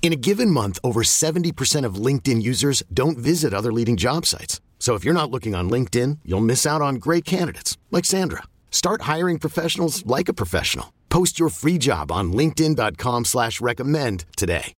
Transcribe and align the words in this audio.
In 0.00 0.12
a 0.12 0.16
given 0.16 0.50
month, 0.50 0.78
over 0.82 1.02
70% 1.02 1.84
of 1.84 1.96
LinkedIn 1.96 2.40
users 2.40 2.82
don't 2.94 3.18
visit 3.18 3.52
other 3.52 3.72
leading 3.72 3.98
job 3.98 4.24
sites. 4.24 4.62
So 4.78 4.94
if 4.94 5.04
you're 5.04 5.12
not 5.12 5.30
looking 5.30 5.54
on 5.54 5.68
LinkedIn, 5.68 6.20
you'll 6.24 6.40
miss 6.40 6.64
out 6.64 6.80
on 6.80 6.94
great 6.94 7.26
candidates 7.26 7.76
like 7.90 8.06
Sandra. 8.06 8.44
Start 8.70 9.02
hiring 9.02 9.38
professionals 9.38 10.06
like 10.06 10.30
a 10.30 10.32
professional. 10.32 10.94
Post 11.10 11.38
your 11.38 11.50
free 11.50 11.76
job 11.76 12.10
on 12.10 12.32
LinkedIn.com 12.32 13.26
slash 13.26 13.60
recommend 13.60 14.24
today. 14.36 14.72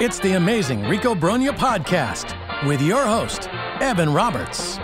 It's 0.00 0.20
the 0.20 0.34
amazing 0.34 0.84
Rico 0.84 1.12
Brogna 1.16 1.50
podcast 1.50 2.32
with 2.68 2.80
your 2.80 3.04
host, 3.04 3.48
Evan 3.80 4.14
Roberts. 4.14 4.76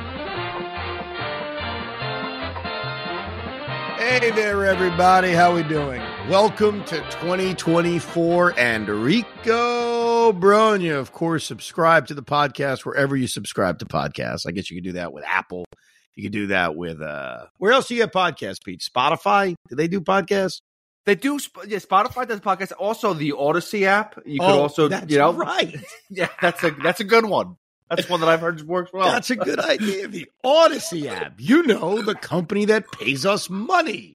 Hey 3.97 4.33
there, 4.33 4.67
everybody. 4.67 5.31
How 5.31 5.55
we 5.55 5.63
doing? 5.63 6.03
Welcome 6.29 6.83
to 6.85 6.97
2024 6.97 8.59
and 8.59 8.89
Rico 8.89 10.33
Brogna. 10.33 10.99
Of 10.99 11.13
course, 11.13 11.45
subscribe 11.45 12.07
to 12.07 12.15
the 12.15 12.23
podcast 12.23 12.87
wherever 12.87 13.15
you 13.15 13.27
subscribe 13.27 13.79
to 13.81 13.85
podcasts. 13.85 14.47
I 14.49 14.53
guess 14.53 14.71
you 14.71 14.77
can 14.79 14.85
do 14.85 14.93
that 14.93 15.13
with 15.13 15.23
Apple. 15.27 15.67
You 16.15 16.23
can 16.23 16.33
do 16.33 16.47
that 16.47 16.77
with 16.77 17.03
uh 17.03 17.45
where 17.59 17.73
else 17.73 17.89
do 17.89 17.95
you 17.95 18.01
get 18.03 18.13
podcasts, 18.15 18.65
Pete? 18.65 18.81
Spotify? 18.81 19.55
Do 19.69 19.77
they 19.77 19.87
do 19.87 20.01
podcasts? 20.01 20.61
They 21.05 21.15
do. 21.15 21.39
Yeah, 21.67 21.79
Spotify 21.79 22.27
does 22.27 22.41
podcasts. 22.41 22.73
Also, 22.79 23.13
the 23.13 23.33
Audacy 23.33 23.83
app. 23.83 24.19
You 24.25 24.41
could 24.41 24.47
Oh, 24.49 24.63
also, 24.63 24.89
that's 24.89 25.13
you 25.13 25.19
know, 25.19 25.35
right. 25.35 25.77
Yeah, 26.11 26.29
that's 26.41 26.65
a 26.65 26.71
that's 26.71 27.01
a 27.01 27.05
good 27.05 27.27
one. 27.27 27.57
That's 27.91 28.09
one 28.09 28.21
that 28.21 28.31
I've 28.31 28.41
heard 28.41 28.63
works 28.63 28.91
well. 28.95 29.13
That's 29.13 29.29
a 29.29 29.37
good 29.37 29.61
idea. 29.61 30.09
The 30.09 30.27
Audacy 30.43 31.05
app. 31.07 31.35
You 31.39 31.65
know, 31.65 32.01
the 32.01 32.15
company 32.15 32.65
that 32.65 32.91
pays 32.93 33.27
us 33.27 33.51
money. 33.51 34.14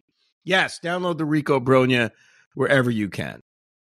Yes, 0.49 0.79
download 0.83 1.19
the 1.19 1.25
Rico 1.25 1.59
Brogna 1.59 2.09
wherever 2.55 2.89
you 2.89 3.07
can. 3.07 3.41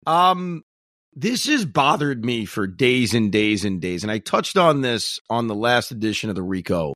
Um, 0.08 0.64
this 1.12 1.48
has 1.48 1.66
bothered 1.66 2.24
me 2.24 2.46
for 2.46 2.66
days 2.66 3.14
and 3.14 3.30
days 3.30 3.66
and 3.66 3.82
days. 3.82 4.04
And 4.04 4.12
I 4.12 4.20
touched 4.20 4.56
on 4.56 4.80
this 4.80 5.20
on 5.30 5.48
the 5.48 5.54
last 5.54 5.92
edition 5.92 6.30
of 6.30 6.38
the 6.38 6.42
Rico. 6.42 6.94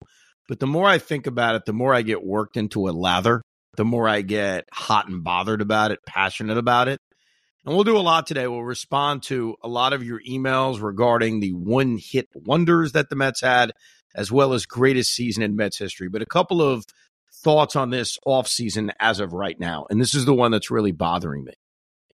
But 0.48 0.62
the 0.62 0.66
more 0.66 0.88
I 0.88 0.98
think 0.98 1.28
about 1.28 1.56
it, 1.56 1.66
the 1.66 1.74
more 1.74 1.94
I 1.94 2.04
get 2.04 2.24
worked 2.24 2.56
into 2.56 2.88
a 2.88 2.92
lather, 2.92 3.42
the 3.76 3.84
more 3.84 4.08
I 4.08 4.22
get 4.22 4.64
hot 4.72 5.10
and 5.10 5.26
bothered 5.26 5.60
about 5.60 5.92
it, 5.92 6.00
passionate 6.06 6.58
about 6.58 6.88
it. 6.88 7.02
And 7.66 7.76
we'll 7.76 7.84
do 7.84 7.98
a 7.98 8.00
lot 8.00 8.28
today. 8.28 8.48
We'll 8.48 8.64
respond 8.64 9.24
to 9.24 9.58
a 9.62 9.68
lot 9.68 9.92
of 9.92 10.06
your 10.06 10.22
emails 10.22 10.82
regarding 10.82 11.42
the 11.42 11.52
one 11.52 12.00
hit 12.02 12.30
wonders 12.34 12.94
that 12.94 13.10
the 13.10 13.18
Mets 13.18 13.42
had, 13.42 13.74
as 14.16 14.32
well 14.32 14.54
as 14.54 14.66
greatest 14.66 15.14
season 15.14 15.44
in 15.44 15.58
Mets 15.58 15.78
history. 15.78 16.08
But 16.08 16.22
a 16.22 16.26
couple 16.26 16.62
of 16.62 16.86
thoughts 17.44 17.76
on 17.76 17.90
this 17.90 18.18
offseason 18.26 18.92
as 19.00 19.20
of 19.20 19.34
right 19.34 19.60
now. 19.60 19.86
And 19.90 20.00
this 20.00 20.16
is 20.16 20.26
the 20.26 20.34
one 20.34 20.52
that's 20.52 20.72
really 20.72 20.92
bothering 20.92 21.44
me. 21.44 21.54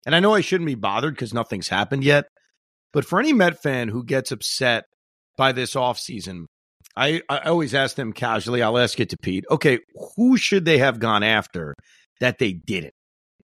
And 0.06 0.16
I 0.16 0.20
know 0.20 0.34
I 0.34 0.42
shouldn't 0.42 0.68
be 0.68 0.76
bothered 0.76 1.16
because 1.16 1.34
nothing's 1.34 1.68
happened 1.68 2.04
yet. 2.04 2.26
But 2.94 3.06
for 3.06 3.20
any 3.20 3.34
Met 3.34 3.62
fan 3.62 3.90
who 3.90 4.04
gets 4.04 4.32
upset 4.32 4.86
by 5.38 5.52
this 5.52 5.74
offseason, 5.74 6.46
I, 6.96 7.22
I 7.28 7.40
always 7.40 7.74
ask 7.74 7.96
them 7.96 8.14
casually, 8.14 8.62
I'll 8.62 8.78
ask 8.78 9.00
it 9.00 9.10
to 9.10 9.18
Pete, 9.18 9.46
okay, 9.52 9.80
who 10.16 10.38
should 10.38 10.64
they 10.64 10.78
have 10.78 11.00
gone 11.00 11.24
after 11.24 11.74
that 12.22 12.38
they 12.38 12.54
didn't? 12.54 12.94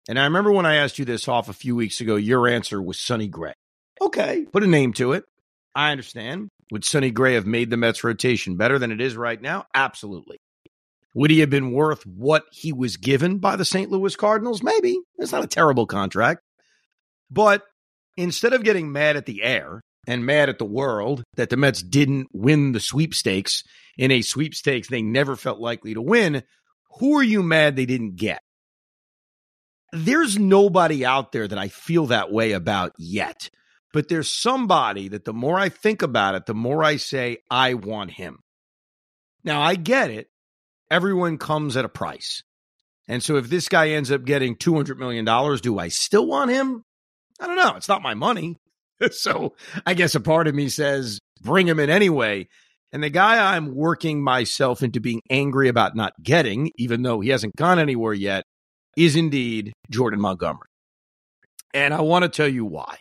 And 0.08 0.20
I 0.20 0.26
remember 0.26 0.52
when 0.52 0.66
I 0.66 0.76
asked 0.76 1.00
you 1.00 1.06
this 1.06 1.28
off 1.28 1.50
a 1.50 1.54
few 1.54 1.76
weeks 1.76 2.02
ago, 2.02 2.16
your 2.16 2.48
answer 2.48 2.82
was 2.82 3.00
Sonny 3.00 3.28
Gray. 3.28 3.54
Okay, 4.02 4.46
put 4.52 4.64
a 4.64 4.68
name 4.68 4.94
to 4.94 5.14
it. 5.14 5.24
I 5.76 5.92
understand. 5.92 6.50
Would 6.72 6.86
Sonny 6.86 7.12
Gray 7.12 7.34
have 7.34 7.46
made 7.46 7.70
the 7.70 7.78
Mets 7.78 8.04
rotation 8.04 8.56
better 8.56 8.78
than 8.78 8.92
it 8.92 9.02
is 9.02 9.16
right 9.16 9.42
now? 9.42 9.66
Absolutely. 9.74 10.38
Would 11.16 11.32
he 11.32 11.40
have 11.40 11.50
been 11.50 11.72
worth 11.72 12.06
what 12.06 12.44
he 12.52 12.72
was 12.72 12.98
given 12.98 13.40
by 13.40 13.56
the 13.56 13.66
St. 13.66 13.90
Louis 13.90 14.16
Cardinals? 14.16 14.62
Maybe. 14.62 15.00
It's 15.18 15.32
not 15.32 15.44
a 15.44 15.48
terrible 15.48 15.88
contract. 15.88 16.42
But 17.32 17.64
instead 18.16 18.54
of 18.54 18.64
getting 18.64 18.92
mad 18.92 19.16
at 19.16 19.26
the 19.26 19.44
air 19.44 19.82
and 20.08 20.26
mad 20.26 20.50
at 20.50 20.60
the 20.60 20.66
world 20.66 21.24
that 21.36 21.50
the 21.50 21.58
Mets 21.58 21.82
didn't 21.82 22.28
win 22.34 22.72
the 22.72 22.80
sweepstakes 22.80 23.64
in 23.98 24.12
a 24.12 24.22
sweepstakes 24.22 24.88
they 24.88 25.02
never 25.02 25.36
felt 25.36 25.60
likely 25.60 25.94
to 25.94 26.02
win, 26.02 26.44
who 27.00 27.18
are 27.18 27.24
you 27.24 27.44
mad 27.44 27.76
they 27.76 27.86
didn't 27.86 28.16
get? 28.16 28.42
There's 29.92 30.38
nobody 30.38 31.06
out 31.06 31.32
there 31.32 31.48
that 31.48 31.58
I 31.58 31.68
feel 31.68 32.08
that 32.08 32.32
way 32.32 32.52
about 32.52 32.94
yet. 32.98 33.50
But 33.92 34.08
there's 34.08 34.32
somebody 34.32 35.08
that 35.08 35.26
the 35.26 35.34
more 35.34 35.58
I 35.58 35.70
think 35.70 36.04
about 36.04 36.36
it, 36.36 36.46
the 36.46 36.54
more 36.54 36.84
I 36.84 36.98
say, 36.98 37.40
I 37.50 37.74
want 37.74 38.12
him. 38.12 38.40
Now, 39.44 39.62
I 39.62 39.76
get 39.76 40.12
it. 40.12 40.28
Everyone 40.92 41.38
comes 41.38 41.78
at 41.78 41.86
a 41.86 41.90
price. 41.90 42.44
And 43.08 43.24
so 43.24 43.38
if 43.38 43.50
this 43.50 43.68
guy 43.68 43.90
ends 43.90 44.12
up 44.12 44.24
getting 44.24 44.56
$200 44.56 44.98
million, 44.98 45.26
do 45.62 45.80
I 45.80 45.88
still 45.88 46.28
want 46.28 46.52
him? 46.52 46.84
I 47.40 47.48
don't 47.48 47.56
know. 47.56 47.76
It's 47.76 47.88
not 47.88 48.02
my 48.02 48.14
money. 48.14 48.58
so 49.12 49.56
I 49.86 49.94
guess 49.94 50.16
a 50.16 50.20
part 50.20 50.48
of 50.48 50.56
me 50.56 50.70
says, 50.70 51.20
bring 51.42 51.68
him 51.68 51.80
in 51.80 51.90
anyway. 51.90 52.48
And 52.92 53.04
the 53.04 53.10
guy 53.10 53.56
I'm 53.56 53.76
working 53.76 54.24
myself 54.24 54.82
into 54.82 55.00
being 55.00 55.22
angry 55.30 55.70
about 55.70 55.96
not 55.96 56.14
getting, 56.22 56.72
even 56.78 57.04
though 57.04 57.20
he 57.20 57.30
hasn't 57.30 57.56
gone 57.56 57.80
anywhere 57.80 58.14
yet, 58.14 58.44
is 58.98 59.16
indeed 59.16 59.74
Jordan 59.90 60.20
Montgomery. 60.20 60.68
And 61.74 61.94
I 61.94 62.02
want 62.02 62.24
to 62.24 62.30
tell 62.30 62.48
you 62.48 62.66
why. 62.66 62.98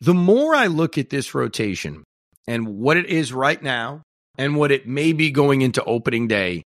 The 0.00 0.14
more 0.14 0.54
I 0.54 0.66
look 0.66 0.98
at 0.98 1.08
this 1.08 1.34
rotation 1.34 2.04
and 2.46 2.68
what 2.68 2.96
it 2.96 3.06
is 3.06 3.32
right 3.32 3.62
now 3.62 4.02
and 4.36 4.56
what 4.56 4.72
it 4.72 4.86
may 4.86 5.12
be 5.12 5.30
going 5.30 5.62
into 5.62 5.82
opening 5.84 6.28
day, 6.28 6.62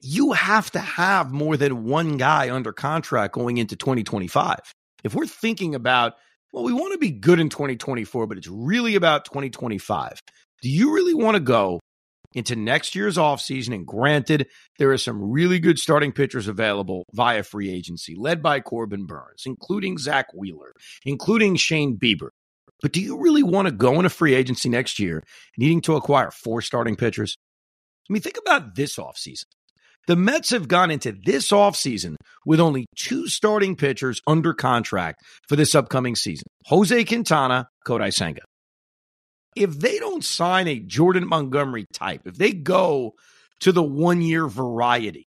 you 0.00 0.32
have 0.32 0.70
to 0.72 0.78
have 0.78 1.32
more 1.32 1.56
than 1.56 1.84
one 1.84 2.16
guy 2.16 2.54
under 2.54 2.72
contract 2.72 3.34
going 3.34 3.58
into 3.58 3.76
2025. 3.76 4.58
If 5.04 5.14
we're 5.14 5.26
thinking 5.26 5.74
about, 5.74 6.14
well, 6.52 6.64
we 6.64 6.72
want 6.72 6.92
to 6.92 6.98
be 6.98 7.10
good 7.10 7.40
in 7.40 7.48
2024, 7.48 8.26
but 8.26 8.38
it's 8.38 8.48
really 8.48 8.94
about 8.94 9.24
2025. 9.24 10.20
Do 10.62 10.68
you 10.68 10.92
really 10.94 11.14
want 11.14 11.36
to 11.36 11.40
go 11.40 11.80
into 12.34 12.56
next 12.56 12.94
year's 12.94 13.16
offseason? 13.16 13.74
And 13.74 13.86
granted, 13.86 14.48
there 14.78 14.90
are 14.90 14.98
some 14.98 15.30
really 15.30 15.58
good 15.58 15.78
starting 15.78 16.12
pitchers 16.12 16.48
available 16.48 17.04
via 17.12 17.42
free 17.42 17.70
agency, 17.70 18.14
led 18.16 18.42
by 18.42 18.60
Corbin 18.60 19.06
Burnes, 19.06 19.44
including 19.46 19.98
Zack 19.98 20.26
Wheeler, 20.34 20.72
including 21.04 21.56
Shane 21.56 21.96
Bieber. 21.96 22.30
But 22.80 22.92
do 22.92 23.00
you 23.00 23.20
really 23.20 23.42
want 23.42 23.66
to 23.66 23.72
go 23.72 23.98
in 23.98 24.06
a 24.06 24.10
free 24.10 24.34
agency 24.34 24.68
next 24.68 24.98
year 24.98 25.22
needing 25.56 25.80
to 25.82 25.96
acquire 25.96 26.30
four 26.30 26.62
starting 26.62 26.96
pitchers? 26.96 27.36
I 28.08 28.12
mean, 28.12 28.22
think 28.22 28.38
about 28.38 28.74
this 28.74 28.96
offseason. 28.96 29.44
The 30.06 30.16
Mets 30.16 30.50
have 30.50 30.68
gone 30.68 30.90
into 30.90 31.12
this 31.12 31.50
offseason 31.50 32.16
with 32.46 32.60
only 32.60 32.86
two 32.96 33.28
starting 33.28 33.76
pitchers 33.76 34.22
under 34.26 34.54
contract 34.54 35.20
for 35.48 35.56
this 35.56 35.74
upcoming 35.74 36.16
season 36.16 36.46
Jose 36.64 37.04
Quintana, 37.04 37.68
Kodai 37.86 38.12
Senga. 38.12 38.40
If 39.54 39.78
they 39.78 39.98
don't 39.98 40.24
sign 40.24 40.66
a 40.68 40.78
Jordan 40.78 41.26
Montgomery 41.26 41.84
type, 41.92 42.22
if 42.24 42.36
they 42.36 42.52
go 42.52 43.14
to 43.60 43.72
the 43.72 43.82
one 43.82 44.22
year 44.22 44.46
variety, 44.46 45.26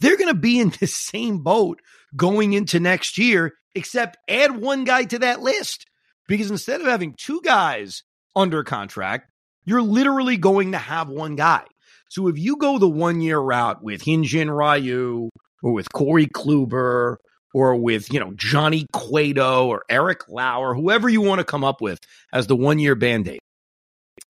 they're 0.00 0.18
going 0.18 0.34
to 0.34 0.38
be 0.38 0.60
in 0.60 0.70
the 0.80 0.86
same 0.86 1.38
boat 1.38 1.80
going 2.14 2.52
into 2.52 2.80
next 2.80 3.16
year, 3.16 3.52
except 3.74 4.18
add 4.28 4.60
one 4.60 4.84
guy 4.84 5.04
to 5.04 5.20
that 5.20 5.40
list. 5.40 5.86
Because 6.28 6.50
instead 6.50 6.80
of 6.80 6.86
having 6.86 7.14
two 7.16 7.40
guys 7.42 8.02
under 8.34 8.64
contract, 8.64 9.30
you're 9.64 9.82
literally 9.82 10.36
going 10.36 10.72
to 10.72 10.78
have 10.78 11.08
one 11.08 11.36
guy. 11.36 11.64
So 12.08 12.28
if 12.28 12.38
you 12.38 12.56
go 12.56 12.78
the 12.78 12.88
one 12.88 13.20
year 13.20 13.38
route 13.38 13.82
with 13.82 14.04
Hyun 14.04 14.24
Jin 14.24 14.50
Ryu 14.50 15.28
or 15.62 15.72
with 15.72 15.92
Corey 15.92 16.26
Kluber 16.26 17.16
or 17.52 17.76
with, 17.76 18.12
you 18.12 18.20
know, 18.20 18.32
Johnny 18.34 18.86
Cueto 18.92 19.66
or 19.66 19.84
Eric 19.88 20.28
Lauer, 20.28 20.74
whoever 20.74 21.08
you 21.08 21.20
want 21.20 21.40
to 21.40 21.44
come 21.44 21.64
up 21.64 21.80
with 21.80 22.00
as 22.32 22.46
the 22.46 22.56
one 22.56 22.78
year 22.78 22.94
band 22.94 23.28
aid, 23.28 23.40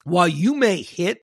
while 0.04 0.28
you 0.28 0.54
may 0.54 0.82
hit 0.82 1.18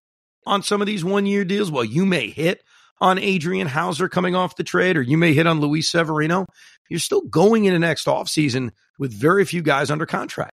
on 0.46 0.62
some 0.62 0.82
of 0.82 0.88
these 0.88 1.04
one 1.04 1.26
year 1.26 1.46
deals, 1.46 1.72
while 1.72 1.86
you 1.86 2.06
may 2.06 2.30
hit 2.30 2.62
on 3.00 3.18
Adrian 3.18 3.68
Houser 3.68 4.08
coming 4.08 4.36
off 4.36 4.56
the 4.56 4.64
trade, 4.64 4.96
or 4.96 5.02
you 5.02 5.18
may 5.18 5.34
hit 5.34 5.48
on 5.48 5.60
Luis 5.60 5.90
Severino. 5.90 6.46
You're 6.90 7.00
still 7.00 7.22
going 7.22 7.66
into 7.66 7.80
next 7.80 8.06
offseason 8.06 8.72
with 9.00 9.12
very 9.12 9.46
few 9.46 9.62
guys 9.62 9.90
under 9.90 10.06
contract. 10.06 10.52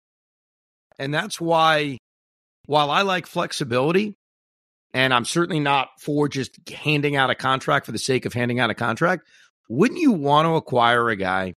And 0.99 1.13
that's 1.13 1.39
why, 1.39 1.97
while 2.65 2.91
I 2.91 3.01
like 3.01 3.25
flexibility, 3.25 4.13
and 4.93 5.13
I'm 5.13 5.25
certainly 5.25 5.59
not 5.59 5.89
for 5.99 6.27
just 6.27 6.57
handing 6.69 7.15
out 7.15 7.29
a 7.29 7.35
contract 7.35 7.85
for 7.85 7.91
the 7.91 7.99
sake 7.99 8.25
of 8.25 8.33
handing 8.33 8.59
out 8.59 8.69
a 8.69 8.75
contract, 8.75 9.27
wouldn't 9.69 9.99
you 9.99 10.11
want 10.11 10.45
to 10.45 10.55
acquire 10.55 11.09
a 11.09 11.15
guy 11.15 11.53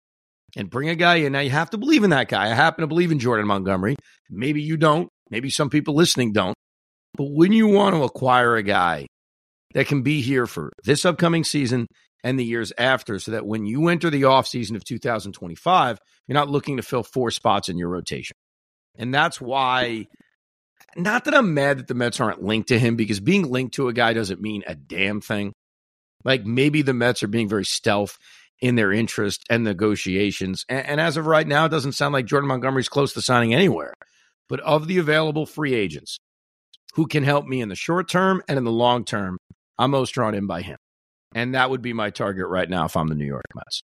and 0.56 0.68
bring 0.68 0.88
a 0.88 0.96
guy 0.96 1.16
in? 1.16 1.32
Now, 1.32 1.40
you 1.40 1.50
have 1.50 1.70
to 1.70 1.78
believe 1.78 2.04
in 2.04 2.10
that 2.10 2.28
guy. 2.28 2.50
I 2.50 2.54
happen 2.54 2.82
to 2.82 2.88
believe 2.88 3.12
in 3.12 3.18
Jordan 3.18 3.46
Montgomery. 3.46 3.96
Maybe 4.28 4.62
you 4.62 4.76
don't. 4.76 5.08
Maybe 5.30 5.48
some 5.48 5.70
people 5.70 5.94
listening 5.94 6.32
don't. 6.32 6.56
But 7.16 7.30
wouldn't 7.30 7.56
you 7.56 7.68
want 7.68 7.94
to 7.94 8.02
acquire 8.02 8.56
a 8.56 8.62
guy 8.62 9.06
that 9.74 9.86
can 9.86 10.02
be 10.02 10.20
here 10.20 10.46
for 10.46 10.72
this 10.84 11.04
upcoming 11.04 11.44
season 11.44 11.86
and 12.24 12.38
the 12.38 12.44
years 12.44 12.72
after 12.76 13.18
so 13.18 13.30
that 13.30 13.46
when 13.46 13.64
you 13.64 13.88
enter 13.88 14.10
the 14.10 14.22
offseason 14.22 14.74
of 14.74 14.84
2025, 14.84 15.98
you're 16.26 16.34
not 16.34 16.50
looking 16.50 16.76
to 16.76 16.82
fill 16.82 17.02
four 17.02 17.30
spots 17.30 17.68
in 17.68 17.78
your 17.78 17.88
rotation? 17.88 18.34
And 18.96 19.14
that's 19.14 19.40
why, 19.40 20.08
not 20.96 21.24
that 21.24 21.34
I'm 21.34 21.54
mad 21.54 21.78
that 21.78 21.88
the 21.88 21.94
Mets 21.94 22.20
aren't 22.20 22.42
linked 22.42 22.68
to 22.68 22.78
him, 22.78 22.96
because 22.96 23.20
being 23.20 23.50
linked 23.50 23.74
to 23.74 23.88
a 23.88 23.92
guy 23.92 24.12
doesn't 24.12 24.40
mean 24.40 24.62
a 24.66 24.74
damn 24.74 25.20
thing. 25.20 25.52
Like 26.24 26.44
maybe 26.44 26.82
the 26.82 26.94
Mets 26.94 27.22
are 27.22 27.28
being 27.28 27.48
very 27.48 27.64
stealth 27.64 28.18
in 28.60 28.74
their 28.74 28.92
interest 28.92 29.42
and 29.48 29.64
negotiations. 29.64 30.66
And, 30.68 30.86
and 30.86 31.00
as 31.00 31.16
of 31.16 31.26
right 31.26 31.46
now, 31.46 31.64
it 31.64 31.70
doesn't 31.70 31.92
sound 31.92 32.12
like 32.12 32.26
Jordan 32.26 32.48
Montgomery's 32.48 32.88
close 32.90 33.14
to 33.14 33.22
signing 33.22 33.54
anywhere. 33.54 33.94
But 34.48 34.60
of 34.60 34.86
the 34.86 34.98
available 34.98 35.46
free 35.46 35.74
agents 35.74 36.18
who 36.94 37.06
can 37.06 37.22
help 37.22 37.46
me 37.46 37.60
in 37.60 37.68
the 37.68 37.74
short 37.74 38.08
term 38.08 38.42
and 38.48 38.58
in 38.58 38.64
the 38.64 38.72
long 38.72 39.04
term, 39.04 39.38
I'm 39.78 39.92
most 39.92 40.10
drawn 40.10 40.34
in 40.34 40.46
by 40.46 40.62
him. 40.62 40.76
And 41.34 41.54
that 41.54 41.70
would 41.70 41.80
be 41.80 41.92
my 41.92 42.10
target 42.10 42.48
right 42.48 42.68
now 42.68 42.84
if 42.84 42.96
I'm 42.96 43.08
the 43.08 43.14
New 43.14 43.24
York 43.24 43.44
Mets. 43.54 43.82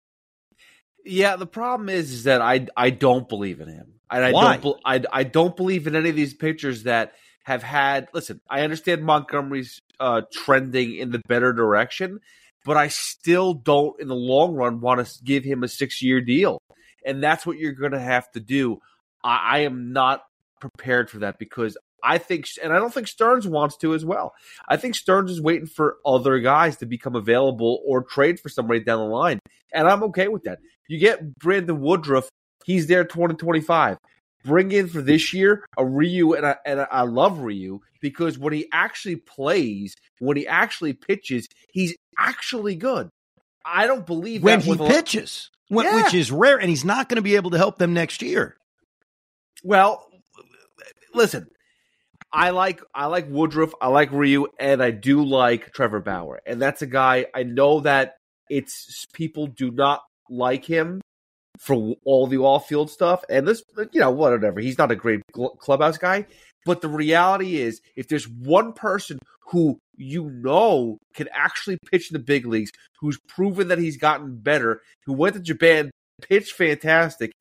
Yeah, 1.06 1.36
the 1.36 1.46
problem 1.46 1.90
is, 1.90 2.12
is 2.12 2.24
that 2.24 2.42
I 2.42 2.68
I 2.75 2.90
don't 2.90 3.30
believe 3.30 3.60
in 3.60 3.69
him. 3.69 3.94
And 4.10 4.24
I 4.24 4.31
Why? 4.31 4.57
don't 4.57 4.80
I, 4.86 5.04
I 5.12 5.24
don't 5.24 5.56
believe 5.56 5.88
in 5.88 5.96
any 5.96 6.10
of 6.10 6.16
these 6.16 6.34
pitchers 6.34 6.84
that 6.84 7.13
have 7.44 7.63
had 7.63 8.07
listen, 8.13 8.42
I 8.50 8.62
understand 8.62 9.04
Montgomery's 9.04 9.80
uh, 10.00 10.22
trending 10.34 10.96
in 10.96 11.12
the 11.12 11.22
better 11.28 11.54
direction, 11.54 12.19
but 12.66 12.75
I 12.75 12.88
still 12.90 13.54
don't 13.54 14.00
in 14.00 14.07
the 14.07 14.16
long 14.16 14.56
run 14.56 14.81
want 14.81 15.06
to 15.06 15.24
give 15.24 15.44
him 15.44 15.63
a 15.63 15.68
6-year 15.68 16.22
deal. 16.22 16.60
And 17.06 17.24
that's 17.24 17.46
what 17.46 17.58
you're 17.58 17.74
going 17.74 17.92
to 17.92 18.00
have 18.00 18.30
to 18.31 18.40
do. 18.40 18.80
I, 19.24 19.58
I 19.58 19.60
am 19.60 19.94
not 19.94 20.24
prepared 20.60 21.10
for 21.10 21.19
that 21.19 21.38
because 21.38 21.78
I 22.04 22.18
think, 22.18 22.46
and 22.63 22.74
I 22.74 22.78
don't 22.78 22.94
think 22.94 23.08
Stearns 23.08 23.48
wants 23.48 23.78
to 23.78 23.94
as 23.94 24.06
well. 24.06 24.34
I 24.68 24.78
think 24.78 24.96
Stearns 24.96 25.31
is 25.31 25.42
waiting 25.42 25.68
for 25.68 25.98
other 26.06 26.40
guys 26.40 26.78
to 26.78 26.86
become 26.86 27.16
available 27.16 27.81
or 27.86 28.04
trade 28.04 28.40
for 28.40 28.50
somebody 28.50 28.84
down 28.84 29.00
the 29.00 29.06
line. 29.06 29.40
And 29.74 29.88
I'm 29.88 30.04
okay 30.04 30.28
with 30.28 30.44
that. 30.44 30.60
You 30.88 31.00
get 31.00 31.38
Brandon 31.40 31.80
Woodruff, 31.82 32.30
he's 32.66 32.88
there 32.88 33.04
2025. 33.04 33.98
Bring 34.44 34.72
in 34.72 34.88
for 34.88 35.02
this 35.02 35.34
year 35.34 35.66
a 35.78 35.84
Ryu, 35.86 36.34
and 36.34 36.46
I, 36.46 36.56
and 36.66 36.86
I 36.92 37.02
love 37.02 37.40
Ryu 37.40 37.80
because 38.00 38.38
when 38.38 38.54
he 38.54 38.68
actually 38.72 39.16
plays, 39.16 39.96
when 40.20 40.38
he 40.38 40.46
actually 40.46 40.94
pitches, 40.94 41.48
he's 41.72 41.96
actually 42.20 42.76
good. 42.76 43.10
I 43.66 43.88
don't 43.88 44.06
believe 44.06 44.44
when 44.44 44.62
he 44.62 44.78
pitches, 44.78 45.50
Yeah. 45.70 45.96
which 45.96 46.14
is 46.14 46.32
rare, 46.32 46.58
and 46.60 46.70
he's 46.70 46.86
not 46.86 47.10
going 47.10 47.16
to 47.16 47.24
be 47.24 47.36
able 47.36 47.50
to 47.52 47.58
help 47.58 47.80
them 47.80 47.94
next 47.96 48.22
year. 48.22 48.56
Well, 49.64 50.06
listen, 51.16 51.48
I 52.32 52.52
like 52.52 52.82
I 52.94 53.08
like 53.08 53.28
Woodruff, 53.28 53.74
I 53.82 53.88
like 53.88 54.12
Ryu, 54.12 54.46
and 54.60 54.84
I 54.84 54.92
do 54.92 55.24
like 55.24 55.74
Trevor 55.74 56.02
Bauer, 56.02 56.40
and 56.46 56.62
that's 56.62 56.84
a 56.84 56.88
guy 56.88 57.26
I 57.34 57.42
know 57.42 57.80
that 57.80 58.18
it's 58.48 59.08
people 59.14 59.48
do 59.48 59.72
not 59.72 60.04
like 60.30 60.66
him 60.66 61.01
for 61.60 61.95
all 62.04 62.27
the 62.27 62.38
off-field 62.38 62.89
stuff, 62.89 63.24
and 63.30 63.48
this, 63.48 63.63
you 63.92 64.01
know, 64.01 64.12
whatever. 64.12 64.60
He's 64.60 64.77
not 64.77 64.92
a 64.92 64.95
great 64.95 65.22
cl- 65.33 65.56
clubhouse 65.56 65.98
guy, 65.98 66.25
but 66.66 66.81
the 66.81 66.89
reality 66.89 67.57
is, 67.57 67.81
if 67.95 68.07
there's 68.07 68.27
one 68.27 68.74
person 68.74 69.19
who 69.51 69.77
you 69.95 70.30
know 70.31 70.98
can 71.13 71.30
actually 71.33 71.77
pitch 71.92 72.12
in 72.12 72.13
the 72.13 72.24
big 72.24 72.45
leagues, 72.45 72.72
who's 73.00 73.19
proven 73.27 73.69
that 73.69 73.77
he's 73.77 73.98
gotten 73.98 74.36
better, 74.38 74.81
who 75.06 75.13
went 75.13 75.36
to 75.36 75.39
Japan, 75.39 75.92
pitched 76.22 76.54
fantastic, 76.54 77.31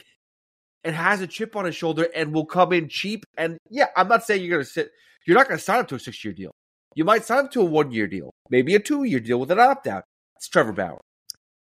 and 0.84 0.94
has 0.94 1.20
a 1.20 1.26
chip 1.26 1.56
on 1.56 1.64
his 1.64 1.74
shoulder 1.74 2.06
and 2.14 2.32
will 2.32 2.46
come 2.46 2.72
in 2.72 2.88
cheap. 2.88 3.24
And 3.36 3.56
yeah, 3.70 3.86
I'm 3.96 4.08
not 4.08 4.24
saying 4.24 4.42
you're 4.42 4.50
going 4.50 4.64
to 4.64 4.70
sit, 4.70 4.90
you're 5.26 5.36
not 5.36 5.48
going 5.48 5.58
to 5.58 5.64
sign 5.64 5.80
up 5.80 5.88
to 5.88 5.94
a 5.94 5.98
six 5.98 6.24
year 6.24 6.34
deal. 6.34 6.52
You 6.94 7.04
might 7.04 7.24
sign 7.24 7.46
up 7.46 7.50
to 7.52 7.62
a 7.62 7.64
one 7.64 7.90
year 7.90 8.06
deal, 8.06 8.30
maybe 8.50 8.74
a 8.74 8.78
two 8.80 9.04
year 9.04 9.20
deal 9.20 9.40
with 9.40 9.50
an 9.50 9.58
opt 9.58 9.86
out. 9.86 10.04
It's 10.36 10.48
Trevor 10.48 10.72
Bauer. 10.72 11.00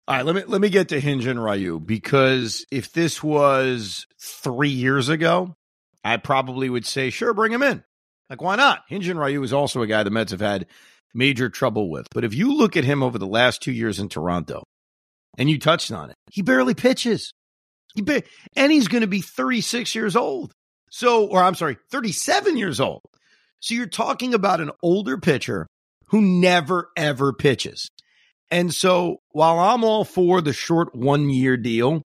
All 0.08 0.14
right, 0.14 0.24
let 0.24 0.34
me 0.34 0.42
let 0.46 0.62
me 0.62 0.70
get 0.70 0.88
to 0.88 1.02
Hyun 1.02 1.20
Jin 1.20 1.38
Ryu 1.38 1.78
because 1.78 2.64
if 2.70 2.94
this 2.94 3.22
was 3.22 4.06
three 4.18 4.70
years 4.70 5.10
ago, 5.10 5.54
I 6.02 6.16
probably 6.16 6.70
would 6.70 6.86
say 6.86 7.10
sure, 7.10 7.34
bring 7.34 7.52
him 7.52 7.62
in. 7.62 7.84
Like 8.30 8.40
why 8.40 8.56
not? 8.56 8.88
Hyun 8.90 9.02
Jin 9.02 9.18
Ryu 9.18 9.42
is 9.42 9.52
also 9.52 9.82
a 9.82 9.86
guy 9.86 10.02
the 10.02 10.10
Mets 10.10 10.30
have 10.30 10.40
had 10.40 10.64
major 11.12 11.50
trouble 11.50 11.90
with. 11.90 12.06
But 12.14 12.24
if 12.24 12.32
you 12.32 12.56
look 12.56 12.74
at 12.74 12.84
him 12.84 13.02
over 13.02 13.18
the 13.18 13.26
last 13.26 13.60
two 13.60 13.70
years 13.70 13.98
in 13.98 14.08
Toronto, 14.08 14.62
and 15.36 15.50
you 15.50 15.58
touched 15.58 15.92
on 15.92 16.08
it, 16.08 16.16
he 16.30 16.40
barely 16.40 16.72
pitches. 16.72 17.34
He 17.94 18.00
ba- 18.00 18.22
and 18.56 18.72
he's 18.72 18.88
going 18.88 19.02
to 19.02 19.06
be 19.06 19.20
36 19.20 19.94
years 19.94 20.16
old. 20.16 20.52
So, 20.90 21.26
or 21.26 21.42
I'm 21.42 21.54
sorry, 21.54 21.76
37 21.90 22.56
years 22.56 22.80
old. 22.80 23.02
So 23.60 23.74
you're 23.74 23.86
talking 23.86 24.32
about 24.32 24.62
an 24.62 24.70
older 24.82 25.18
pitcher 25.18 25.66
who 26.06 26.22
never 26.22 26.88
ever 26.96 27.34
pitches. 27.34 27.90
And 28.50 28.74
so 28.74 29.18
while 29.30 29.58
I'm 29.58 29.84
all 29.84 30.04
for 30.04 30.40
the 30.40 30.52
short 30.52 30.94
one 30.94 31.30
year 31.30 31.56
deal, 31.56 32.02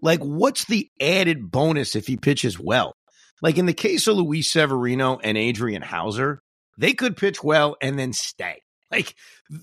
like 0.00 0.20
what's 0.20 0.64
the 0.64 0.88
added 1.00 1.50
bonus 1.50 1.94
if 1.94 2.06
he 2.06 2.16
pitches 2.16 2.58
well? 2.58 2.94
Like 3.42 3.58
in 3.58 3.66
the 3.66 3.74
case 3.74 4.06
of 4.06 4.16
Luis 4.16 4.50
Severino 4.50 5.18
and 5.22 5.36
Adrian 5.36 5.82
Houser, 5.82 6.40
they 6.78 6.94
could 6.94 7.16
pitch 7.16 7.42
well 7.42 7.76
and 7.80 7.98
then 7.98 8.12
stay. 8.12 8.62
Like 8.92 9.14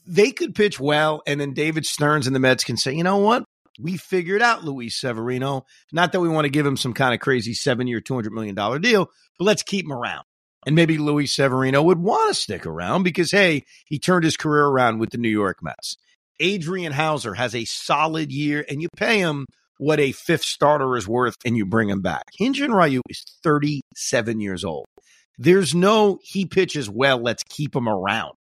they 0.07 0.31
could 0.31 0.55
pitch 0.55 0.79
well 0.79 1.21
and 1.27 1.39
then 1.39 1.53
David 1.53 1.85
Stearns 1.85 2.25
and 2.25 2.35
the 2.35 2.39
Mets 2.39 2.63
can 2.63 2.77
say, 2.77 2.93
you 2.93 3.03
know 3.03 3.17
what? 3.17 3.43
We 3.79 3.95
figured 3.95 4.41
out 4.41 4.63
Luis 4.63 4.99
Severino. 4.99 5.67
Not 5.91 6.13
that 6.13 6.19
we 6.19 6.29
want 6.29 6.45
to 6.45 6.49
give 6.49 6.65
him 6.65 6.75
some 6.75 6.95
kind 6.95 7.13
of 7.13 7.19
crazy 7.19 7.53
seven 7.53 7.85
year, 7.85 8.01
$200 8.01 8.31
million 8.31 8.55
deal, 8.81 9.07
but 9.37 9.45
let's 9.45 9.61
keep 9.61 9.85
him 9.85 9.93
around. 9.93 10.23
And 10.65 10.75
maybe 10.75 10.97
Luis 10.97 11.35
Severino 11.35 11.83
would 11.83 11.99
want 11.99 12.33
to 12.33 12.41
stick 12.41 12.65
around 12.65 13.03
because, 13.03 13.29
hey, 13.29 13.65
he 13.85 13.99
turned 13.99 14.23
his 14.23 14.35
career 14.35 14.65
around 14.65 14.97
with 14.97 15.11
the 15.11 15.19
New 15.19 15.29
York 15.29 15.59
Mets. 15.61 15.95
Adrian 16.39 16.91
Houser 16.91 17.33
has 17.33 17.55
a 17.55 17.65
solid 17.65 18.31
year 18.31 18.65
and 18.69 18.81
you 18.81 18.87
pay 18.95 19.19
him 19.19 19.45
what 19.77 19.99
a 19.99 20.11
fifth 20.11 20.43
starter 20.43 20.97
is 20.97 21.07
worth 21.07 21.35
and 21.45 21.55
you 21.55 21.65
bring 21.65 21.89
him 21.89 22.01
back. 22.01 22.23
Hyun 22.39 22.53
Jin 22.53 22.71
Ryu 22.71 23.01
is 23.09 23.23
37 23.43 24.39
years 24.39 24.63
old. 24.63 24.85
There's 25.37 25.73
no 25.73 26.19
he 26.21 26.45
pitches 26.45 26.89
well, 26.89 27.17
let's 27.17 27.43
keep 27.43 27.75
him 27.75 27.87
around. 27.87 28.33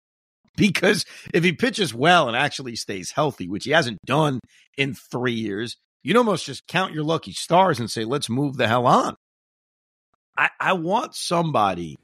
Because 0.58 1.04
if 1.34 1.44
he 1.44 1.52
pitches 1.52 1.94
well 1.94 2.30
and 2.30 2.38
actually 2.38 2.78
stays 2.78 3.12
healthy, 3.12 3.50
which 3.50 3.66
he 3.66 3.72
hasn't 3.72 3.98
done 4.06 4.40
in 4.78 4.94
three 4.94 5.34
years, 5.34 5.76
you'd 6.02 6.16
almost 6.16 6.46
just 6.46 6.66
count 6.68 6.94
your 6.94 7.04
lucky 7.04 7.34
stars 7.34 7.78
and 7.78 7.92
say, 7.92 8.06
let's 8.06 8.30
move 8.30 8.56
the 8.56 8.66
hell 8.66 8.88
on. 8.88 9.16
I, 10.38 10.50
I 10.58 10.74
want 10.74 11.14
somebody 11.14 11.98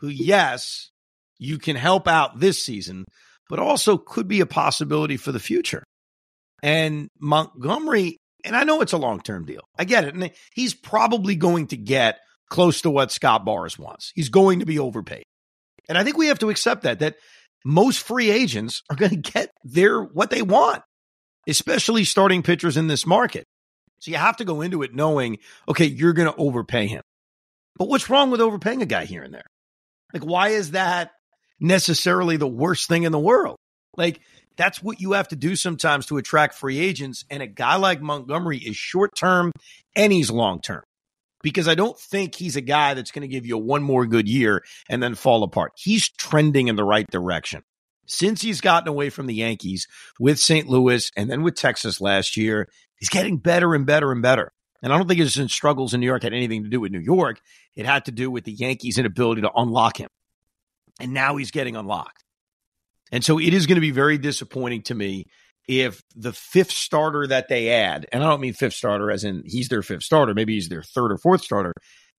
who, 0.00 0.08
yes, 0.08 0.90
you 1.38 1.58
can 1.58 1.76
help 1.76 2.08
out 2.08 2.40
this 2.40 2.60
season, 2.60 3.04
but 3.48 3.58
also 3.58 3.96
could 3.96 4.28
be 4.28 4.40
a 4.40 4.46
possibility 4.46 5.16
for 5.16 5.32
the 5.32 5.40
future. 5.40 5.84
And 6.62 7.08
Montgomery, 7.18 8.18
and 8.44 8.56
I 8.56 8.64
know 8.64 8.80
it's 8.80 8.92
a 8.92 8.98
long 8.98 9.20
term 9.20 9.44
deal. 9.44 9.62
I 9.78 9.84
get 9.84 10.04
it. 10.04 10.14
And 10.14 10.30
he's 10.54 10.74
probably 10.74 11.36
going 11.36 11.68
to 11.68 11.76
get 11.76 12.18
close 12.48 12.82
to 12.82 12.90
what 12.90 13.12
Scott 13.12 13.44
Boras 13.44 13.78
wants. 13.78 14.12
He's 14.14 14.28
going 14.28 14.60
to 14.60 14.66
be 14.66 14.78
overpaid. 14.78 15.24
And 15.88 15.96
I 15.96 16.04
think 16.04 16.16
we 16.16 16.28
have 16.28 16.38
to 16.40 16.50
accept 16.50 16.82
that, 16.82 17.00
that 17.00 17.16
most 17.64 18.00
free 18.00 18.30
agents 18.30 18.82
are 18.90 18.96
going 18.96 19.10
to 19.22 19.30
get 19.30 19.50
their 19.64 20.02
what 20.02 20.30
they 20.30 20.42
want, 20.42 20.82
especially 21.46 22.04
starting 22.04 22.42
pitchers 22.42 22.76
in 22.76 22.86
this 22.86 23.06
market. 23.06 23.44
So 24.00 24.10
you 24.10 24.16
have 24.16 24.36
to 24.38 24.44
go 24.44 24.60
into 24.60 24.82
it 24.82 24.94
knowing, 24.94 25.38
okay, 25.68 25.86
you're 25.86 26.12
going 26.12 26.30
to 26.30 26.38
overpay 26.38 26.86
him. 26.86 27.02
But 27.78 27.88
what's 27.88 28.08
wrong 28.08 28.30
with 28.30 28.40
overpaying 28.40 28.82
a 28.82 28.86
guy 28.86 29.04
here 29.04 29.22
and 29.22 29.32
there? 29.32 29.46
Like, 30.12 30.22
why 30.22 30.50
is 30.50 30.72
that 30.72 31.10
necessarily 31.60 32.36
the 32.36 32.46
worst 32.46 32.88
thing 32.88 33.04
in 33.04 33.12
the 33.12 33.18
world? 33.18 33.56
Like, 33.96 34.20
that's 34.56 34.82
what 34.82 35.00
you 35.00 35.12
have 35.12 35.28
to 35.28 35.36
do 35.36 35.54
sometimes 35.56 36.06
to 36.06 36.16
attract 36.16 36.54
free 36.54 36.78
agents. 36.78 37.24
And 37.30 37.42
a 37.42 37.46
guy 37.46 37.76
like 37.76 38.00
Montgomery 38.00 38.58
is 38.58 38.76
short 38.76 39.14
term 39.16 39.52
and 39.94 40.12
he's 40.12 40.30
long 40.30 40.60
term 40.60 40.82
because 41.42 41.68
I 41.68 41.74
don't 41.74 41.98
think 41.98 42.34
he's 42.34 42.56
a 42.56 42.60
guy 42.60 42.94
that's 42.94 43.10
going 43.10 43.22
to 43.22 43.28
give 43.28 43.46
you 43.46 43.58
one 43.58 43.82
more 43.82 44.06
good 44.06 44.28
year 44.28 44.64
and 44.88 45.02
then 45.02 45.14
fall 45.14 45.42
apart. 45.42 45.72
He's 45.76 46.08
trending 46.08 46.68
in 46.68 46.76
the 46.76 46.84
right 46.84 47.06
direction. 47.10 47.62
Since 48.06 48.40
he's 48.42 48.60
gotten 48.60 48.88
away 48.88 49.10
from 49.10 49.26
the 49.26 49.34
Yankees 49.34 49.88
with 50.20 50.38
St. 50.38 50.68
Louis 50.68 51.10
and 51.16 51.28
then 51.28 51.42
with 51.42 51.56
Texas 51.56 52.00
last 52.00 52.36
year, 52.36 52.68
he's 52.98 53.08
getting 53.08 53.36
better 53.36 53.74
and 53.74 53.84
better 53.84 54.12
and 54.12 54.22
better. 54.22 54.52
And 54.82 54.92
I 54.92 54.98
don't 54.98 55.08
think 55.08 55.20
his 55.20 55.34
struggles 55.52 55.92
in 55.92 56.00
New 56.00 56.06
York 56.06 56.22
had 56.22 56.32
anything 56.32 56.62
to 56.62 56.70
do 56.70 56.80
with 56.80 56.92
New 56.92 57.00
York. 57.00 57.40
It 57.74 57.86
had 57.86 58.04
to 58.04 58.12
do 58.12 58.30
with 58.30 58.44
the 58.44 58.52
Yankees' 58.52 58.98
inability 58.98 59.42
to 59.42 59.50
unlock 59.54 59.98
him. 59.98 60.08
And 61.00 61.12
now 61.12 61.36
he's 61.36 61.50
getting 61.50 61.76
unlocked. 61.76 62.24
And 63.12 63.24
so 63.24 63.38
it 63.38 63.54
is 63.54 63.66
going 63.66 63.76
to 63.76 63.80
be 63.80 63.90
very 63.90 64.18
disappointing 64.18 64.82
to 64.82 64.94
me 64.94 65.26
if 65.68 66.02
the 66.14 66.32
fifth 66.32 66.70
starter 66.70 67.26
that 67.26 67.48
they 67.48 67.70
add, 67.70 68.06
and 68.12 68.22
I 68.22 68.28
don't 68.28 68.40
mean 68.40 68.54
fifth 68.54 68.74
starter 68.74 69.10
as 69.10 69.24
in 69.24 69.42
he's 69.44 69.68
their 69.68 69.82
fifth 69.82 70.04
starter, 70.04 70.34
maybe 70.34 70.54
he's 70.54 70.68
their 70.68 70.82
third 70.82 71.12
or 71.12 71.18
fourth 71.18 71.42
starter, 71.42 71.72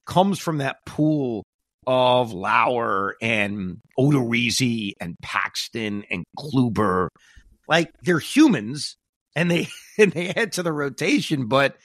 comes 0.04 0.38
from 0.38 0.58
that 0.58 0.78
pool 0.84 1.44
of 1.86 2.32
Lauer 2.32 3.16
and 3.22 3.78
Odorizzi 3.98 4.92
and 5.00 5.16
Paxton 5.22 6.04
and 6.10 6.24
Kluber. 6.38 7.08
Like 7.68 7.92
they're 8.02 8.18
humans 8.18 8.96
and 9.36 9.50
they 9.50 9.68
and 9.98 10.12
they 10.12 10.30
add 10.30 10.52
to 10.52 10.62
the 10.62 10.72
rotation, 10.72 11.46
but 11.46 11.76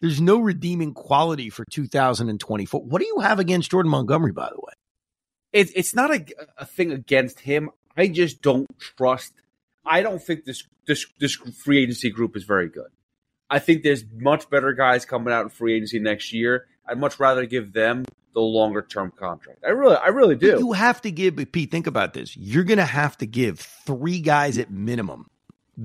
there's 0.00 0.20
no 0.20 0.38
redeeming 0.40 0.94
quality 0.94 1.50
for 1.50 1.64
2024. 1.70 2.80
What 2.80 3.00
do 3.00 3.06
you 3.06 3.20
have 3.20 3.38
against 3.38 3.70
Jordan 3.70 3.90
Montgomery, 3.90 4.32
by 4.32 4.48
the 4.48 4.58
way? 4.58 4.72
It, 5.52 5.70
it's 5.76 5.94
not 5.94 6.14
a, 6.14 6.24
a 6.58 6.66
thing 6.66 6.92
against 6.92 7.40
him. 7.40 7.70
I 7.96 8.08
just 8.08 8.42
don't 8.42 8.66
trust. 8.78 9.32
I 9.84 10.02
don't 10.02 10.22
think 10.22 10.44
this 10.44 10.64
this 10.86 11.06
this 11.18 11.34
free 11.34 11.82
agency 11.82 12.10
group 12.10 12.36
is 12.36 12.44
very 12.44 12.68
good. 12.68 12.88
I 13.50 13.58
think 13.58 13.82
there's 13.82 14.04
much 14.14 14.48
better 14.48 14.72
guys 14.72 15.04
coming 15.04 15.32
out 15.32 15.42
in 15.42 15.48
free 15.50 15.74
agency 15.76 15.98
next 15.98 16.32
year. 16.32 16.66
I'd 16.88 16.98
much 16.98 17.20
rather 17.20 17.44
give 17.44 17.72
them 17.72 18.04
the 18.32 18.40
longer 18.40 18.80
term 18.80 19.12
contract. 19.14 19.58
I 19.66 19.70
really, 19.70 19.96
I 19.96 20.06
really 20.08 20.36
do. 20.36 20.56
You 20.58 20.72
have 20.72 21.02
to 21.02 21.10
give, 21.10 21.36
Pete. 21.52 21.70
Think 21.70 21.86
about 21.86 22.14
this. 22.14 22.34
You're 22.36 22.64
going 22.64 22.78
to 22.78 22.84
have 22.86 23.18
to 23.18 23.26
give 23.26 23.60
three 23.60 24.20
guys 24.20 24.56
at 24.56 24.70
minimum 24.70 25.26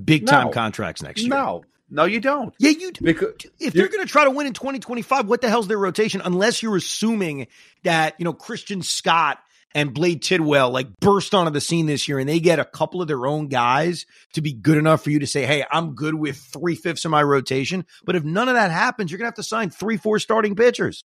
big 0.05 0.25
time 0.27 0.47
No. 0.47 0.51
contracts 0.53 1.01
next 1.01 1.21
year. 1.21 1.29
No, 1.29 1.65
no, 1.89 2.05
you 2.05 2.21
don't. 2.21 2.53
Yeah, 2.57 2.69
you 2.71 2.93
do. 2.93 3.03
Because 3.03 3.33
if 3.59 3.73
they're 3.73 3.89
going 3.89 4.05
to 4.05 4.09
try 4.11 4.23
to 4.23 4.31
win 4.31 4.47
in 4.47 4.53
2025, 4.53 5.27
what 5.27 5.41
the 5.41 5.49
hell's 5.49 5.67
their 5.67 5.77
rotation? 5.77 6.21
Unless 6.23 6.63
you're 6.63 6.77
assuming 6.77 7.47
that, 7.83 8.15
you 8.17 8.23
know, 8.23 8.33
Christian 8.33 8.81
Scott 8.81 9.39
and 9.73 9.93
Blade 9.93 10.21
Tidwell 10.21 10.71
like 10.71 10.87
burst 10.99 11.35
onto 11.35 11.51
the 11.51 11.61
scene 11.61 11.85
this 11.85 12.07
year 12.07 12.19
and 12.19 12.27
they 12.27 12.39
get 12.39 12.59
a 12.59 12.65
couple 12.65 13.01
of 13.01 13.07
their 13.07 13.25
own 13.27 13.47
guys 13.47 14.05
to 14.33 14.41
be 14.41 14.53
good 14.53 14.77
enough 14.77 15.03
for 15.03 15.09
you 15.09 15.19
to 15.19 15.27
say, 15.27 15.45
hey, 15.45 15.65
I'm 15.71 15.93
good 15.95 16.15
with 16.15 16.37
three 16.37 16.75
fifths 16.75 17.05
of 17.05 17.11
my 17.11 17.23
rotation. 17.23 17.85
But 18.03 18.15
if 18.15 18.23
none 18.23 18.49
of 18.49 18.55
that 18.55 18.71
happens, 18.71 19.11
you're 19.11 19.17
going 19.17 19.25
to 19.25 19.29
have 19.29 19.35
to 19.35 19.43
sign 19.43 19.69
three, 19.69 19.97
four 19.97 20.19
starting 20.19 20.55
pitchers. 20.55 21.03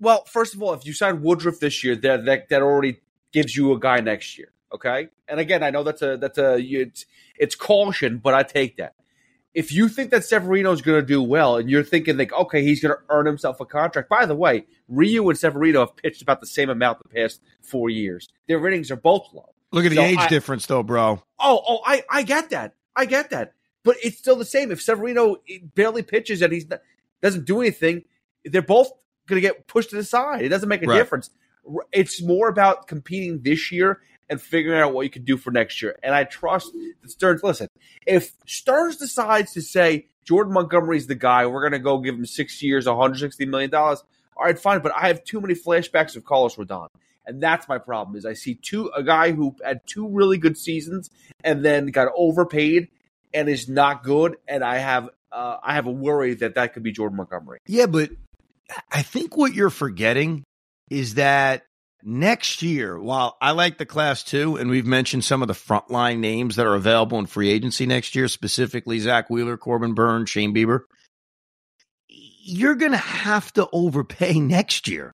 Well, 0.00 0.24
first 0.24 0.54
of 0.54 0.62
all, 0.62 0.72
if 0.72 0.86
you 0.86 0.94
sign 0.94 1.22
Woodruff 1.22 1.60
this 1.60 1.84
year, 1.84 1.94
that 1.96 2.24
that, 2.24 2.48
that 2.48 2.62
already 2.62 3.00
gives 3.32 3.54
you 3.54 3.72
a 3.72 3.78
guy 3.78 4.00
next 4.00 4.38
year. 4.38 4.52
Okay, 4.72 5.08
and 5.28 5.40
again, 5.40 5.62
I 5.62 5.70
know 5.70 5.82
that's 5.82 6.00
a 6.00 6.16
that's 6.16 6.38
a 6.38 6.56
it's, 6.58 7.04
it's 7.36 7.54
caution, 7.54 8.18
but 8.18 8.32
I 8.32 8.44
take 8.44 8.76
that. 8.78 8.94
If 9.52 9.72
you 9.72 9.88
think 9.88 10.10
that 10.12 10.24
Severino's 10.24 10.80
going 10.80 11.00
to 11.00 11.06
do 11.06 11.20
well, 11.22 11.56
and 11.56 11.68
you're 11.68 11.82
thinking 11.82 12.16
like, 12.16 12.32
okay, 12.32 12.62
he's 12.62 12.80
going 12.80 12.94
to 12.94 13.02
earn 13.08 13.26
himself 13.26 13.58
a 13.60 13.64
contract. 13.66 14.08
By 14.08 14.24
the 14.26 14.34
way, 14.36 14.66
Ryu 14.88 15.28
and 15.28 15.36
Severino 15.38 15.80
have 15.80 15.96
pitched 15.96 16.22
about 16.22 16.40
the 16.40 16.46
same 16.46 16.70
amount 16.70 17.02
the 17.02 17.08
past 17.08 17.40
four 17.60 17.90
years. 17.90 18.28
Their 18.46 18.58
ratings 18.60 18.90
are 18.92 18.96
both 18.96 19.26
low. 19.32 19.52
Look 19.72 19.84
at 19.84 19.90
the 19.90 19.98
age 20.00 20.18
I- 20.18 20.28
difference, 20.28 20.66
though, 20.66 20.82
bro. 20.84 21.22
Oh, 21.40 21.62
oh, 21.68 21.80
I, 21.84 22.04
I 22.10 22.22
get 22.22 22.50
that. 22.50 22.74
I 22.94 23.06
get 23.06 23.30
that. 23.30 23.54
But 23.82 23.96
it's 24.04 24.18
still 24.18 24.36
the 24.36 24.44
same. 24.44 24.70
If 24.70 24.82
Severino 24.82 25.36
barely 25.74 26.02
pitches 26.02 26.42
and 26.42 26.52
he 26.52 26.64
doesn't 27.22 27.44
do 27.46 27.60
anything, 27.60 28.04
they're 28.44 28.62
both 28.62 28.90
going 29.26 29.40
to 29.40 29.48
get 29.48 29.66
pushed 29.66 29.90
to 29.90 29.96
the 29.96 30.04
side. 30.04 30.42
It 30.42 30.48
doesn't 30.50 30.68
make 30.68 30.82
a 30.82 30.86
Right. 30.86 30.98
difference. 30.98 31.30
It's 31.92 32.22
more 32.22 32.48
about 32.48 32.88
competing 32.88 33.42
this 33.42 33.70
year 33.72 34.00
and 34.30 34.40
figuring 34.40 34.80
out 34.80 34.94
what 34.94 35.02
you 35.02 35.10
can 35.10 35.24
do 35.24 35.36
for 35.36 35.50
next 35.50 35.82
year. 35.82 35.98
And 36.02 36.14
I 36.14 36.24
trust 36.24 36.72
that 37.02 37.10
Stearns. 37.10 37.42
Listen, 37.42 37.68
if 38.06 38.32
Stearns 38.46 38.96
decides 38.96 39.52
to 39.54 39.60
say 39.60 40.06
Jordan 40.24 40.54
Montgomery's 40.54 41.08
the 41.08 41.16
guy, 41.16 41.46
we're 41.46 41.60
going 41.60 41.72
to 41.72 41.80
go 41.80 41.98
give 41.98 42.14
him 42.14 42.24
six 42.24 42.62
years, 42.62 42.86
160 42.86 43.44
million 43.46 43.70
dollars. 43.70 44.02
All 44.36 44.46
right, 44.46 44.58
fine. 44.58 44.80
But 44.80 44.92
I 44.94 45.08
have 45.08 45.24
too 45.24 45.40
many 45.40 45.54
flashbacks 45.54 46.16
of 46.16 46.24
Carlos 46.24 46.54
Rodon. 46.56 46.88
And 47.26 47.42
that's 47.42 47.68
my 47.68 47.78
problem 47.78 48.16
is 48.16 48.24
I 48.24 48.32
see 48.32 48.54
two 48.54 48.90
a 48.96 49.02
guy 49.02 49.32
who 49.32 49.54
had 49.62 49.86
two 49.86 50.08
really 50.08 50.38
good 50.38 50.56
seasons 50.56 51.10
and 51.44 51.64
then 51.64 51.88
got 51.88 52.08
overpaid 52.16 52.88
and 53.34 53.48
is 53.48 53.68
not 53.68 54.02
good. 54.02 54.36
And 54.48 54.64
I 54.64 54.78
have 54.78 55.10
uh, 55.30 55.58
I 55.62 55.74
have 55.74 55.86
a 55.86 55.92
worry 55.92 56.34
that 56.34 56.54
that 56.54 56.72
could 56.72 56.82
be 56.82 56.92
Jordan 56.92 57.16
Montgomery. 57.16 57.58
Yeah, 57.66 57.86
but 57.86 58.10
I 58.90 59.02
think 59.02 59.36
what 59.36 59.54
you're 59.54 59.70
forgetting 59.70 60.44
is 60.88 61.14
that 61.14 61.64
next 62.04 62.62
year, 62.62 62.98
while 62.98 63.36
I 63.40 63.52
like 63.52 63.78
the 63.78 63.86
class 63.86 64.22
too, 64.22 64.56
and 64.56 64.70
we've 64.70 64.86
mentioned 64.86 65.24
some 65.24 65.42
of 65.42 65.48
the 65.48 65.54
frontline 65.54 66.18
names 66.18 66.56
that 66.56 66.66
are 66.66 66.74
available 66.74 67.18
in 67.18 67.26
free 67.26 67.50
agency 67.50 67.86
next 67.86 68.14
year, 68.14 68.28
specifically 68.28 68.98
Zack 68.98 69.30
Wheeler, 69.30 69.56
Corbin 69.56 69.94
Burnes, 69.94 70.30
Shane 70.30 70.54
Bieber, 70.54 70.80
you're 72.08 72.74
going 72.74 72.92
to 72.92 72.98
have 72.98 73.52
to 73.54 73.68
overpay 73.72 74.34
next 74.40 74.88
year. 74.88 75.12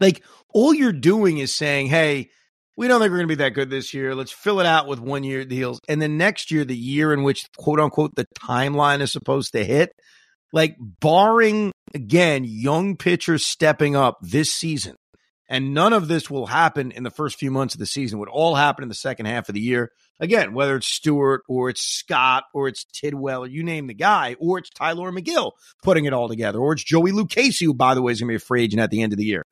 Like 0.00 0.24
all 0.48 0.74
you're 0.74 0.92
doing 0.92 1.38
is 1.38 1.54
saying, 1.54 1.86
hey, 1.86 2.30
we 2.76 2.88
don't 2.88 3.00
think 3.00 3.10
we're 3.10 3.18
going 3.18 3.28
to 3.28 3.36
be 3.36 3.44
that 3.44 3.50
good 3.50 3.70
this 3.70 3.92
year. 3.92 4.14
Let's 4.14 4.32
fill 4.32 4.60
it 4.60 4.66
out 4.66 4.88
with 4.88 4.98
one 4.98 5.24
year 5.24 5.44
deals. 5.44 5.78
And 5.88 6.00
then 6.00 6.16
next 6.16 6.50
year, 6.50 6.64
the 6.64 6.76
year 6.76 7.12
in 7.12 7.22
which, 7.22 7.46
quote 7.56 7.78
unquote, 7.78 8.14
the 8.14 8.26
timeline 8.40 9.00
is 9.00 9.12
supposed 9.12 9.52
to 9.52 9.64
hit, 9.64 9.92
like 10.52 10.76
barring 10.80 11.72
again 11.94 12.44
young 12.44 12.96
pitchers 12.96 13.46
stepping 13.46 13.94
up 13.94 14.18
this 14.22 14.50
season 14.52 14.96
and 15.52 15.74
none 15.74 15.92
of 15.92 16.08
this 16.08 16.30
will 16.30 16.46
happen 16.46 16.90
in 16.90 17.02
the 17.02 17.10
first 17.10 17.38
few 17.38 17.50
months 17.50 17.74
of 17.74 17.78
the 17.78 17.86
season 17.86 18.16
it 18.16 18.20
would 18.20 18.28
all 18.28 18.54
happen 18.54 18.82
in 18.82 18.88
the 18.88 18.94
second 18.94 19.26
half 19.26 19.48
of 19.48 19.54
the 19.54 19.60
year 19.60 19.92
again 20.18 20.54
whether 20.54 20.74
it's 20.76 20.88
stewart 20.88 21.42
or 21.46 21.68
it's 21.68 21.82
scott 21.82 22.44
or 22.54 22.66
it's 22.66 22.84
tidwell 22.86 23.44
or 23.44 23.46
you 23.46 23.62
name 23.62 23.86
the 23.86 23.94
guy 23.94 24.34
or 24.40 24.58
it's 24.58 24.70
tylor 24.70 25.12
megill 25.12 25.52
putting 25.84 26.06
it 26.06 26.12
all 26.12 26.28
together 26.28 26.58
or 26.58 26.72
it's 26.72 26.82
joey 26.82 27.12
lucchesi 27.12 27.66
who 27.66 27.74
by 27.74 27.94
the 27.94 28.02
way 28.02 28.10
is 28.10 28.20
going 28.20 28.28
to 28.28 28.32
be 28.32 28.36
a 28.36 28.40
free 28.40 28.64
agent 28.64 28.80
at 28.80 28.90
the 28.90 29.02
end 29.02 29.12
of 29.12 29.18
the 29.18 29.26
year 29.26 29.44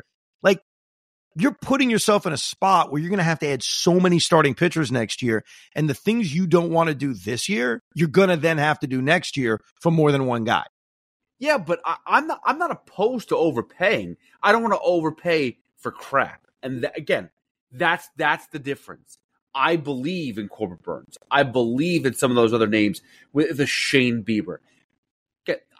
like 0.42 0.60
you're 1.36 1.56
putting 1.62 1.90
yourself 1.90 2.26
in 2.26 2.32
a 2.32 2.38
spot 2.38 2.90
where 2.90 3.00
you're 3.00 3.10
going 3.10 3.18
to 3.18 3.24
have 3.24 3.38
to 3.38 3.48
add 3.48 3.62
so 3.62 4.00
many 4.00 4.18
starting 4.18 4.54
pitchers 4.54 4.90
next 4.90 5.22
year. 5.22 5.44
And 5.76 5.88
the 5.88 5.94
things 5.94 6.34
you 6.34 6.48
don't 6.48 6.72
want 6.72 6.88
to 6.88 6.94
do 6.94 7.14
this 7.14 7.48
year, 7.48 7.82
you're 7.94 8.08
going 8.08 8.30
to 8.30 8.36
then 8.36 8.58
have 8.58 8.80
to 8.80 8.88
do 8.88 9.00
next 9.00 9.36
year 9.36 9.60
for 9.80 9.92
more 9.92 10.10
than 10.10 10.26
one 10.26 10.42
guy. 10.42 10.64
Yeah, 11.38 11.56
but 11.56 11.80
I, 11.84 11.96
I'm 12.06 12.26
not 12.26 12.40
I'm 12.44 12.58
not 12.58 12.70
opposed 12.70 13.30
to 13.30 13.36
overpaying. 13.36 14.16
I 14.42 14.52
don't 14.52 14.62
want 14.62 14.74
to 14.74 14.80
overpay 14.80 15.56
for 15.80 15.90
crap. 15.90 16.46
And 16.62 16.82
tha- 16.84 16.92
again, 16.96 17.30
that's 17.72 18.08
that's 18.16 18.46
the 18.48 18.58
difference. 18.58 19.18
I 19.54 19.76
believe 19.76 20.38
in 20.38 20.48
Corbin 20.48 20.78
Burnes. 20.82 21.18
I 21.30 21.42
believe 21.42 22.06
in 22.06 22.14
some 22.14 22.30
of 22.30 22.36
those 22.36 22.52
other 22.54 22.68
names 22.68 23.02
with 23.32 23.56
the 23.56 23.66
Shane 23.66 24.22
Bieber. 24.22 24.58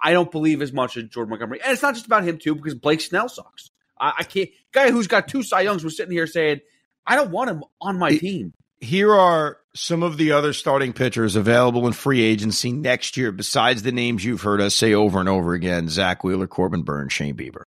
I 0.03 0.13
don't 0.13 0.31
believe 0.31 0.63
as 0.63 0.73
much 0.73 0.97
in 0.97 1.11
Jordan 1.11 1.31
Montgomery, 1.31 1.61
and 1.63 1.73
it's 1.73 1.83
not 1.83 1.93
just 1.95 2.07
about 2.07 2.25
him 2.25 2.39
too, 2.39 2.55
because 2.55 2.75
Blake 2.75 3.03
Snell 3.03 3.29
sucks. 3.29 3.71
I, 4.01 4.15
I 4.21 4.23
can't. 4.23 4.49
Guy 4.73 4.91
who's 4.91 5.07
got 5.07 5.29
two 5.29 5.43
Cy 5.43 5.61
Youngs 5.61 5.85
was 5.85 5.95
sitting 5.97 6.13
here 6.13 6.27
saying, 6.27 6.61
"I 7.07 7.17
don't 7.17 7.31
want 7.31 7.51
him 7.51 7.65
on 7.81 7.99
my 7.99 8.11
It- 8.13 8.21
team." 8.21 8.55
Here 8.83 9.13
are 9.13 9.59
some 9.75 10.03
of 10.03 10.17
the 10.17 10.33
other 10.33 10.55
starting 10.55 10.95
pitchers 10.95 11.37
available 11.37 11.87
in 11.87 11.93
free 11.93 12.23
agency 12.23 12.73
next 12.73 13.19
year, 13.19 13.31
besides 13.31 13.83
the 13.83 13.93
names 13.93 14.25
you've 14.25 14.41
heard 14.41 14.63
us 14.63 14.75
say 14.75 14.95
over 14.95 15.21
and 15.21 15.29
over 15.29 15.53
again 15.53 15.91
Zack 15.91 16.25
Wheeler, 16.25 16.47
Corbin 16.47 16.83
Burnes, 16.83 17.13
Shane 17.13 17.37
Bieber. 17.37 17.65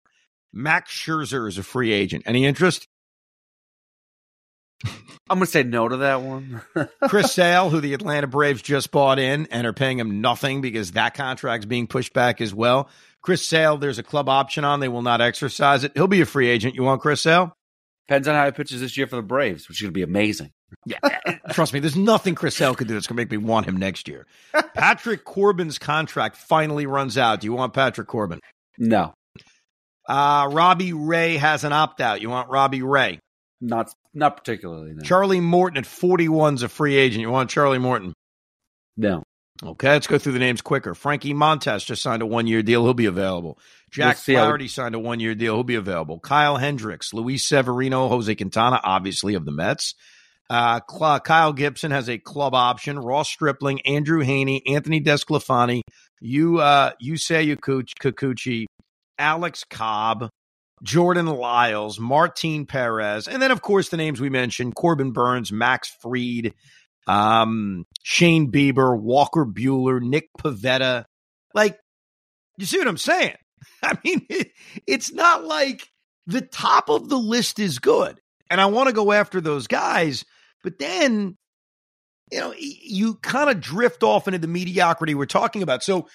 Max 0.53 0.91
Scherzer 0.91 1.47
is 1.47 1.57
a 1.57 1.63
free 1.63 1.91
agent. 1.91 2.23
Any 2.25 2.45
interest? 2.45 2.87
I'm 5.29 5.37
gonna 5.37 5.45
say 5.45 5.63
no 5.63 5.87
to 5.87 5.97
that 5.97 6.21
one. 6.21 6.61
Chris 7.07 7.31
Sale, 7.31 7.69
who 7.69 7.79
the 7.79 7.93
Atlanta 7.93 8.27
Braves 8.27 8.61
just 8.61 8.91
bought 8.91 9.19
in 9.19 9.47
and 9.47 9.65
are 9.65 9.73
paying 9.73 9.99
him 9.99 10.19
nothing 10.21 10.61
because 10.61 10.91
that 10.93 11.13
contract's 11.13 11.65
being 11.65 11.87
pushed 11.87 12.13
back 12.13 12.41
as 12.41 12.53
well. 12.53 12.89
Chris 13.21 13.45
Sale, 13.45 13.77
there's 13.77 13.99
a 13.99 14.03
club 14.03 14.27
option 14.27 14.65
on. 14.65 14.79
They 14.79 14.89
will 14.89 15.03
not 15.03 15.21
exercise 15.21 15.83
it. 15.83 15.91
He'll 15.93 16.07
be 16.07 16.21
a 16.21 16.25
free 16.25 16.49
agent. 16.49 16.75
You 16.75 16.83
want 16.83 17.01
Chris 17.01 17.21
Sale? 17.21 17.55
Depends 18.07 18.27
on 18.27 18.35
how 18.35 18.45
he 18.45 18.51
pitches 18.51 18.81
this 18.81 18.97
year 18.97 19.07
for 19.07 19.15
the 19.15 19.21
Braves, 19.21 19.69
which 19.69 19.77
is 19.77 19.83
gonna 19.83 19.91
be 19.93 20.01
amazing. 20.01 20.51
Yeah. 20.85 20.97
Eh, 21.03 21.17
eh, 21.25 21.37
trust 21.51 21.73
me, 21.73 21.79
there's 21.79 21.95
nothing 21.95 22.35
Chris 22.35 22.55
Sale 22.55 22.75
could 22.75 22.87
do 22.87 22.93
that's 22.93 23.07
going 23.07 23.17
to 23.17 23.21
make 23.21 23.31
me 23.31 23.37
want 23.37 23.65
him 23.65 23.77
next 23.77 24.07
year. 24.07 24.25
Patrick 24.73 25.23
Corbin's 25.25 25.77
contract 25.77 26.35
finally 26.35 26.85
runs 26.85 27.17
out. 27.17 27.41
Do 27.41 27.47
you 27.47 27.53
want 27.53 27.73
Patrick 27.73 28.07
Corbin? 28.07 28.39
No, 28.77 29.13
Uh, 30.11 30.49
Robbie 30.51 30.93
Ray 30.93 31.37
has 31.37 31.63
an 31.63 31.71
opt 31.71 32.01
out. 32.01 32.21
You 32.21 32.29
want 32.29 32.49
Robbie 32.49 32.81
Ray? 32.81 33.19
not 33.61 33.93
not 34.13 34.35
particularly. 34.37 34.93
No. 34.93 35.01
Charlie 35.03 35.39
Morton 35.39 35.77
at 35.77 35.85
41's 35.85 36.63
a 36.63 36.69
free 36.69 36.95
agent. 36.95 37.21
You 37.21 37.29
want 37.29 37.49
Charlie 37.49 37.79
Morton? 37.79 38.13
no. 38.97 39.23
Okay, 39.63 39.89
let's 39.89 40.07
go 40.07 40.17
through 40.17 40.31
the 40.31 40.39
names 40.39 40.59
quicker. 40.61 40.95
Frankie 40.95 41.35
Montas 41.35 41.85
just 41.85 42.01
signed 42.01 42.23
a 42.23 42.25
one 42.25 42.47
year 42.47 42.63
deal. 42.63 42.83
He'll 42.83 42.95
be 42.95 43.05
available. 43.05 43.59
Jack 43.91 44.17
We'll 44.27 44.37
Flaherty 44.37 44.67
signed 44.67 44.95
a 44.95 44.99
one 44.99 45.19
year 45.19 45.35
deal. 45.35 45.53
He'll 45.53 45.63
be 45.63 45.75
available. 45.75 46.19
Kyle 46.19 46.57
Hendricks, 46.57 47.13
Luis 47.13 47.47
Severino, 47.47 48.07
Jose 48.07 48.33
Quintana, 48.33 48.81
obviously 48.83 49.35
of 49.35 49.45
the 49.45 49.51
Mets. 49.51 49.93
Uh, 50.49 50.79
Kyle 50.79 51.53
Gibson 51.53 51.91
has 51.91 52.09
a 52.09 52.17
club 52.17 52.55
option. 52.55 52.97
Ross 52.97 53.29
Stripling, 53.29 53.81
Andrew 53.81 54.23
Heaney, 54.23 54.61
Anthony 54.67 54.99
Desclafani, 54.99 55.81
you, 56.19 56.57
uh, 56.57 56.91
you 56.99 57.17
say 57.17 57.55
Kikuchi, 57.55 58.65
Alex 59.21 59.63
Cobb, 59.63 60.29
Jordan 60.81 61.27
Lyles, 61.27 61.99
Martin 61.99 62.65
Perez, 62.65 63.27
and 63.27 63.41
then 63.41 63.51
of 63.51 63.61
course 63.61 63.89
the 63.89 63.97
names 63.97 64.19
we 64.19 64.29
mentioned: 64.29 64.75
Corbin 64.75 65.11
Burnes, 65.11 65.51
Max 65.51 65.95
Fried, 66.01 66.53
um, 67.07 67.85
Shane 68.01 68.51
Bieber, 68.51 68.99
Walker 68.99 69.45
Buehler, 69.45 70.01
Nick 70.01 70.29
Pivetta. 70.39 71.05
Like, 71.53 71.77
you 72.57 72.65
see 72.65 72.79
what 72.79 72.87
I'm 72.87 72.97
saying? 72.97 73.35
I 73.83 73.95
mean, 74.03 74.25
it, 74.27 74.51
it's 74.87 75.13
not 75.13 75.45
like 75.45 75.87
the 76.25 76.41
top 76.41 76.89
of 76.89 77.07
the 77.07 77.19
list 77.19 77.59
is 77.59 77.77
good, 77.77 78.19
and 78.49 78.59
I 78.59 78.65
want 78.65 78.87
to 78.87 78.93
go 78.93 79.11
after 79.11 79.39
those 79.39 79.67
guys, 79.67 80.25
but 80.63 80.79
then 80.79 81.37
you 82.31 82.39
know, 82.39 82.53
you 82.57 83.15
kind 83.15 83.49
of 83.49 83.59
drift 83.59 84.03
off 84.03 84.27
into 84.27 84.39
the 84.39 84.47
mediocrity 84.47 85.13
we're 85.13 85.25
talking 85.25 85.63
about. 85.63 85.83
So 85.83 86.07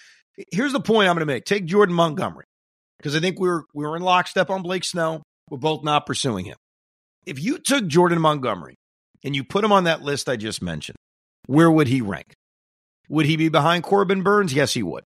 here's 0.50 0.72
the 0.72 0.80
point 0.80 1.08
I'm 1.08 1.14
going 1.14 1.26
to 1.26 1.32
make. 1.32 1.44
Take 1.44 1.66
Jordan 1.66 1.94
Montgomery 1.94 2.46
because 2.98 3.14
I 3.16 3.20
think 3.20 3.38
we 3.38 3.48
were 3.48 3.64
we 3.74 3.84
were 3.86 3.96
in 3.96 4.02
lockstep 4.02 4.50
on 4.50 4.62
Blake 4.62 4.84
Snell. 4.84 5.22
We're 5.50 5.58
both 5.58 5.84
not 5.84 6.06
pursuing 6.06 6.44
him. 6.46 6.56
If 7.24 7.42
you 7.42 7.58
took 7.58 7.86
Jordan 7.86 8.20
Montgomery 8.20 8.76
and 9.24 9.34
you 9.34 9.44
put 9.44 9.64
him 9.64 9.72
on 9.72 9.84
that 9.84 10.02
list 10.02 10.28
I 10.28 10.36
just 10.36 10.62
mentioned, 10.62 10.96
where 11.46 11.70
would 11.70 11.88
he 11.88 12.00
rank? 12.00 12.32
Would 13.08 13.26
he 13.26 13.36
be 13.36 13.48
behind 13.48 13.84
Corbin 13.84 14.22
Burnes? 14.22 14.52
Yes, 14.52 14.72
he 14.74 14.82
would. 14.82 15.04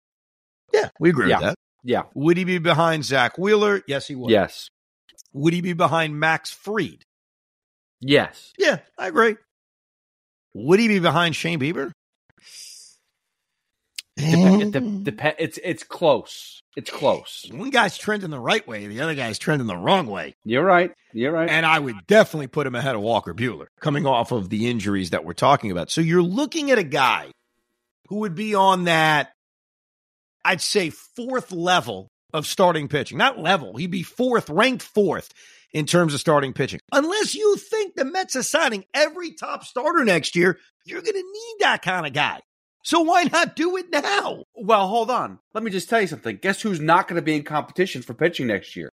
Yeah, 0.73 0.89
we 0.99 1.11
agree 1.11 1.29
Yeah. 1.29 1.37
with 1.39 1.47
that. 1.49 1.55
Yeah. 1.83 2.03
Would 2.15 2.37
he 2.37 2.45
be 2.45 2.59
behind 2.59 3.05
Zack 3.05 3.39
Wheeler? 3.39 3.83
Yes, 3.87 4.07
he 4.07 4.15
would. 4.15 4.31
Yes. 4.31 4.69
Would 5.33 5.53
he 5.53 5.61
be 5.61 5.73
behind 5.73 6.19
Max 6.19 6.51
Fried? 6.51 7.03
Yes. 8.01 8.53
Yeah, 8.59 8.79
I 8.99 9.09
agree. 9.09 9.37
Would 10.55 10.81
he 10.81 10.89
be 10.89 10.99
behind 10.99 11.37
Shane 11.37 11.61
Bieber? 11.61 11.93
Dep- 14.21 14.61
it 14.61 14.71
dep- 14.73 14.83
mm. 14.83 15.05
dep- 15.05 15.37
it's 15.39 15.59
it's 15.63 15.83
close. 15.85 16.63
It's 16.77 16.91
close. 16.91 17.47
One 17.51 17.71
guy's 17.71 17.99
trending 17.99 18.31
the 18.31 18.39
right 18.39 18.67
way, 18.67 18.87
the 18.87 19.01
other 19.01 19.15
guy's 19.15 19.39
trending 19.39 19.67
the 19.67 19.77
wrong 19.77 20.07
way. 20.07 20.35
You're 20.45 20.65
right. 20.65 20.93
You're 21.13 21.33
right. 21.33 21.51
And 21.51 21.67
I 21.67 21.79
would 21.79 22.07
definitely 22.07 22.47
put 22.47 22.67
him 22.67 22.75
ahead 22.75 22.95
of 22.95 23.01
Walker 23.01 23.35
Buehler 23.35 23.67
coming 23.81 24.07
off 24.07 24.31
of 24.31 24.49
the 24.51 24.71
injuries 24.71 25.11
that 25.11 25.25
we're 25.25 25.33
talking 25.33 25.71
about. 25.71 25.91
So 25.91 26.01
you're 26.01 26.23
looking 26.23 26.71
at 26.71 26.79
a 26.79 26.85
guy 26.85 27.33
who 28.09 28.17
would 28.19 28.35
be 28.35 28.55
on 28.55 28.85
that, 28.85 29.33
I'd 30.45 30.61
say, 30.61 30.91
fourth 30.91 31.51
level 31.51 32.09
of 32.33 32.47
starting 32.47 32.89
pitching. 32.89 33.19
Not 33.19 33.39
level, 33.39 33.77
he'd 33.77 33.91
be 33.91 34.05
fourth, 34.05 34.49
ranked 34.49 34.83
fourth 34.83 35.33
in 35.73 35.87
terms 35.87 36.15
of 36.15 36.21
starting 36.21 36.53
pitching. 36.53 36.81
Unless 36.93 37.35
you 37.35 37.57
think 37.57 37.95
the 37.95 38.05
Mets 38.05 38.37
are 38.37 38.43
signing 38.43 38.85
every 38.95 39.33
top 39.33 39.65
starter 39.65 40.05
next 40.05 40.37
year, 40.37 40.59
you're 40.85 41.03
going 41.03 41.15
to 41.15 41.19
need 41.19 41.57
that 41.61 41.83
kind 41.83 42.07
of 42.07 42.13
guy. 42.13 42.41
So 42.83 43.01
why 43.01 43.25
not 43.25 43.57
do 43.57 43.77
it 43.77 43.91
now? 43.91 44.45
Well, 44.55 44.89
hold 44.89 45.11
on. 45.11 45.39
Let 45.55 45.65
me 45.65 45.71
just 45.71 45.89
tell 45.89 46.01
you 46.01 46.07
something. 46.07 46.39
Guess 46.41 46.63
who's 46.63 46.81
not 46.81 47.09
going 47.09 47.17
to 47.17 47.23
be 47.23 47.37
in 47.37 47.43
competition 47.43 48.03
for 48.03 48.15
pitching 48.15 48.47
next 48.47 48.75
year? 48.77 48.91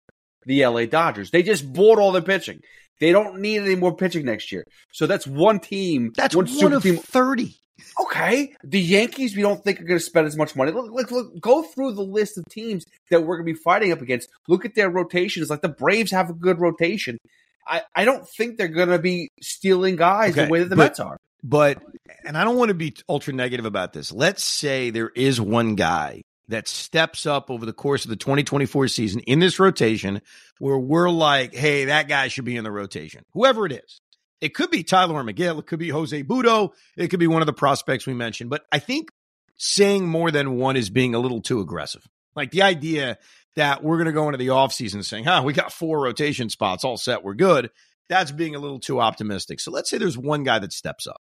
The 0.47 0.67
LA 0.67 0.87
Dodgers. 0.87 1.31
They 1.31 1.43
just 1.43 1.71
bought 1.73 1.99
all 1.99 2.13
their 2.13 2.23
pitching. 2.23 2.61
They 3.01 3.13
don't 3.13 3.41
need 3.41 3.63
any 3.63 3.75
more 3.75 3.95
pitching 3.95 4.25
next 4.25 4.53
year. 4.53 4.65
So 4.93 5.07
that's 5.07 5.27
one 5.27 5.61
team. 5.61 6.13
That's 6.17 6.35
one 6.35 6.47
one, 6.47 6.73
of 6.73 6.83
team. 6.83 6.97
30. 6.97 7.57
Okay. 8.01 8.55
The 8.63 8.81
Yankees, 8.81 9.37
we 9.37 9.43
don't 9.43 9.63
think 9.63 9.81
are 9.81 9.85
going 9.85 9.99
to 9.99 10.05
spend 10.05 10.27
as 10.27 10.37
much 10.37 10.55
money. 10.55 10.73
Look, 10.73 10.91
look, 10.91 11.11
look, 11.11 11.41
go 11.41 11.63
through 11.63 11.93
the 11.93 12.03
list 12.03 12.39
of 12.39 12.45
teams 12.47 12.85
that 13.11 13.21
we're 13.23 13.37
going 13.37 13.47
to 13.47 13.53
be 13.53 13.59
fighting 13.59 13.93
up 13.93 14.01
against. 14.01 14.29
Look 14.49 14.65
at 14.65 14.75
their 14.75 14.91
rotations. 14.91 15.51
Like 15.51 15.63
the 15.63 15.69
Braves 15.69 16.13
have 16.13 16.31
a 16.31 16.35
good 16.35 16.61
rotation. 16.61 17.19
I, 17.67 17.83
I 17.95 18.05
don't 18.05 18.29
think 18.29 18.59
they're 18.59 18.69
going 18.69 18.91
to 18.91 18.99
be 18.99 19.31
stealing 19.41 19.97
guys 19.97 20.33
Okay, 20.33 20.45
the 20.45 20.51
way 20.51 20.61
that 20.61 20.69
the 20.69 20.77
Mets 20.77 21.01
are. 21.01 21.19
But, 21.45 21.83
and 22.25 22.39
I 22.39 22.43
don't 22.43 22.57
want 22.57 22.71
to 22.71 22.75
be 22.75 22.95
ultra 23.07 23.35
negative 23.35 23.67
about 23.67 23.93
this. 23.93 24.11
Let's 24.11 24.43
say 24.43 24.89
there 24.89 25.11
is 25.11 25.39
one 25.39 25.75
guy 25.75 26.23
that 26.49 26.67
steps 26.67 27.27
up 27.27 27.51
over 27.51 27.67
the 27.67 27.73
course 27.73 28.05
of 28.05 28.11
the 28.11 28.17
2024 28.17 28.89
season 28.89 29.21
in 29.21 29.41
this 29.41 29.61
rotation 29.61 30.23
where 30.59 30.79
we're 30.79 31.11
like, 31.11 31.55
hey, 31.55 31.87
that 31.87 32.09
guy 32.09 32.29
should 32.29 32.47
be 32.47 32.57
in 32.57 32.65
the 32.65 32.73
rotation, 32.73 33.25
whoever 33.35 33.67
it 33.67 33.73
is. 33.73 34.01
It 34.41 34.55
could 34.55 34.71
be 34.71 34.83
Tylor 34.83 35.23
Megill. 35.23 35.59
It 35.59 35.67
could 35.67 35.79
be 35.79 35.91
Jose 35.91 36.23
Butto. 36.23 36.73
It 36.97 37.09
could 37.09 37.21
be 37.21 37.27
one 37.27 37.43
of 37.43 37.47
the 37.47 37.53
prospects 37.53 38.07
we 38.07 38.15
mentioned. 38.15 38.51
But 38.51 38.65
I 38.73 38.79
think 38.79 39.11
saying 39.57 40.07
more 40.07 40.31
than 40.31 40.57
one 40.57 40.77
is 40.77 40.91
being 40.91 41.15
a 41.15 41.19
little 41.19 41.41
too 41.41 41.61
aggressive. 41.61 42.07
Like 42.35 42.51
the 42.51 42.63
idea 42.63 43.19
that 43.57 43.83
we're 43.85 43.97
going 43.97 44.07
to 44.07 44.13
go 44.13 44.27
into 44.27 44.39
the 44.39 44.49
offseason 44.49 45.05
saying, 45.05 45.25
huh, 45.25 45.43
we 45.45 45.53
got 45.53 45.73
four 45.73 46.03
rotation 46.03 46.51
spots 46.51 46.85
all 46.85 46.97
set. 46.97 47.23
We're 47.23 47.35
good. 47.35 47.71
That's 48.09 48.33
being 48.33 48.55
a 48.55 48.59
little 48.59 48.81
too 48.81 49.01
optimistic. 49.01 49.61
So 49.61 49.71
let's 49.71 49.89
say 49.89 49.99
there's 49.99 50.19
one 50.19 50.43
guy 50.43 50.59
that 50.59 50.73
steps 50.73 51.07
up. 51.07 51.23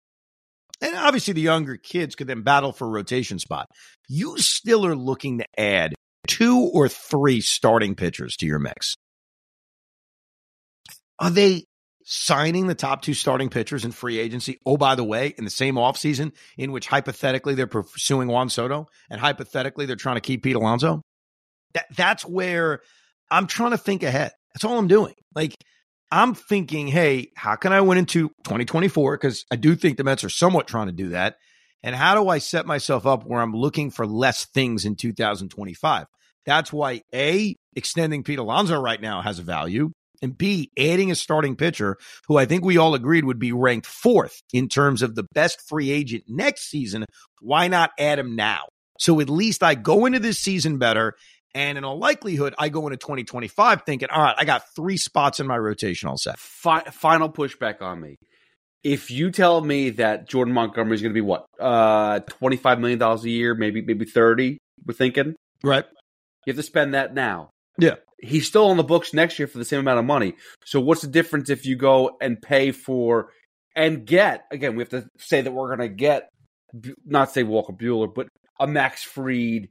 And 0.81 0.97
obviously, 0.97 1.35
the 1.35 1.41
younger 1.43 1.77
kids 1.77 2.15
could 2.15 2.27
then 2.27 2.43
battle 2.43 2.73
for 2.73 2.87
a 2.87 2.91
rotation 2.91 3.39
spot. 3.39 3.67
You 4.09 4.39
still 4.39 4.87
are 4.87 4.97
looking 4.97 5.39
to 5.39 5.47
add 5.59 5.95
two 6.27 6.71
or 6.73 6.89
three 6.89 7.41
starting 7.41 7.95
pitchers 7.95 8.37
to 8.37 8.47
your 8.47 8.59
mix. 8.59 8.95
Are 11.19 11.31
they 11.31 11.65
signing 12.05 12.67
the 12.67 12.75
top 12.75 13.03
two 13.03 13.15
starting 13.15 13.51
pitchers 13.51 13.85
in 13.85 13.93
free 13.93 14.19
agency? 14.19 14.59
Oh, 14.65 14.77
by 14.77 14.95
the 14.95 15.05
way, 15.05 15.35
in 15.37 15.45
the 15.45 15.51
same 15.51 15.75
offseason 15.75 16.33
in 16.57 16.73
which 16.73 16.89
hypothetically 16.89 17.55
they're 17.55 17.67
pursuing 17.67 18.29
Juan 18.29 18.49
Soto 18.49 18.87
and 19.11 19.21
hypothetically 19.21 19.87
they're 19.87 19.97
trying 19.97 20.17
to 20.17 20.21
keep 20.21 20.43
Pete 20.43 20.57
Alonso? 20.57 21.03
That, 21.75 21.87
that's 21.95 22.25
where 22.25 22.81
I'm 23.31 23.47
trying 23.47 23.73
to 23.73 23.79
think 23.79 24.03
ahead. 24.03 24.33
That's 24.55 24.65
all 24.65 24.79
I'm 24.79 24.89
doing. 24.89 25.15
Like, 25.35 25.55
I'm 26.13 26.35
thinking, 26.35 26.89
hey, 26.89 27.31
how 27.37 27.57
can 27.57 27.73
I 27.73 27.81
win 27.81 27.99
into 27.99 28.29
2024? 28.45 29.17
Because 29.17 29.45
I 29.51 29.57
do 29.57 29.77
think 29.77 29.97
the 29.97 30.05
Mets 30.05 30.25
are 30.25 30.29
somewhat 30.29 30.67
trying 30.67 30.87
to 30.87 30.93
do 30.93 31.11
that. 31.11 31.37
And 31.83 31.95
how 31.95 32.15
do 32.15 32.29
I 32.29 32.39
set 32.39 32.67
myself 32.67 33.07
up 33.07 33.25
where 33.25 33.41
I'm 33.41 33.55
looking 33.55 33.91
for 33.91 34.07
less 34.07 34.45
things 34.45 34.85
in 34.85 34.97
2025? 34.97 36.07
That's 36.45 36.73
why 36.73 37.03
A, 37.15 37.57
extending 37.77 38.25
Pete 38.25 38.39
Alonso 38.39 38.81
right 38.81 39.01
now 39.01 39.23
has 39.23 39.39
a 39.39 39.43
value. 39.43 39.93
And 40.23 40.37
B, 40.37 40.71
adding 40.79 41.11
a 41.11 41.15
starting 41.15 41.57
pitcher 41.57 41.97
who 42.29 42.37
I 42.37 42.45
think 42.45 42.65
we 42.65 42.77
all 42.77 42.95
agreed 42.95 43.25
would 43.25 43.39
be 43.39 43.53
ranked 43.53 43.87
fourth 43.87 44.43
in 44.53 44.69
terms 44.69 45.01
of 45.01 45.15
the 45.15 45.27
best 45.33 45.67
free 45.67 45.91
agent 45.91 46.25
next 46.29 46.69
season. 46.69 47.07
Why 47.41 47.69
not 47.69 47.93
add 47.99 48.19
him 48.19 48.37
now? 48.37 48.65
So 48.99 49.19
at 49.21 49.31
least 49.31 49.63
I 49.63 49.75
go 49.77 50.05
into 50.05 50.19
this 50.19 50.39
season 50.39 50.77
better. 50.77 51.15
And 51.55 51.77
in 51.79 51.85
all 51.85 51.99
likelihood, 51.99 52.55
I 52.59 52.69
go 52.69 52.87
into 52.87 52.97
2025 52.97 53.83
thinking, 53.83 54.09
all 54.11 54.23
right, 54.23 54.37
I 54.39 54.45
got 54.45 54.63
three 54.77 54.97
spots 54.97 55.41
in 55.41 55.47
my 55.47 55.59
rotation 55.59 56.09
all 56.09 56.17
set. 56.17 56.39
Fi- 56.39 56.85
final 56.93 57.29
pushback 57.29 57.83
on 57.83 58.01
me. 58.01 58.17
If 58.85 59.11
you 59.11 59.31
tell 59.31 59.61
me 59.61 59.91
that 59.91 60.29
Jordan 60.29 60.55
Montgomery 60.55 60.95
is 60.95 61.03
going 61.03 61.11
to 61.13 61.15
be 61.15 61.21
what, 61.21 61.45
uh, 61.61 62.21
twenty 62.21 62.57
five 62.57 62.79
million 62.81 62.99
dollars 62.99 63.25
a 63.25 63.31
year, 63.31 63.55
maybe 63.55 63.83
maybe 63.83 64.07
thirty, 64.07 64.59
we're 64.87 64.95
thinking 64.95 65.35
Right. 65.63 65.85
you 66.47 66.53
have 66.53 66.57
to 66.57 66.63
spend 66.63 66.95
that 66.95 67.13
now. 67.13 67.51
Yeah. 67.79 67.97
He's 68.23 68.47
still 68.47 68.69
on 68.69 68.77
the 68.79 68.85
books 68.85 69.13
next 69.13 69.39
year 69.39 69.49
for 69.49 69.59
the 69.59 69.65
same 69.65 69.81
amount 69.81 69.99
of 69.99 70.05
money. 70.07 70.35
So 70.65 70.81
what's 70.81 71.03
the 71.03 71.09
difference 71.09 71.51
if 71.51 71.67
you 71.67 71.77
go 71.77 72.17
and 72.23 72.41
pay 72.41 72.71
for 72.73 73.29
and 73.77 74.07
get 74.07 74.45
again? 74.51 74.77
We 74.77 74.83
have 74.83 74.91
to 74.91 75.07
say 75.19 75.41
that 75.43 75.51
we're 75.53 75.75
going 75.77 75.89
to 75.89 75.95
get 75.95 76.29
not 77.05 77.33
say 77.33 77.43
Walker 77.43 77.73
Buehler, 77.73 78.15
but 78.15 78.29
a 78.59 78.67
Max 78.67 79.03
Fried 79.03 79.69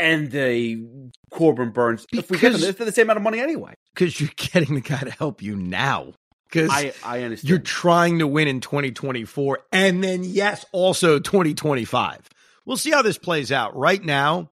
and 0.00 0.30
the 0.30 0.82
Corbin 1.30 1.70
Burnes. 1.70 2.06
if 2.12 2.30
we 2.30 2.38
get 2.38 2.52
them, 2.52 2.60
Because- 2.60 2.68
it's 2.68 2.78
the 2.78 2.92
same 2.92 3.06
amount 3.06 3.18
of 3.18 3.22
money 3.22 3.40
anyway. 3.40 3.74
Because 3.94 4.20
you're 4.20 4.30
getting 4.36 4.74
the 4.74 4.80
guy 4.80 5.00
to 5.00 5.10
help 5.10 5.42
you 5.42 5.56
now. 5.56 6.14
Because 6.50 6.70
I 6.72 6.92
I 7.04 7.22
understand. 7.22 7.48
you're 7.48 7.58
trying 7.60 8.18
to 8.18 8.26
win 8.26 8.48
in 8.48 8.60
2024 8.60 9.60
and 9.70 10.02
then, 10.02 10.24
yes, 10.24 10.64
also 10.72 11.20
2025. 11.20 12.28
We'll 12.66 12.76
see 12.76 12.90
how 12.90 13.02
this 13.02 13.18
plays 13.18 13.52
out. 13.52 13.76
Right 13.76 14.02
now, 14.04 14.50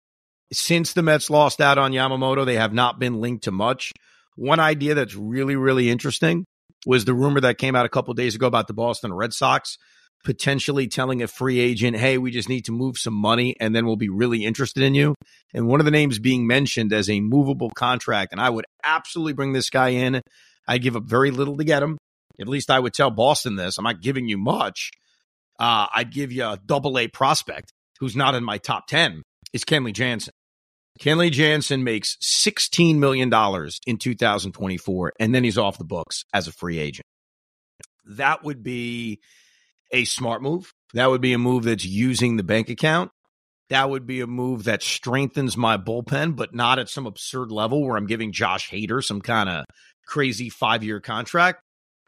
since 0.54 0.94
the 0.94 1.02
Mets 1.02 1.30
lost 1.32 1.60
out 1.60 1.78
on 1.80 1.92
Yamamoto, 1.94 2.46
they 2.46 2.56
have 2.56 2.72
not 2.74 3.00
been 3.00 3.20
linked 3.20 3.46
to 3.46 3.52
much. 3.52 3.94
One 4.36 4.60
idea 4.60 4.94
that's 4.94 5.16
really, 5.16 5.56
really 5.56 5.90
interesting 5.90 6.46
was 6.86 7.06
the 7.06 7.14
rumor 7.16 7.42
that 7.42 7.58
came 7.58 7.76
out 7.76 7.86
a 7.88 7.90
couple 7.90 8.14
days 8.14 8.36
ago 8.36 8.46
about 8.46 8.68
the 8.68 8.74
Boston 8.74 9.12
Red 9.12 9.34
Sox 9.34 9.78
potentially 10.24 10.88
telling 10.88 11.22
a 11.22 11.28
free 11.28 11.60
agent, 11.60 11.98
hey, 11.98 12.18
we 12.18 12.32
just 12.32 12.50
need 12.50 12.66
to 12.66 12.72
move 12.72 12.98
some 12.98 13.14
money 13.14 13.56
and 13.60 13.76
then 13.76 13.86
we'll 13.86 13.96
be 13.96 14.10
really 14.10 14.44
interested 14.44 14.84
in 14.84 14.94
you. 14.94 15.16
And 15.54 15.68
one 15.68 15.80
of 15.80 15.86
the 15.86 15.92
names 15.92 16.20
being 16.20 16.48
mentioned 16.48 16.92
as 16.92 17.10
a 17.10 17.22
movable 17.22 17.70
contract, 17.70 18.32
and 18.32 18.42
I 18.42 18.50
would 18.50 18.66
absolutely 18.84 19.34
bring 19.34 19.54
this 19.54 19.70
guy 19.70 19.90
in. 19.90 20.22
I'd 20.68 20.82
give 20.82 20.96
up 20.96 21.04
very 21.04 21.32
little 21.32 21.58
to 21.58 21.64
get 21.64 21.82
him. 21.82 21.98
At 22.40 22.48
least 22.48 22.70
I 22.70 22.80
would 22.80 22.94
tell 22.94 23.10
Boston 23.10 23.56
this. 23.56 23.78
I'm 23.78 23.84
not 23.84 24.02
giving 24.02 24.28
you 24.28 24.38
much. 24.38 24.92
Uh, 25.60 25.88
I'd 25.94 26.12
give 26.12 26.32
you 26.32 26.44
a 26.44 26.60
double 26.66 27.00
A 27.00 27.08
prospect 27.08 27.72
who's 28.00 28.16
not 28.16 28.36
in 28.36 28.44
my 28.44 28.58
top 28.58 28.88
10 28.88 29.24
is 29.54 29.64
Kenley 29.64 29.94
Jansen. 29.94 30.34
Kenley 31.00 31.32
Jansen 31.32 31.84
makes 31.84 32.18
$16 32.24 32.98
million 32.98 33.32
in 33.86 33.98
2024, 33.98 35.14
and 35.20 35.34
then 35.34 35.44
he's 35.44 35.58
off 35.58 35.78
the 35.78 35.84
books 35.84 36.24
as 36.34 36.48
a 36.48 36.52
free 36.52 36.80
agent. 36.80 37.06
That 38.06 38.44
would 38.44 38.64
be 38.64 39.20
a 39.92 40.06
smart 40.06 40.42
move. 40.42 40.74
That 40.94 41.10
would 41.10 41.22
be 41.22 41.34
a 41.34 41.38
move 41.38 41.64
that's 41.64 41.86
using 41.86 42.38
the 42.38 42.44
bank 42.44 42.70
account. 42.70 43.12
That 43.70 43.90
would 43.90 44.08
be 44.08 44.22
a 44.22 44.28
move 44.28 44.64
that 44.66 44.82
strengthens 44.82 45.58
my 45.58 45.78
bullpen, 45.78 46.36
but 46.36 46.56
not 46.56 46.80
at 46.80 46.90
some 46.90 47.06
absurd 47.06 47.52
level 47.52 47.86
where 47.86 47.98
I'm 47.98 48.08
giving 48.08 48.32
Josh 48.32 48.70
Hader 48.70 49.04
some 49.04 49.22
kind 49.22 49.50
of 49.50 49.66
crazy 50.06 50.50
five 50.50 50.84
year 50.84 51.02
contract. 51.02 51.62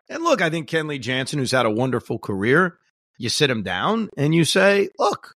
And 0.08 0.24
look, 0.24 0.42
I 0.42 0.50
think 0.50 0.70
Kenley 0.70 1.00
Jansen, 1.00 1.39
who's 1.39 1.52
had 1.52 1.65
a 1.65 1.72
wonderful 1.72 2.18
career, 2.18 2.80
you 3.18 3.30
sit 3.30 3.50
him 3.50 3.63
down 3.63 4.10
and 4.18 4.34
you 4.34 4.46
say, 4.46 4.89
look, 4.98 5.36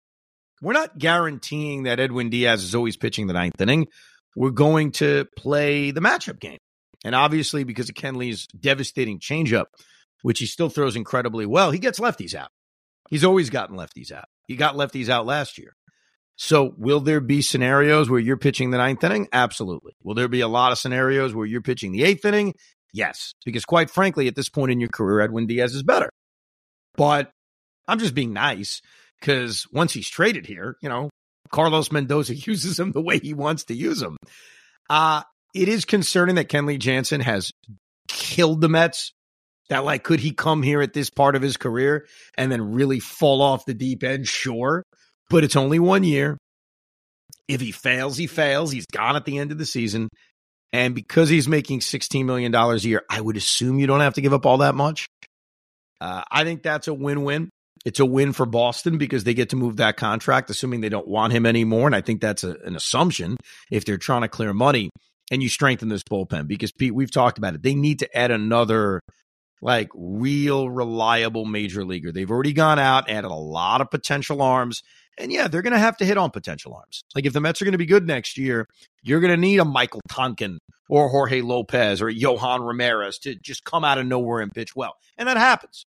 we're 0.62 0.73
not 0.73 0.97
guaranteeing 0.97 1.84
that 1.84 1.99
Edwin 1.99 2.30
Diaz 2.30 2.63
is 2.63 2.75
always 2.75 2.97
pitching 2.97 3.28
the 3.28 3.34
ninth 3.34 3.60
inning. 3.60 3.88
We're 4.36 4.52
going 4.52 4.91
to 4.93 5.25
play 5.38 5.91
the 5.91 6.02
matchup 6.02 6.39
game. 6.39 6.60
And 7.06 7.15
obviously, 7.15 7.63
because 7.63 7.89
of 7.89 7.95
Kenley's 7.95 8.45
devastating 8.47 9.19
changeup, 9.19 9.65
which 10.21 10.39
he 10.39 10.45
still 10.45 10.69
throws 10.69 10.95
incredibly 10.95 11.45
well, 11.45 11.71
he 11.71 11.79
gets 11.79 11.99
lefties 11.99 12.34
out. 12.34 12.49
He's 13.10 13.23
always 13.23 13.49
gotten 13.49 13.75
lefties 13.75 14.12
out. 14.12 14.25
He 14.47 14.55
got 14.55 14.75
lefties 14.75 15.10
out 15.10 15.25
last 15.25 15.58
year. 15.58 15.73
So, 16.36 16.73
will 16.77 17.01
there 17.01 17.19
be 17.19 17.41
scenarios 17.41 18.10
where 18.10 18.19
you're 18.19 18.38
pitching 18.38 18.71
the 18.71 18.77
ninth 18.77 19.03
inning? 19.03 19.27
Absolutely. 19.34 19.93
Will 20.03 20.15
there 20.15 20.29
be 20.29 20.39
a 20.39 20.47
lot 20.47 20.71
of 20.71 20.77
scenarios 20.77 21.36
where 21.36 21.45
you're 21.45 21.62
pitching 21.62 21.91
the 21.91 22.03
eighth 22.03 22.23
inning? 22.23 22.53
Yes. 22.93 23.34
Because, 23.43 23.65
quite 23.65 23.89
frankly, 23.89 24.27
at 24.27 24.36
this 24.36 24.47
point 24.47 24.71
in 24.71 24.79
your 24.79 24.89
career, 24.89 25.19
Edwin 25.19 25.47
Diaz 25.47 25.75
is 25.75 25.84
better. 25.84 26.10
But 26.95 27.32
I'm 27.89 27.99
just 27.99 28.15
being 28.15 28.32
nice 28.32 28.82
because 29.19 29.67
once 29.73 29.91
he's 29.91 30.10
traded 30.10 30.45
here, 30.45 30.77
you 30.82 30.88
know, 30.88 31.10
Carlos 31.51 31.91
Mendoza 31.91 32.36
uses 32.47 32.79
him 32.79 32.93
the 32.93 33.01
way 33.01 33.19
he 33.19 33.34
wants 33.34 33.65
to 33.65 33.73
use 33.75 34.01
him. 34.01 34.15
Uh, 34.89 35.23
it 35.53 35.67
is 35.67 35.86
concerning 35.86 36.36
that 36.36 36.49
Kenley 36.49 36.79
Jansen 36.79 37.21
has 37.21 37.51
killed 38.08 38.62
the 38.62 38.69
Mets. 38.69 39.12
That, 39.69 39.86
like, 39.86 40.03
could 40.03 40.19
he 40.19 40.32
come 40.32 40.63
here 40.63 40.82
at 40.82 40.93
this 40.93 41.10
part 41.10 41.36
of 41.36 41.41
his 41.41 41.58
career 41.58 42.08
and 42.36 42.51
then 42.51 42.73
really 42.73 42.99
fall 42.99 43.41
off 43.41 43.65
the 43.65 43.73
deep 43.73 44.03
end? 44.03 44.27
Sure. 44.27 44.84
But 45.29 45.43
it's 45.43 45.55
only 45.55 45.79
one 45.79 46.03
year. 46.03 46.38
If 47.47 47.62
he 47.62 47.71
fails, 47.71 48.17
he 48.17 48.27
fails. 48.27 48.71
He's 48.71 48.86
gone 48.88 49.15
at 49.15 49.25
the 49.25 49.38
end 49.38 49.51
of 49.51 49.58
the 49.58 49.65
season. 49.65 50.10
And 50.71 50.93
because 50.93 51.29
he's 51.29 51.47
making 51.47 51.79
$16 51.79 52.25
million 52.25 52.53
a 52.53 52.75
year, 52.77 53.03
I 53.10 53.21
would 53.21 53.38
assume 53.38 53.79
you 53.79 53.88
don't 53.88 54.01
have 54.01 54.15
to 54.15 54.21
give 54.21 54.34
up 54.34 54.45
all 54.45 54.60
that 54.60 54.75
much. 54.75 55.08
Uh, 56.01 56.23
I 56.32 56.43
think 56.43 56.63
that's 56.63 56.88
a 56.88 56.93
win 56.93 57.23
win. 57.23 57.49
It's 57.86 57.99
a 57.99 58.05
win 58.05 58.34
for 58.34 58.45
Boston 58.45 58.97
because 58.97 59.23
they 59.23 59.34
get 59.34 59.49
to 59.49 59.55
move 59.55 59.77
that 59.77 59.97
contract, 59.97 60.49
assuming 60.49 60.82
they 60.82 60.89
don't 60.89 61.08
want 61.08 61.34
him 61.34 61.45
anymore. 61.45 61.88
And 61.88 61.95
I 61.95 62.01
think 62.01 62.21
that's 62.21 62.43
a, 62.43 62.55
an 62.65 62.75
assumption 62.75 63.38
if 63.71 63.86
they're 63.86 63.97
trying 63.97 64.21
to 64.21 64.27
clear 64.27 64.53
money 64.53 64.89
and 65.32 65.41
you 65.41 65.49
strengthen 65.49 65.89
this 65.89 66.03
bullpen 66.03 66.47
because 66.47 66.71
Pete, 66.71 66.93
we've 66.93 67.12
talked 67.12 67.38
about 67.38 67.55
it. 67.55 67.63
They 67.63 67.75
need 67.75 67.99
to 67.99 68.17
add 68.17 68.32
another 68.32 68.99
like 69.62 69.89
real 69.93 70.69
reliable 70.69 71.45
major 71.45 71.84
leaguer. 71.84 72.12
They've 72.12 72.30
already 72.30 72.54
gone 72.54 72.80
out, 72.80 73.10
added 73.10 73.30
a 73.30 73.34
lot 73.34 73.82
of 73.82 73.91
potential 73.91 74.41
arms. 74.41 74.84
And 75.17 75.32
yeah, 75.32 75.48
they're 75.48 75.62
going 75.62 75.74
to 75.74 75.80
have 75.80 75.98
to 75.98 76.06
hit 76.06 76.17
on 76.17 76.32
potential 76.32 76.74
arms. 76.74 77.04
Like 77.13 77.26
if 77.26 77.34
the 77.34 77.41
Mets 77.41 77.62
are 77.62 77.65
going 77.65 77.74
to 77.74 77.78
be 77.78 77.86
good 77.86 78.08
next 78.08 78.38
year, 78.38 78.67
you're 79.04 79.19
going 79.19 79.34
to 79.34 79.38
need 79.38 79.60
a 79.60 79.65
Michael 79.65 80.02
Tonkin 80.10 80.60
or 80.89 81.10
Jorge 81.10 81.41
Lopez 81.41 82.02
or 82.02 82.10
Yohan 82.10 82.65
Ramirez 82.65 83.19
to 83.19 83.36
just 83.36 83.65
come 83.65 83.84
out 83.84 83.98
of 83.98 84.06
nowhere 84.06 84.39
and 84.39 84.52
pitch 84.52 84.76
well. 84.76 84.95
And 85.17 85.28
that 85.28 85.38
happens. 85.38 85.86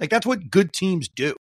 Like 0.00 0.10
that's 0.10 0.26
what 0.26 0.50
good 0.50 0.72
teams 0.72 1.08
do. 1.08 1.34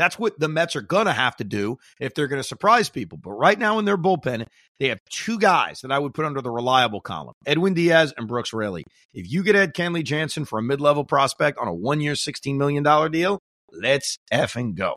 That's 0.00 0.18
what 0.18 0.40
the 0.40 0.48
Mets 0.48 0.76
are 0.76 0.80
going 0.80 1.04
to 1.04 1.12
have 1.12 1.36
to 1.36 1.44
do 1.44 1.76
if 2.00 2.14
they're 2.14 2.26
going 2.26 2.40
to 2.40 2.48
surprise 2.48 2.88
people. 2.88 3.18
But 3.18 3.32
right 3.32 3.58
now 3.58 3.78
in 3.78 3.84
their 3.84 3.98
bullpen, 3.98 4.46
they 4.78 4.88
have 4.88 4.98
two 5.10 5.38
guys 5.38 5.82
that 5.82 5.92
I 5.92 5.98
would 5.98 6.14
put 6.14 6.24
under 6.24 6.40
the 6.40 6.50
reliable 6.50 7.02
column 7.02 7.34
Edwin 7.44 7.74
Diaz 7.74 8.14
and 8.16 8.26
Brooks 8.26 8.54
Raley. 8.54 8.84
If 9.12 9.30
you 9.30 9.42
get 9.42 9.56
Ed 9.56 9.74
Kenley 9.74 10.02
Jansen 10.02 10.46
for 10.46 10.58
a 10.58 10.62
mid 10.62 10.80
level 10.80 11.04
prospect 11.04 11.58
on 11.58 11.68
a 11.68 11.74
one 11.74 12.00
year, 12.00 12.14
$16 12.14 12.56
million 12.56 12.82
deal, 13.12 13.40
let's 13.70 14.16
effing 14.32 14.74
go. 14.74 14.96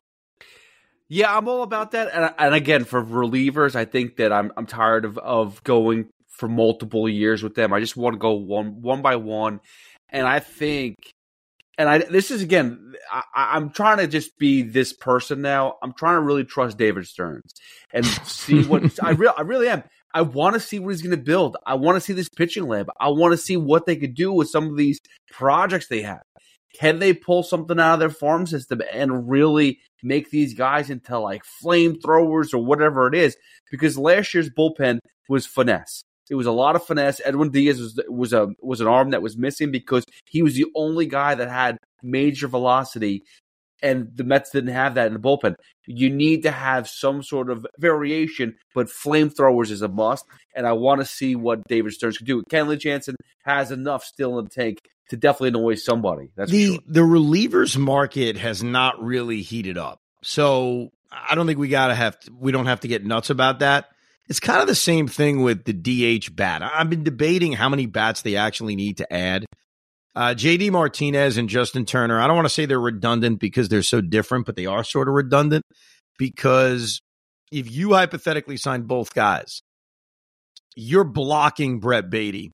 Yeah, 1.09 1.35
I'm 1.35 1.49
all 1.49 1.63
about 1.63 1.91
that. 1.91 2.09
And, 2.13 2.33
and 2.39 2.55
again, 2.55 2.85
for 2.85 3.03
relievers, 3.03 3.75
I 3.75 3.83
think 3.83 4.15
that 4.15 4.31
I'm 4.31 4.53
I'm 4.55 4.65
tired 4.65 5.03
of, 5.03 5.17
of 5.17 5.61
going 5.65 6.07
for 6.29 6.47
multiple 6.47 7.09
years 7.09 7.43
with 7.43 7.55
them. 7.55 7.73
I 7.73 7.81
just 7.81 7.97
want 7.97 8.13
to 8.13 8.19
go 8.19 8.35
one 8.35 8.81
one 8.81 9.01
by 9.01 9.17
one. 9.17 9.59
And 10.07 10.25
I 10.25 10.39
think 10.39 10.95
and 11.77 11.89
I 11.89 11.97
this 11.99 12.31
is 12.31 12.41
again, 12.41 12.93
I, 13.11 13.57
am 13.57 13.71
trying 13.71 13.97
to 13.97 14.07
just 14.07 14.37
be 14.37 14.61
this 14.61 14.93
person 14.93 15.41
now. 15.41 15.77
I'm 15.81 15.93
trying 15.93 16.15
to 16.15 16.21
really 16.21 16.43
trust 16.43 16.77
David 16.77 17.07
Stearns 17.07 17.51
and 17.91 18.05
see 18.05 18.63
what 18.63 18.83
I 19.03 19.11
really, 19.11 19.33
I 19.37 19.41
really 19.41 19.67
am. 19.69 19.83
I 20.13 20.21
want 20.21 20.53
to 20.53 20.59
see 20.59 20.77
what 20.77 20.89
he's 20.89 21.01
going 21.01 21.17
to 21.17 21.23
build. 21.23 21.57
I 21.65 21.73
want 21.73 21.95
to 21.95 22.01
see 22.01 22.13
this 22.13 22.29
pitching 22.29 22.67
lab. 22.67 22.87
I 22.99 23.09
want 23.09 23.31
to 23.31 23.37
see 23.37 23.57
what 23.57 23.87
they 23.87 23.95
could 23.95 24.13
do 24.13 24.31
with 24.31 24.49
some 24.49 24.67
of 24.67 24.77
these 24.77 24.99
projects 25.31 25.87
they 25.87 26.03
have. 26.03 26.21
Can 26.79 26.99
they 26.99 27.13
pull 27.13 27.43
something 27.43 27.79
out 27.79 27.95
of 27.95 27.99
their 27.99 28.09
farm 28.09 28.45
system 28.45 28.81
and 28.91 29.29
really 29.29 29.79
make 30.03 30.29
these 30.29 30.53
guys 30.53 30.89
into 30.89 31.17
like 31.17 31.43
flamethrowers 31.63 32.53
or 32.53 32.63
whatever 32.63 33.07
it 33.07 33.15
is? 33.15 33.35
Because 33.71 33.97
last 33.97 34.33
year's 34.33 34.49
bullpen 34.49 34.99
was 35.29 35.47
finesse. 35.47 36.03
It 36.29 36.35
was 36.35 36.47
a 36.47 36.51
lot 36.51 36.75
of 36.75 36.85
finesse. 36.85 37.21
Edwin 37.23 37.49
Diaz 37.49 37.79
was 37.79 37.99
was 38.07 38.33
a 38.33 38.47
was 38.61 38.81
an 38.81 38.87
arm 38.87 39.11
that 39.11 39.21
was 39.21 39.37
missing 39.37 39.71
because 39.71 40.05
he 40.29 40.41
was 40.41 40.55
the 40.55 40.65
only 40.75 41.05
guy 41.05 41.35
that 41.35 41.49
had 41.49 41.77
major 42.01 42.47
velocity, 42.47 43.23
and 43.81 44.09
the 44.15 44.23
Mets 44.23 44.51
didn't 44.51 44.73
have 44.73 44.95
that 44.95 45.07
in 45.07 45.13
the 45.13 45.19
bullpen. 45.19 45.55
You 45.85 46.09
need 46.09 46.43
to 46.43 46.51
have 46.51 46.87
some 46.87 47.21
sort 47.23 47.49
of 47.49 47.67
variation, 47.77 48.55
but 48.73 48.87
flamethrowers 48.87 49.69
is 49.69 49.81
a 49.81 49.89
must. 49.89 50.25
And 50.55 50.65
I 50.65 50.73
want 50.73 51.01
to 51.01 51.05
see 51.05 51.35
what 51.35 51.67
David 51.67 51.91
Stearns 51.93 52.17
can 52.17 52.25
do. 52.25 52.43
Kenley 52.49 52.79
Jansen 52.79 53.15
has 53.43 53.71
enough 53.71 54.03
still 54.05 54.39
in 54.39 54.45
the 54.45 54.49
tank 54.49 54.79
to 55.09 55.17
definitely 55.17 55.49
annoy 55.49 55.75
somebody. 55.75 56.29
That's 56.35 56.51
the 56.51 56.67
sure. 56.67 56.79
the 56.87 57.01
relievers 57.01 57.77
market 57.77 58.37
has 58.37 58.63
not 58.63 59.03
really 59.03 59.41
heated 59.41 59.77
up. 59.77 59.99
So 60.21 60.91
I 61.11 61.35
don't 61.35 61.45
think 61.45 61.59
we 61.59 61.67
gotta 61.67 61.95
have 61.95 62.19
to, 62.21 62.31
we 62.31 62.51
don't 62.51 62.67
have 62.67 62.81
to 62.81 62.87
get 62.87 63.05
nuts 63.05 63.29
about 63.29 63.59
that. 63.59 63.89
It's 64.29 64.39
kind 64.39 64.61
of 64.61 64.67
the 64.67 64.75
same 64.75 65.07
thing 65.07 65.41
with 65.41 65.65
the 65.65 65.73
DH 65.73 66.35
bat. 66.35 66.61
I've 66.63 66.89
been 66.89 67.03
debating 67.03 67.53
how 67.53 67.69
many 67.69 67.85
bats 67.85 68.21
they 68.21 68.35
actually 68.35 68.75
need 68.75 68.97
to 68.97 69.13
add. 69.13 69.45
Uh, 70.15 70.33
JD 70.35 70.71
Martinez 70.71 71.37
and 71.37 71.49
Justin 71.49 71.85
Turner, 71.85 72.19
I 72.19 72.27
don't 72.27 72.35
want 72.35 72.45
to 72.45 72.53
say 72.53 72.65
they're 72.65 72.79
redundant 72.79 73.39
because 73.39 73.67
they're 73.67 73.81
so 73.81 73.99
different, 73.99 74.45
but 74.45 74.55
they 74.55 74.65
are 74.65 74.83
sort 74.83 75.07
of 75.07 75.15
redundant 75.15 75.63
because 76.17 77.01
if 77.51 77.71
you 77.71 77.93
hypothetically 77.93 78.57
sign 78.57 78.83
both 78.83 79.13
guys, 79.13 79.61
you're 80.75 81.03
blocking 81.03 81.79
Brett 81.79 82.09
Baty 82.09 82.51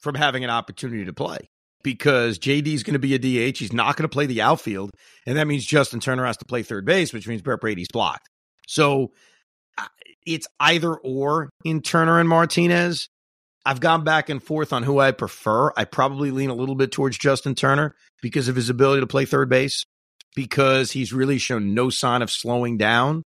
from 0.00 0.14
having 0.14 0.44
an 0.44 0.50
opportunity 0.50 1.04
to 1.06 1.12
play 1.12 1.38
because 1.82 2.38
JD 2.38 2.68
is 2.68 2.82
going 2.82 2.98
to 2.98 2.98
be 2.98 3.14
a 3.14 3.18
DH. 3.18 3.58
He's 3.58 3.72
not 3.72 3.96
going 3.96 4.08
to 4.08 4.12
play 4.12 4.26
the 4.26 4.42
outfield. 4.42 4.90
And 5.26 5.36
that 5.36 5.46
means 5.46 5.64
Justin 5.64 6.00
Turner 6.00 6.24
has 6.24 6.36
to 6.38 6.44
play 6.44 6.62
third 6.62 6.84
base, 6.84 7.12
which 7.12 7.28
means 7.28 7.42
Brett 7.42 7.60
Baty's 7.60 7.88
blocked. 7.92 8.28
So 8.66 9.12
it's 10.26 10.46
either 10.58 10.94
or 10.94 11.50
in 11.64 11.82
Turner 11.82 12.18
and 12.18 12.28
Martinez. 12.28 13.08
I've 13.64 13.80
gone 13.80 14.04
back 14.04 14.28
and 14.28 14.42
forth 14.42 14.72
on 14.72 14.82
who 14.82 14.98
I 14.98 15.12
prefer. 15.12 15.70
I 15.76 15.84
probably 15.84 16.30
lean 16.30 16.50
a 16.50 16.54
little 16.54 16.74
bit 16.74 16.92
towards 16.92 17.18
Justin 17.18 17.54
Turner 17.54 17.94
because 18.22 18.48
of 18.48 18.56
his 18.56 18.70
ability 18.70 19.00
to 19.00 19.06
play 19.06 19.26
third 19.26 19.50
base, 19.50 19.84
because 20.34 20.92
he's 20.92 21.12
really 21.12 21.38
shown 21.38 21.74
no 21.74 21.90
sign 21.90 22.22
of 22.22 22.30
slowing 22.30 22.78
down. 22.78 23.22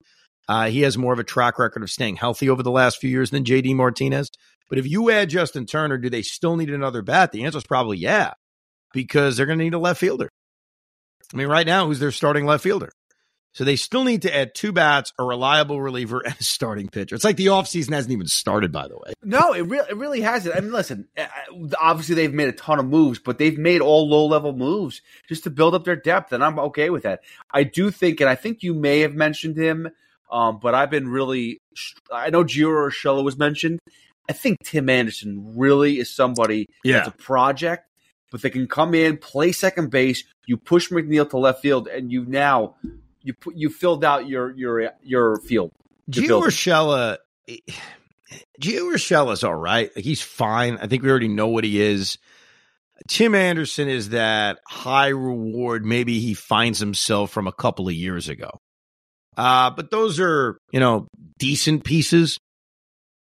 Uh, 0.48 0.68
he 0.68 0.82
has 0.82 0.98
more 0.98 1.12
of 1.12 1.18
a 1.18 1.24
track 1.24 1.58
record 1.58 1.82
of 1.82 1.90
staying 1.90 2.16
healthy 2.16 2.48
over 2.48 2.62
the 2.62 2.70
last 2.70 2.98
few 2.98 3.10
years 3.10 3.30
than 3.30 3.44
JD 3.44 3.74
Martinez. 3.76 4.30
But 4.68 4.78
if 4.78 4.86
you 4.86 5.10
add 5.10 5.28
Justin 5.28 5.66
Turner, 5.66 5.98
do 5.98 6.08
they 6.08 6.22
still 6.22 6.56
need 6.56 6.70
another 6.70 7.02
bat? 7.02 7.32
The 7.32 7.44
answer 7.44 7.58
is 7.58 7.64
probably 7.64 7.98
yeah, 7.98 8.32
because 8.94 9.36
they're 9.36 9.46
going 9.46 9.58
to 9.58 9.64
need 9.64 9.74
a 9.74 9.78
left 9.78 10.00
fielder. 10.00 10.30
I 11.32 11.36
mean, 11.36 11.48
right 11.48 11.66
now, 11.66 11.86
who's 11.86 12.00
their 12.00 12.10
starting 12.10 12.46
left 12.46 12.62
fielder? 12.62 12.90
So 13.54 13.64
they 13.64 13.76
still 13.76 14.04
need 14.04 14.22
to 14.22 14.34
add 14.34 14.54
two 14.54 14.72
bats, 14.72 15.12
a 15.18 15.24
reliable 15.24 15.80
reliever, 15.80 16.20
and 16.24 16.34
a 16.38 16.42
starting 16.42 16.88
pitcher. 16.88 17.14
It's 17.14 17.24
like 17.24 17.36
the 17.36 17.46
offseason 17.46 17.92
hasn't 17.92 18.12
even 18.12 18.26
started, 18.26 18.72
by 18.72 18.88
the 18.88 18.96
way. 18.96 19.12
No, 19.22 19.52
it 19.52 19.62
really, 19.62 19.86
it 19.90 19.96
really 19.96 20.20
hasn't. 20.22 20.56
I 20.56 20.60
mean, 20.60 20.72
listen, 20.72 21.08
uh, 21.18 21.26
obviously 21.78 22.14
they've 22.14 22.32
made 22.32 22.48
a 22.48 22.52
ton 22.52 22.78
of 22.78 22.86
moves, 22.86 23.18
but 23.18 23.36
they've 23.38 23.58
made 23.58 23.82
all 23.82 24.08
low 24.08 24.26
level 24.26 24.54
moves 24.54 25.02
just 25.28 25.44
to 25.44 25.50
build 25.50 25.74
up 25.74 25.84
their 25.84 25.96
depth, 25.96 26.32
and 26.32 26.42
I'm 26.42 26.58
okay 26.58 26.88
with 26.88 27.02
that. 27.02 27.20
I 27.50 27.64
do 27.64 27.90
think, 27.90 28.20
and 28.20 28.30
I 28.30 28.36
think 28.36 28.62
you 28.62 28.72
may 28.72 29.00
have 29.00 29.14
mentioned 29.14 29.58
him, 29.58 29.90
um, 30.30 30.58
but 30.62 30.74
I've 30.74 30.90
been 30.90 31.08
really, 31.08 31.60
I 32.10 32.30
know 32.30 32.44
Gio 32.44 32.68
Urshela 32.68 33.22
was 33.22 33.36
mentioned. 33.36 33.80
I 34.30 34.32
think 34.32 34.58
Tim 34.64 34.88
Anderson 34.88 35.58
really 35.58 35.98
is 35.98 36.14
somebody 36.14 36.68
yeah. 36.84 36.98
that's 36.98 37.08
a 37.08 37.18
project, 37.18 37.86
but 38.30 38.40
they 38.40 38.48
can 38.48 38.66
come 38.66 38.94
in, 38.94 39.18
play 39.18 39.52
second 39.52 39.90
base. 39.90 40.24
You 40.46 40.56
push 40.56 40.90
McNeil 40.90 41.28
to 41.30 41.36
left 41.36 41.60
field, 41.60 41.86
and 41.86 42.10
you 42.10 42.24
now 42.24 42.76
you 43.22 43.34
put 43.34 43.56
you 43.56 43.68
filled 43.70 44.04
out 44.04 44.26
your 44.28 44.50
your 44.56 44.92
your 45.02 45.40
field. 45.40 45.72
Gio 46.10 46.42
Urshela, 46.42 47.18
Gio 48.60 48.92
Urshela's 48.92 49.44
all 49.44 49.54
right. 49.54 49.90
Like 49.94 50.04
he's 50.04 50.22
fine. 50.22 50.78
I 50.80 50.86
think 50.86 51.02
we 51.02 51.10
already 51.10 51.28
know 51.28 51.48
what 51.48 51.64
he 51.64 51.80
is. 51.80 52.18
Tim 53.08 53.34
Anderson 53.34 53.88
is 53.88 54.10
that 54.10 54.60
high 54.66 55.08
reward. 55.08 55.84
Maybe 55.84 56.20
he 56.20 56.34
finds 56.34 56.78
himself 56.78 57.30
from 57.30 57.46
a 57.46 57.52
couple 57.52 57.88
of 57.88 57.94
years 57.94 58.28
ago. 58.28 58.50
Uh, 59.36 59.70
but 59.70 59.90
those 59.90 60.20
are 60.20 60.58
you 60.72 60.80
know 60.80 61.08
decent 61.38 61.84
pieces. 61.84 62.38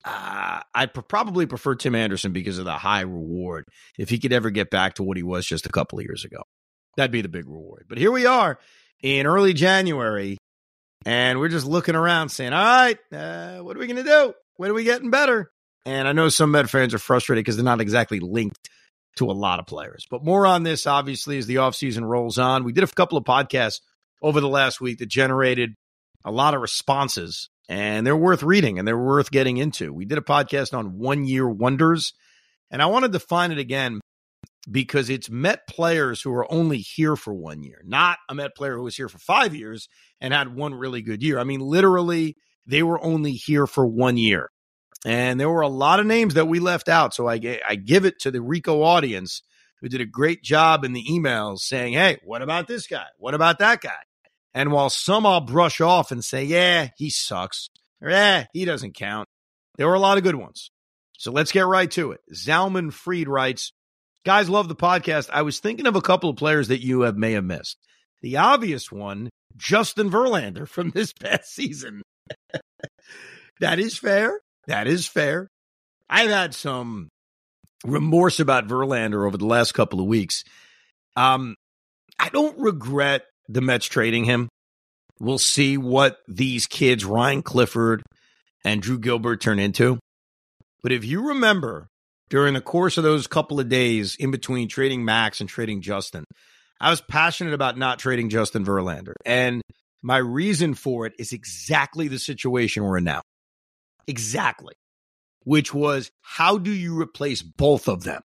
Uh, 0.05 0.61
I'd 0.73 0.93
probably 0.93 1.47
prefer 1.47 1.75
Tim 1.75 1.95
Anderson 1.95 2.31
because 2.31 2.59
of 2.59 2.65
the 2.65 2.73
high 2.73 3.01
reward. 3.01 3.65
If 3.97 4.09
he 4.09 4.19
could 4.19 4.31
ever 4.31 4.51
get 4.51 4.69
back 4.69 4.95
to 4.95 5.03
what 5.03 5.17
he 5.17 5.23
was 5.23 5.45
just 5.45 5.65
a 5.65 5.69
couple 5.69 5.99
of 5.99 6.05
years 6.05 6.23
ago, 6.23 6.43
that'd 6.95 7.11
be 7.11 7.21
the 7.21 7.27
big 7.27 7.47
reward. 7.47 7.87
But 7.89 7.97
here 7.97 8.11
we 8.11 8.25
are 8.25 8.57
in 9.01 9.25
early 9.25 9.53
January, 9.53 10.37
and 11.05 11.39
we're 11.39 11.49
just 11.49 11.65
looking 11.65 11.95
around 11.95 12.29
saying, 12.29 12.53
all 12.53 12.63
right, 12.63 12.97
uh, 13.11 13.59
what 13.59 13.75
are 13.75 13.79
we 13.79 13.87
going 13.87 14.03
to 14.03 14.09
do? 14.09 14.33
When 14.55 14.71
are 14.71 14.73
we 14.73 14.83
getting 14.83 15.09
better? 15.09 15.51
And 15.85 16.07
I 16.07 16.11
know 16.11 16.29
some 16.29 16.51
Met 16.51 16.69
fans 16.69 16.93
are 16.93 16.99
frustrated 16.99 17.45
because 17.45 17.55
they're 17.55 17.63
not 17.63 17.79
exactly 17.79 18.19
linked 18.19 18.69
to 19.17 19.31
a 19.31 19.33
lot 19.33 19.59
of 19.59 19.65
players. 19.65 20.05
But 20.09 20.23
more 20.23 20.45
on 20.45 20.63
this, 20.63 20.85
obviously, 20.85 21.37
as 21.37 21.47
the 21.47 21.55
offseason 21.55 22.03
rolls 22.03 22.37
on. 22.37 22.63
We 22.63 22.73
did 22.73 22.83
a 22.83 22.87
couple 22.87 23.17
of 23.17 23.23
podcasts 23.23 23.79
over 24.21 24.41
the 24.41 24.49
last 24.49 24.81
week 24.81 24.99
that 24.99 25.09
generated 25.09 25.75
a 26.25 26.31
lot 26.31 26.53
of 26.53 26.61
responses, 26.61 27.49
and 27.69 28.05
they're 28.05 28.17
worth 28.17 28.43
reading 28.43 28.79
and 28.79 28.87
they're 28.87 28.97
worth 28.97 29.31
getting 29.31 29.57
into. 29.57 29.93
We 29.93 30.05
did 30.05 30.17
a 30.17 30.21
podcast 30.21 30.77
on 30.77 30.97
one 30.97 31.25
year 31.25 31.47
wonders, 31.47 32.13
and 32.69 32.81
I 32.81 32.87
wanted 32.87 33.13
to 33.13 33.19
find 33.19 33.53
it 33.53 33.59
again 33.59 34.01
because 34.69 35.09
it's 35.09 35.29
Met 35.29 35.67
players 35.67 36.21
who 36.21 36.33
are 36.33 36.51
only 36.51 36.79
here 36.79 37.15
for 37.15 37.33
one 37.33 37.63
year, 37.63 37.81
not 37.85 38.17
a 38.29 38.35
Met 38.35 38.55
player 38.55 38.75
who 38.75 38.83
was 38.83 38.95
here 38.95 39.09
for 39.09 39.19
five 39.19 39.55
years 39.55 39.87
and 40.19 40.33
had 40.33 40.53
one 40.53 40.73
really 40.73 41.01
good 41.01 41.23
year. 41.23 41.39
I 41.39 41.43
mean, 41.43 41.61
literally, 41.61 42.35
they 42.65 42.83
were 42.83 43.01
only 43.03 43.33
here 43.33 43.67
for 43.67 43.85
one 43.85 44.17
year. 44.17 44.49
And 45.05 45.39
there 45.39 45.49
were 45.49 45.61
a 45.61 45.69
lot 45.69 45.99
of 45.99 46.05
names 46.05 46.33
that 46.33 46.47
we 46.47 46.59
left 46.59 46.89
out. 46.89 47.13
So 47.13 47.29
I, 47.29 47.59
I 47.67 47.75
give 47.75 48.03
it 48.03 48.19
to 48.21 48.31
the 48.31 48.41
Rico 48.41 48.81
audience 48.81 49.41
who 49.79 49.89
did 49.89 50.01
a 50.01 50.05
great 50.05 50.43
job 50.43 50.83
in 50.83 50.93
the 50.93 51.05
emails 51.05 51.59
saying, 51.59 51.93
hey, 51.93 52.17
what 52.23 52.41
about 52.41 52.67
this 52.67 52.87
guy? 52.87 53.05
What 53.17 53.35
about 53.35 53.59
that 53.59 53.79
guy? 53.79 53.91
And 54.53 54.71
while 54.71 54.89
some 54.89 55.25
I'll 55.25 55.41
brush 55.41 55.79
off 55.81 56.11
and 56.11 56.25
say, 56.25 56.43
yeah, 56.43 56.89
he 56.97 57.11
sucks, 57.11 57.69
or 58.01 58.09
yeah, 58.09 58.45
he 58.53 58.65
doesn't 58.65 58.95
count, 58.95 59.29
there 59.77 59.87
were 59.87 59.93
a 59.93 59.99
lot 59.99 60.17
of 60.17 60.23
good 60.23 60.35
ones. 60.35 60.71
So 61.19 61.31
let's 61.31 61.51
get 61.51 61.67
right 61.67 61.89
to 61.91 62.11
it. 62.11 62.21
Zalman 62.33 62.91
Freed 62.91 63.29
writes, 63.29 63.71
Guys, 64.25 64.49
love 64.49 64.67
the 64.67 64.75
podcast. 64.75 65.29
I 65.31 65.41
was 65.41 65.59
thinking 65.59 65.87
of 65.87 65.95
a 65.95 66.01
couple 66.01 66.29
of 66.29 66.35
players 66.35 66.67
that 66.67 66.83
you 66.83 67.01
have 67.01 67.15
may 67.17 67.33
have 67.33 67.43
missed. 67.45 67.77
The 68.21 68.37
obvious 68.37 68.91
one, 68.91 69.29
Justin 69.55 70.09
Verlander 70.09 70.67
from 70.67 70.89
this 70.95 71.13
past 71.13 71.53
season. 71.53 72.01
that 73.59 73.79
is 73.79 73.97
fair. 73.97 74.39
That 74.67 74.87
is 74.87 75.07
fair. 75.07 75.47
I've 76.09 76.29
had 76.29 76.53
some 76.53 77.09
remorse 77.85 78.39
about 78.39 78.67
Verlander 78.67 79.25
over 79.25 79.37
the 79.37 79.45
last 79.45 79.73
couple 79.73 79.99
of 79.99 80.07
weeks. 80.07 80.43
Um, 81.15 81.55
I 82.19 82.29
don't 82.29 82.57
regret 82.59 83.25
the 83.47 83.61
Mets 83.61 83.85
trading 83.85 84.25
him. 84.25 84.49
We'll 85.19 85.39
see 85.39 85.77
what 85.77 86.17
these 86.27 86.67
kids, 86.67 87.05
Ryan 87.05 87.41
Clifford 87.41 88.03
and 88.63 88.81
Drew 88.81 88.99
Gilbert, 88.99 89.41
turn 89.41 89.59
into. 89.59 89.99
But 90.83 90.91
if 90.91 91.03
you 91.05 91.29
remember 91.29 91.87
during 92.29 92.53
the 92.53 92.61
course 92.61 92.97
of 92.97 93.03
those 93.03 93.27
couple 93.27 93.59
of 93.59 93.69
days 93.69 94.15
in 94.19 94.31
between 94.31 94.67
trading 94.67 95.05
Max 95.05 95.39
and 95.39 95.49
trading 95.49 95.81
Justin, 95.81 96.25
I 96.79 96.89
was 96.89 97.01
passionate 97.01 97.53
about 97.53 97.77
not 97.77 97.99
trading 97.99 98.29
Justin 98.29 98.65
Verlander. 98.65 99.13
And 99.25 99.61
my 100.01 100.17
reason 100.17 100.73
for 100.73 101.05
it 101.05 101.13
is 101.17 101.31
exactly 101.31 102.07
the 102.07 102.19
situation 102.19 102.83
we're 102.83 102.97
in 102.97 103.03
now. 103.03 103.21
Exactly. 104.07 104.75
Which 105.43 105.73
was 105.73 106.11
how 106.21 106.57
do 106.57 106.71
you 106.71 106.99
replace 106.99 107.41
both 107.41 107.87
of 107.87 108.03
them? 108.03 108.21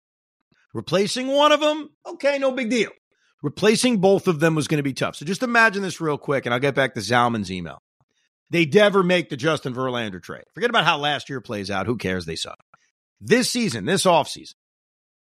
Replacing 0.73 1.27
one 1.27 1.51
of 1.51 1.59
them, 1.59 1.89
okay, 2.05 2.39
no 2.39 2.51
big 2.51 2.69
deal. 2.69 2.91
Replacing 3.43 3.97
both 3.97 4.27
of 4.27 4.39
them 4.39 4.55
was 4.55 4.67
going 4.67 4.77
to 4.77 4.83
be 4.83 4.93
tough. 4.93 5.15
So 5.15 5.25
just 5.25 5.43
imagine 5.43 5.81
this 5.81 5.99
real 5.99 6.17
quick, 6.17 6.45
and 6.45 6.53
I'll 6.53 6.59
get 6.59 6.75
back 6.75 6.93
to 6.93 6.99
Zalman's 6.99 7.51
email. 7.51 7.79
They 8.49 8.65
never 8.65 9.01
make 9.01 9.29
the 9.29 9.37
Justin 9.37 9.73
Verlander 9.73 10.21
trade. 10.21 10.43
Forget 10.53 10.69
about 10.69 10.85
how 10.85 10.97
last 10.97 11.29
year 11.29 11.41
plays 11.41 11.71
out. 11.71 11.87
Who 11.87 11.97
cares? 11.97 12.25
They 12.25 12.35
suck. 12.35 12.59
This 13.23 13.51
season, 13.51 13.85
this 13.85 14.05
offseason, 14.05 14.55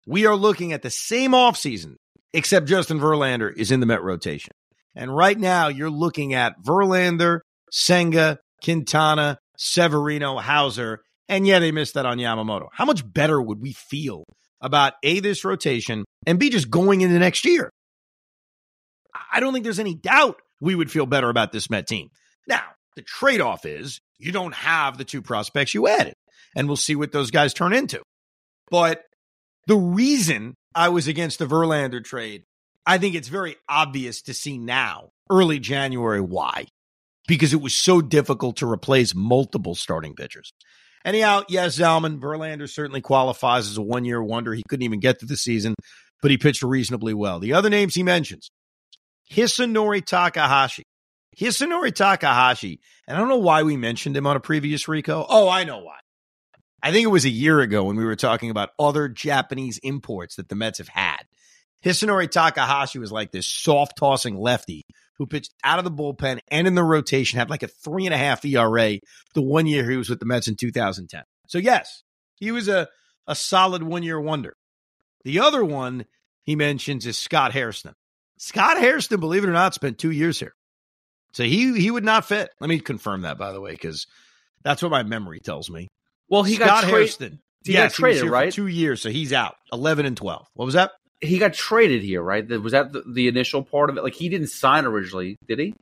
we 0.06 0.26
are 0.26 0.36
looking 0.36 0.74
at 0.74 0.82
the 0.82 0.90
same 0.90 1.32
offseason, 1.32 1.96
except 2.34 2.68
Justin 2.68 3.00
Verlander 3.00 3.52
is 3.56 3.72
in 3.72 3.80
the 3.80 3.86
Met 3.86 4.04
rotation. 4.04 4.52
And 4.94 5.16
right 5.16 5.40
now, 5.40 5.70
you're 5.70 5.90
looking 5.90 6.34
at 6.34 6.62
Verlander, 6.62 7.40
Senga, 7.72 8.40
Quintana, 8.62 9.38
Severino, 9.58 10.38
Houser, 10.38 11.00
and 11.30 11.48
yeah, 11.48 11.60
they 11.60 11.72
missed 11.72 11.94
that 11.94 12.06
on 12.06 12.18
Yamamoto. 12.18 12.68
How 12.74 12.84
much 12.84 13.10
better 13.10 13.42
would 13.42 13.62
we 13.62 13.72
feel 13.72 14.26
about 14.60 14.94
A, 15.04 15.22
this 15.22 15.46
rotation, 15.46 16.04
and 16.26 16.40
B, 16.40 16.50
just 16.50 16.70
going 16.70 17.02
into 17.02 17.20
next 17.20 17.46
year? 17.46 17.70
I 19.32 19.40
don't 19.40 19.54
think 19.54 19.64
there's 19.64 19.80
any 19.80 19.96
doubt 19.96 20.42
we 20.60 20.76
would 20.76 20.92
feel 20.92 21.06
better 21.06 21.30
about 21.30 21.52
this 21.52 21.70
Met 21.70 21.88
team. 21.88 22.10
Now, 22.48 22.64
the 22.96 23.02
trade 23.02 23.42
off 23.42 23.66
is 23.66 24.00
you 24.20 24.32
don't 24.32 24.56
have 24.56 24.98
the 24.98 25.06
two 25.06 25.22
prospects 25.22 25.74
you 25.74 25.88
added, 25.88 26.16
and 26.56 26.68
we'll 26.68 26.78
see 26.78 26.96
what 26.96 27.12
those 27.12 27.32
guys 27.32 27.54
turn 27.54 27.74
into. 27.74 28.02
But 28.70 29.04
the 29.68 29.76
reason 29.76 30.56
I 30.76 30.90
was 30.90 31.08
against 31.08 31.40
the 31.40 31.46
Verlander 31.46 32.04
trade, 32.04 32.44
I 32.86 32.98
think 32.98 33.16
it's 33.16 33.28
very 33.28 33.56
obvious 33.68 34.22
to 34.24 34.34
see 34.34 34.58
now, 34.58 35.10
early 35.30 35.60
January, 35.60 36.22
why. 36.22 36.66
Because 37.28 37.54
it 37.54 37.62
was 37.62 37.76
so 37.76 38.02
difficult 38.02 38.58
to 38.58 38.70
replace 38.70 39.14
multiple 39.14 39.76
starting 39.76 40.16
pitchers. 40.16 40.52
Anyhow, 41.04 41.44
yes, 41.50 41.78
Zalman, 41.78 42.20
Verlander 42.20 42.70
certainly 42.70 43.02
qualifies 43.02 43.70
as 43.70 43.78
a 43.78 43.82
one 43.82 44.06
year 44.06 44.24
wonder. 44.24 44.54
He 44.54 44.64
couldn't 44.68 44.84
even 44.84 45.00
get 45.00 45.20
to 45.20 45.26
the 45.26 45.38
season, 45.38 45.76
but 46.22 46.32
he 46.32 46.38
pitched 46.38 46.64
reasonably 46.64 47.14
well. 47.14 47.40
The 47.40 47.54
other 47.54 47.70
names 47.70 47.96
he 47.96 48.04
mentions 48.04 48.50
Hisanori 49.32 50.06
Takahashi. 50.06 50.84
Hisanori 51.38 51.94
Takahashi, 51.94 52.80
and 53.08 53.16
I 53.16 53.20
don't 53.20 53.30
know 53.30 53.38
why 53.38 53.64
we 53.64 53.78
mentioned 53.78 54.18
him 54.18 54.26
on 54.26 54.36
a 54.36 54.40
previous 54.40 54.88
Rico. 54.88 55.26
Oh, 55.30 55.48
I 55.48 55.66
know 55.66 55.80
why. 55.80 55.98
I 56.82 56.92
think 56.92 57.06
it 57.06 57.10
was 57.12 57.26
a 57.26 57.30
year 57.30 57.60
ago 57.60 57.84
when 57.84 57.96
we 57.96 58.06
were 58.06 58.16
talking 58.16 58.50
about 58.50 58.70
other 58.78 59.08
Japanese 59.10 59.80
imports 59.80 60.36
that 60.36 60.50
the 60.50 60.56
Mets 60.56 60.78
have 60.78 60.90
had. 60.90 61.24
Hisanori 61.84 62.30
Takahashi 62.30 63.00
was 63.00 63.12
like 63.12 63.32
this 63.32 63.48
soft 63.48 63.98
tossing 63.98 64.38
lefty 64.38 64.86
who 65.18 65.26
pitched 65.26 65.54
out 65.64 65.80
of 65.80 65.86
the 65.86 65.92
bullpen 65.92 66.40
and 66.50 66.68
in 66.68 66.76
the 66.76 66.84
rotation, 66.84 67.40
had 67.40 67.50
like 67.50 67.64
a 67.64 67.68
three 67.68 68.06
and 68.06 68.14
a 68.14 68.18
half 68.18 68.46
ERA 68.46 69.00
the 69.34 69.42
one 69.42 69.66
year 69.66 69.90
he 69.90 69.98
was 69.98 70.10
with 70.10 70.20
the 70.20 70.26
Mets 70.26 70.48
in 70.48 70.56
2010. 70.56 71.24
So, 71.48 71.58
yes, 71.58 72.04
he 72.36 72.52
was 72.52 72.68
a, 72.68 72.88
a 73.26 73.36
solid 73.36 73.84
one 73.84 74.04
year 74.04 74.20
wonder. 74.20 74.56
The 75.24 75.40
other 75.40 75.64
one 75.64 76.06
he 76.44 76.56
mentions 76.56 77.06
is 77.06 77.18
Scott 77.18 77.52
Hairston. 77.54 77.94
Scott 78.38 78.78
Hairston, 78.78 79.20
believe 79.20 79.44
it 79.44 79.50
or 79.50 79.54
not, 79.54 79.74
spent 79.74 79.98
two 79.98 80.12
years 80.12 80.40
here. 80.40 80.54
So 81.34 81.44
he 81.44 81.80
he 81.80 81.92
would 81.92 82.06
not 82.06 82.26
fit. 82.26 82.50
Let 82.60 82.70
me 82.70 82.80
confirm 82.80 83.22
that, 83.22 83.38
by 83.38 83.52
the 83.52 83.62
way, 83.62 83.72
because 83.72 84.08
that's 84.64 84.82
what 84.82 84.92
my 84.92 85.04
memory 85.04 85.40
tells 85.40 85.70
me. 85.70 85.88
Well, 86.30 86.44
he 86.44 86.56
Scott 86.56 86.68
got 86.68 86.84
tra- 86.84 86.92
Hairston. 86.92 87.40
He 87.64 87.74
yes, 87.74 87.92
got 87.92 87.96
traded, 87.96 88.24
he 88.24 88.30
right? 88.30 88.52
two 88.52 88.68
years, 88.68 89.02
so 89.02 89.10
he's 89.10 89.34
out. 89.34 89.56
Eleven 89.72 90.06
and 90.06 90.16
twelve. 90.16 90.48
What 90.54 90.66
was 90.66 90.76
that? 90.76 90.92
He 91.20 91.38
got 91.40 91.54
traded 91.54 92.04
here, 92.04 92.22
right? 92.22 92.48
Was 92.48 92.74
that 92.74 92.94
the, 92.94 93.04
the, 93.12 93.28
initial 93.28 93.64
part 93.64 93.90
of 93.90 93.98
it? 93.98 94.04
Like 94.04 94.14
he 94.14 94.30
didn't 94.30 94.48
sign 94.48 94.86
originally, 94.86 95.38
did 95.48 95.60
he? 95.60 95.74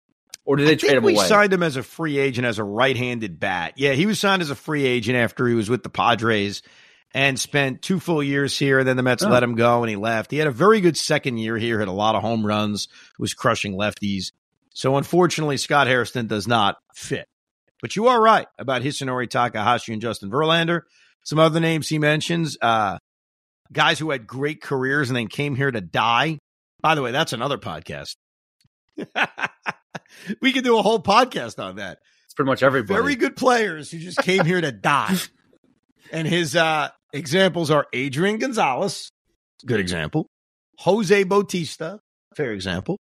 Or 0.45 0.55
did 0.55 0.67
they 0.67 0.73
I 0.73 0.75
trade 0.75 0.97
him 0.97 1.03
we 1.03 1.15
away? 1.15 1.25
signed 1.25 1.51
him 1.51 1.63
as 1.63 1.75
a 1.75 1.83
free 1.83 2.17
agent 2.17 2.45
as 2.45 2.59
a 2.59 2.63
right-handed 2.63 3.39
bat. 3.39 3.73
Yeah, 3.75 3.93
he 3.93 4.05
was 4.05 4.19
signed 4.19 4.41
as 4.41 4.49
a 4.49 4.55
free 4.55 4.85
agent 4.85 5.17
after 5.17 5.47
he 5.47 5.55
was 5.55 5.69
with 5.69 5.83
the 5.83 5.89
Padres 5.89 6.61
and 7.13 7.39
spent 7.39 7.81
two 7.81 7.99
full 7.99 8.21
years 8.21 8.57
here. 8.57 8.79
And 8.79 8.87
then 8.87 8.95
the 8.95 9.03
Mets 9.03 9.23
Oh. 9.23 9.29
let 9.29 9.43
him 9.43 9.55
go 9.55 9.81
and 9.83 9.89
he 9.89 9.95
left. 9.95 10.31
He 10.31 10.37
had 10.37 10.47
a 10.47 10.51
very 10.51 10.81
good 10.81 10.95
second 10.97 11.37
year 11.37 11.57
here, 11.57 11.79
hit 11.79 11.87
a 11.87 11.91
lot 11.91 12.15
of 12.15 12.21
home 12.21 12.45
runs, 12.45 12.87
was 13.17 13.33
crushing 13.33 13.75
lefties. 13.75 14.31
So 14.73 14.97
unfortunately, 14.97 15.57
Scott 15.57 15.87
Hairston 15.87 16.27
does 16.27 16.47
not 16.47 16.77
fit. 16.93 17.27
But 17.85 17.95
you 17.95 18.07
are 18.07 18.19
right 18.19 18.47
about 18.57 18.81
Hisanori 18.81 19.29
Takahashi 19.29 19.93
and 19.93 20.01
Justin 20.01 20.31
Verlander. 20.31 20.81
Some 21.23 21.37
other 21.37 21.59
names 21.59 21.87
he 21.87 21.99
mentions, 21.99 22.57
uh, 22.59 22.97
guys 23.71 23.99
who 23.99 24.09
had 24.09 24.25
great 24.25 24.59
careers 24.59 25.11
and 25.11 25.15
then 25.15 25.27
came 25.27 25.55
here 25.55 25.69
to 25.69 25.81
die. 25.81 26.39
By 26.81 26.95
the 26.95 27.03
way, 27.03 27.11
that's 27.11 27.31
another 27.31 27.59
podcast. 27.59 28.15
we 30.41 30.51
could 30.51 30.63
do 30.63 30.79
a 30.79 30.81
whole 30.81 30.99
podcast 30.99 31.63
on 31.63 31.75
that 31.75 31.99
It's 32.23 32.33
pretty 32.33 32.49
much 32.49 32.63
everybody. 32.63 32.99
very 32.99 33.15
good 33.15 33.35
players 33.35 33.91
who 33.91 33.99
just 33.99 34.17
came 34.17 34.45
here 34.45 34.61
to 34.61 34.71
die. 34.71 35.17
And 36.11 36.27
his 36.27 36.55
uh, 36.55 36.89
examples 37.13 37.69
are 37.69 37.85
Adrian 37.93 38.39
Gonzalez, 38.39 39.11
good 39.63 39.79
example, 39.79 40.25
Jose 40.79 41.23
Bautista, 41.23 41.99
fair 42.35 42.51
example, 42.51 42.97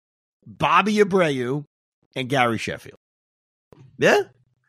Bobby 0.46 0.96
Abreu, 0.96 1.64
and 2.16 2.30
Gary 2.30 2.56
Sheffield. 2.56 2.96
Yeah, 3.98 4.22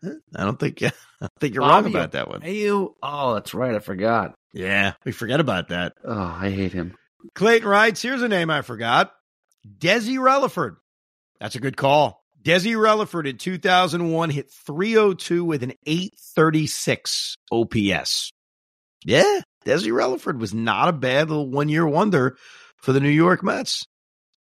I 0.04 0.44
don't 0.44 0.60
think 0.60 0.82
I 1.22 1.28
think 1.40 1.54
you're 1.54 1.62
Bobby 1.62 1.86
wrong 1.86 1.96
about 1.96 2.12
that 2.14 2.28
one. 2.30 2.42
you? 2.44 2.96
Oh, 3.02 3.34
that's 3.34 3.54
right. 3.54 3.76
I 3.76 3.80
forgot. 3.80 4.36
Yeah, 4.54 4.94
we 5.06 5.12
forget 5.12 5.40
about 5.40 5.70
that. 5.70 5.94
Oh, 6.04 6.38
I 6.40 6.50
hate 6.50 6.74
him. 6.74 6.96
Clayton 7.36 7.68
writes, 7.68 8.02
here's 8.02 8.22
a 8.22 8.28
name 8.28 8.50
I 8.50 8.62
forgot. 8.62 9.12
Desi 9.78 10.18
Relaford. 10.18 10.78
That's 11.40 11.56
a 11.56 11.60
good 11.60 11.78
call. 11.78 12.22
Desi 12.42 12.76
Relaford 12.76 13.28
in 13.28 13.38
2001 13.38 14.30
hit 14.32 14.52
302 14.66 15.46
with 15.46 15.62
an 15.64 15.74
836 15.86 17.36
OPS. 17.52 18.32
Yeah, 19.06 19.42
Desi 19.66 19.92
Relaford 19.92 20.40
was 20.40 20.54
not 20.54 20.90
a 20.90 20.94
bad 20.94 21.30
little 21.30 21.50
one 21.50 21.70
year 21.70 21.88
wonder 21.88 22.38
for 22.78 22.94
the 22.94 23.00
New 23.00 23.10
York 23.10 23.44
Mets. 23.44 23.86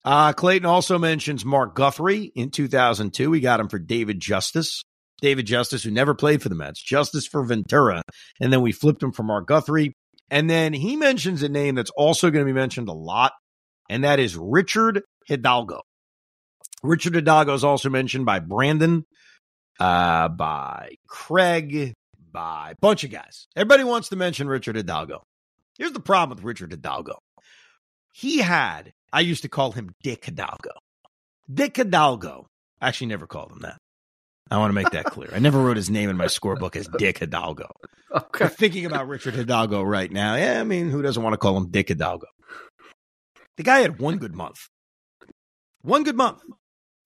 Uh, 0.03 0.33
Clayton 0.33 0.66
also 0.66 0.99
mentions 0.99 1.44
Mark 1.44 1.75
Guthrie 1.75 2.33
in 2.35 2.51
2002. 2.51 3.31
We 3.31 3.40
got 3.40 3.61
him 3.61 3.68
for 3.68 3.79
David 3.79 4.18
Justice. 4.18 4.83
David 5.20 5.46
Justice, 5.46 5.83
who 5.83 5.90
never 5.90 6.14
played 6.14 6.42
for 6.42 6.48
the 6.48 6.54
Mets, 6.54 6.83
Justice 6.83 7.26
for 7.26 7.44
Ventura. 7.44 8.02
And 8.40 8.52
then 8.52 8.62
we 8.62 8.72
flipped 8.72 9.02
him 9.02 9.12
for 9.12 9.22
Mark 9.22 9.46
Guthrie. 9.46 9.94
And 10.30 10.48
then 10.48 10.72
he 10.72 10.96
mentions 10.96 11.42
a 11.42 11.48
name 11.48 11.74
that's 11.74 11.90
also 11.90 12.30
going 12.30 12.44
to 12.44 12.52
be 12.52 12.59
mentioned 12.59 12.88
a 12.88 12.92
lot, 12.92 13.33
and 13.88 14.04
that 14.04 14.20
is 14.20 14.37
Richard 14.37 15.02
Hidalgo. 15.26 15.80
Richard 16.83 17.14
Hidalgo 17.14 17.52
is 17.52 17.64
also 17.64 17.90
mentioned 17.90 18.26
by 18.26 18.38
Brandon, 18.38 19.04
uh, 19.80 20.28
by 20.28 20.94
Craig, 21.09 21.94
by 22.33 22.70
a 22.70 22.74
bunch 22.80 23.02
of 23.02 23.11
guys. 23.11 23.48
Everybody 23.56 23.83
wants 23.83 24.09
to 24.11 24.16
mention 24.16 24.48
Richard 24.48 24.76
Hidalgo. 24.76 25.24
Here's 25.76 25.92
the 25.92 26.00
problem 26.00 26.37
with 26.37 26.44
Richard 26.44 26.70
Hidalgo. 26.70 27.18
He 28.12 28.38
had, 28.38 28.92
I 29.12 29.20
used 29.20 29.42
to 29.42 29.48
call 29.48 29.72
him 29.72 29.90
Dick 30.02 30.24
Hidalgo. 30.24 30.70
Dick 31.52 31.76
Hidalgo. 31.76 32.46
I 32.80 32.88
actually 32.88 33.09
never 33.09 33.26
called 33.26 33.50
him 33.50 33.61
that. 33.62 33.78
I 34.50 34.58
want 34.58 34.70
to 34.70 34.74
make 34.74 34.90
that 34.90 35.04
clear. 35.06 35.30
I 35.32 35.38
never 35.38 35.60
wrote 35.60 35.76
his 35.76 35.90
name 35.90 36.10
in 36.10 36.16
my 36.16 36.26
scorebook 36.26 36.74
as 36.74 36.88
Dick 36.98 37.18
Hidalgo. 37.18 37.70
Okay. 38.12 38.46
I'm 38.46 38.50
thinking 38.50 38.86
about 38.86 39.06
Richard 39.06 39.34
Hidalgo 39.34 39.82
right 39.82 40.10
now. 40.10 40.34
Yeah, 40.34 40.60
I 40.60 40.64
mean, 40.64 40.90
who 40.90 41.02
doesn't 41.02 41.22
want 41.22 41.34
to 41.34 41.38
call 41.38 41.56
him 41.56 41.70
Dick 41.70 41.88
Hidalgo? 41.88 42.26
The 43.56 43.62
guy 43.62 43.80
had 43.80 44.00
one 44.00 44.18
good 44.18 44.34
month. 44.34 44.68
One 45.82 46.02
good 46.02 46.16
month. 46.16 46.40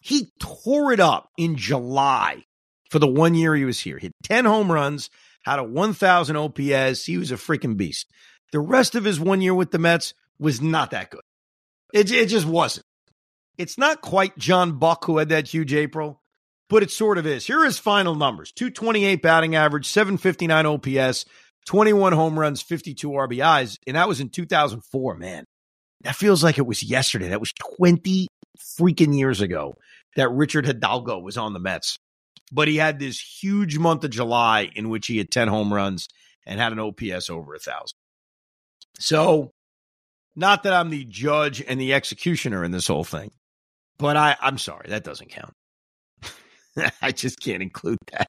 He 0.01 0.33
tore 0.39 0.93
it 0.93 1.01
up 1.01 1.29
in 1.37 1.57
July 1.57 2.45
for 2.91 2.99
the 2.99 3.07
one 3.07 3.35
year 3.35 3.55
he 3.55 3.65
was 3.65 3.81
here. 3.81 3.99
He 3.99 4.07
Hit 4.07 4.15
10 4.23 4.45
home 4.45 4.71
runs, 4.71 5.11
had 5.45 5.59
a 5.59 5.65
1,000 5.65 6.37
OPS. 6.37 7.05
He 7.05 7.19
was 7.19 7.31
a 7.31 7.37
freaking 7.37 7.77
beast. 7.77 8.11
The 8.53 8.61
rest 8.61 8.95
of 8.95 9.05
his 9.05 9.19
one 9.19 9.41
year 9.41 9.55
with 9.55 9.71
the 9.71 9.79
Mets 9.79 10.15
was 10.39 10.63
not 10.63 10.93
that 10.93 11.11
good. 11.11 11.23
It, 11.93 12.11
it 12.13 12.27
just 12.27 12.47
wasn't. 12.47 12.87
It's 13.59 13.79
not 13.79 14.01
quite 14.01 14.39
John 14.39 14.79
Buck 14.79 15.05
who 15.05 15.19
had 15.19 15.29
that 15.29 15.49
huge 15.49 15.75
April, 15.75 16.21
but 16.69 16.83
it 16.83 16.91
sort 16.91 17.19
of 17.19 17.27
is. 17.27 17.47
Here 17.47 17.61
are 17.61 17.65
his 17.65 17.79
final 17.79 18.15
numbers 18.15 18.53
228 18.53 19.23
batting 19.23 19.55
average, 19.55 19.87
759 19.87 20.67
OPS, 20.67 21.25
21 21.67 22.13
home 22.13 22.39
runs, 22.39 22.63
52 22.63 23.11
RBIs. 23.11 23.79
And 23.87 23.97
that 23.97 24.09
was 24.09 24.21
in 24.21 24.29
2004, 24.29 25.17
man. 25.17 25.45
That 26.03 26.17
feels 26.17 26.45
like 26.45 26.59
it 26.59 26.67
was 26.67 26.83
yesterday. 26.83 27.29
That 27.29 27.41
was 27.41 27.53
20 27.79 28.29
freaking 28.59 29.17
years 29.17 29.41
ago 29.41 29.75
that 30.17 30.31
Richard 30.31 30.67
Hidalgo 30.67 31.19
was 31.19 31.37
on 31.37 31.53
the 31.53 31.59
Mets. 31.59 31.99
But 32.53 32.69
he 32.69 32.77
had 32.77 32.99
this 32.99 33.19
huge 33.19 33.79
month 33.79 34.05
of 34.05 34.11
July 34.11 34.71
in 34.75 34.91
which 34.91 35.07
he 35.07 35.19
had 35.19 35.31
10 35.31 35.49
home 35.49 35.73
runs 35.73 36.09
and 36.47 36.61
had 36.61 36.73
an 36.73 36.79
OPS 36.79 37.31
over 37.31 37.55
a 37.55 37.59
thousand. 37.59 37.97
So, 38.99 39.51
not 40.37 40.65
that 40.65 40.73
I'm 40.73 40.91
the 40.91 41.05
judge 41.05 41.63
and 41.63 41.81
the 41.81 41.95
executioner 41.95 42.65
in 42.65 42.71
this 42.71 42.87
whole 42.87 43.03
thing, 43.03 43.31
but 43.99 44.17
I, 44.17 44.37
I'm 44.41 44.59
sorry, 44.59 44.89
that 44.89 45.05
doesn't 45.05 45.31
count. 45.31 45.55
I 47.03 47.13
just 47.13 47.41
can't 47.41 47.63
include 47.63 47.99
that. 48.13 48.29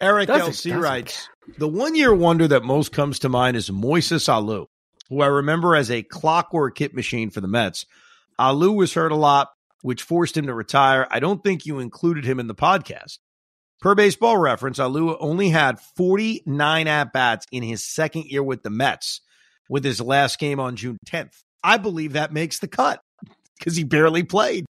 Eric 0.00 0.28
Doesn't- 0.28 0.52
LC 0.52 0.70
doesn't 0.70 0.80
writes 0.80 1.28
The 1.58 1.68
one 1.68 1.94
year 1.94 2.14
wonder 2.14 2.48
that 2.48 2.64
most 2.64 2.92
comes 2.92 3.20
to 3.20 3.28
mind 3.28 3.56
is 3.56 3.70
Moises 3.70 4.28
Alou, 4.28 4.66
who 5.08 5.22
I 5.22 5.26
remember 5.26 5.74
as 5.74 5.90
a 5.90 6.02
clockwork 6.02 6.78
hit 6.78 6.94
machine 6.94 7.30
for 7.30 7.40
the 7.40 7.48
Mets. 7.48 7.86
Alou 8.38 8.74
was 8.74 8.92
hurt 8.92 9.12
a 9.12 9.16
lot, 9.16 9.48
which 9.82 10.02
forced 10.02 10.36
him 10.36 10.46
to 10.46 10.54
retire. 10.54 11.06
I 11.10 11.20
don't 11.20 11.42
think 11.42 11.64
you 11.64 11.78
included 11.78 12.24
him 12.24 12.38
in 12.40 12.46
the 12.46 12.54
podcast. 12.54 13.18
Per 13.80 13.94
baseball 13.94 14.36
reference, 14.38 14.78
Alou 14.78 15.16
only 15.20 15.50
had 15.50 15.80
49 15.96 16.88
at 16.88 17.12
bats 17.12 17.46
in 17.52 17.62
his 17.62 17.82
second 17.82 18.24
year 18.24 18.42
with 18.42 18.62
the 18.62 18.70
Mets, 18.70 19.20
with 19.68 19.84
his 19.84 20.00
last 20.00 20.38
game 20.38 20.60
on 20.60 20.76
June 20.76 20.98
10th. 21.06 21.42
I 21.62 21.76
believe 21.78 22.14
that 22.14 22.32
makes 22.32 22.58
the 22.58 22.68
cut 22.68 23.00
because 23.58 23.76
he 23.76 23.84
barely 23.84 24.22
played. 24.22 24.64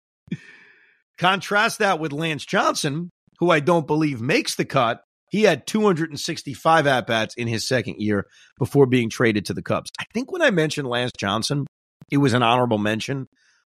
Contrast 1.18 1.80
that 1.80 2.00
with 2.00 2.12
Lance 2.12 2.46
Johnson, 2.46 3.10
who 3.40 3.50
I 3.50 3.60
don't 3.60 3.88
believe 3.88 4.22
makes 4.22 4.56
the 4.56 4.66
cut. 4.66 5.02
He 5.32 5.44
had 5.44 5.68
265 5.68 6.88
at 6.88 7.08
bats 7.08 7.36
in 7.36 7.48
his 7.48 7.68
second 7.68 7.96
year 8.00 8.28
before 8.58 8.86
being 8.86 9.10
traded 9.10 9.46
to 9.46 9.54
the 9.54 9.64
Cubs. 9.64 9.92
I 10.00 10.06
think 10.14 10.32
when 10.32 10.42
I 10.42 10.52
mentioned 10.52 10.88
Lance 10.88 11.12
Johnson, 11.18 11.66
it 12.12 12.18
was 12.18 12.34
an 12.34 12.44
honorable 12.44 12.78
mention. 12.78 13.28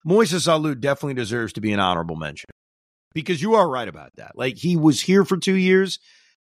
Moises 0.07 0.49
Alou 0.49 0.79
definitely 0.79 1.15
deserves 1.15 1.55
to 1.55 1.61
be 1.61 1.73
an 1.73 1.81
honorable 1.81 2.17
mention 2.17 2.51
because 3.15 3.41
you 3.41 3.55
are 3.55 3.69
right 3.69 3.89
about 3.89 4.11
that. 4.17 4.33
Like 4.35 4.57
he 4.59 4.77
was 4.77 5.01
here 5.01 5.25
for 5.25 5.39
two 5.39 5.55
years, 5.55 5.99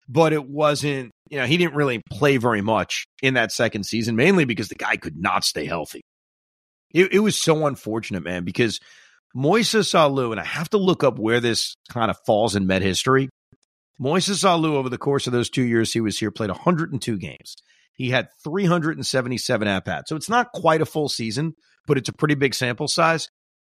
but 0.09 0.33
it 0.33 0.49
wasn't, 0.49 1.13
you 1.31 1.39
know, 1.39 1.47
he 1.47 1.57
didn't 1.57 1.77
really 1.77 2.03
play 2.11 2.39
very 2.39 2.63
much 2.63 3.05
in 3.23 3.35
that 3.35 3.53
second 3.53 3.85
season, 3.85 4.17
mainly 4.17 4.45
because 4.45 4.69
the 4.69 4.75
guy 4.75 4.97
could 4.97 5.17
not 5.17 5.45
stay 5.45 5.67
healthy. 5.67 6.01
It, 6.93 7.13
it 7.13 7.21
was 7.21 7.41
so 7.41 7.67
unfortunate, 7.67 8.25
man, 8.25 8.45
because 8.45 8.81
Moises 9.37 9.95
Alou, 9.95 10.31
and 10.31 10.41
I 10.41 10.45
have 10.45 10.71
to 10.71 10.79
look 10.79 11.03
up 11.03 11.19
where 11.19 11.41
this 11.41 11.75
kind 11.89 12.11
of 12.11 12.19
falls 12.27 12.55
in 12.55 12.67
Met 12.67 12.83
history. 12.83 13.29
Moises 14.01 14.45
Alou, 14.45 14.75
over 14.75 14.89
the 14.89 14.99
course 14.99 15.27
of 15.27 15.33
those 15.33 15.49
two 15.49 15.63
years 15.63 15.93
he 15.93 16.01
was 16.01 16.19
here, 16.19 16.31
played 16.31 16.51
102 16.51 17.19
games. 17.19 17.57
He 17.95 18.11
had 18.11 18.29
377 18.45 19.69
at 19.69 19.85
bats. 19.85 20.09
So 20.09 20.17
it's 20.17 20.29
not 20.29 20.53
quite 20.53 20.83
a 20.83 20.87
full 20.87 21.09
season, 21.09 21.55
but 21.87 21.99
it's 21.99 22.09
a 22.09 22.13
pretty 22.13 22.35
big 22.35 22.55
sample 22.55 22.89
size. 22.89 23.29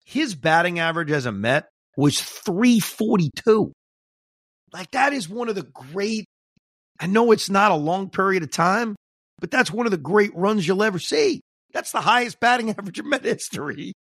His 0.04 0.34
batting 0.34 0.78
average 0.78 1.10
as 1.10 1.26
a 1.26 1.32
Met 1.32 1.68
was 1.96 2.20
342. 2.20 3.72
Like 4.72 4.90
that 4.92 5.12
is 5.12 5.28
one 5.28 5.48
of 5.48 5.54
the 5.54 5.62
great, 5.62 6.26
I 7.00 7.06
know 7.06 7.32
it's 7.32 7.50
not 7.50 7.72
a 7.72 7.76
long 7.76 8.10
period 8.10 8.42
of 8.42 8.50
time, 8.50 8.96
but 9.40 9.50
that's 9.50 9.70
one 9.70 9.86
of 9.86 9.92
the 9.92 9.98
great 9.98 10.34
runs 10.34 10.66
you'll 10.66 10.82
ever 10.82 10.98
see. 10.98 11.40
That's 11.72 11.92
the 11.92 12.00
highest 12.00 12.40
batting 12.40 12.70
average 12.78 12.98
in 12.98 13.08
Met 13.08 13.24
history. 13.24 13.92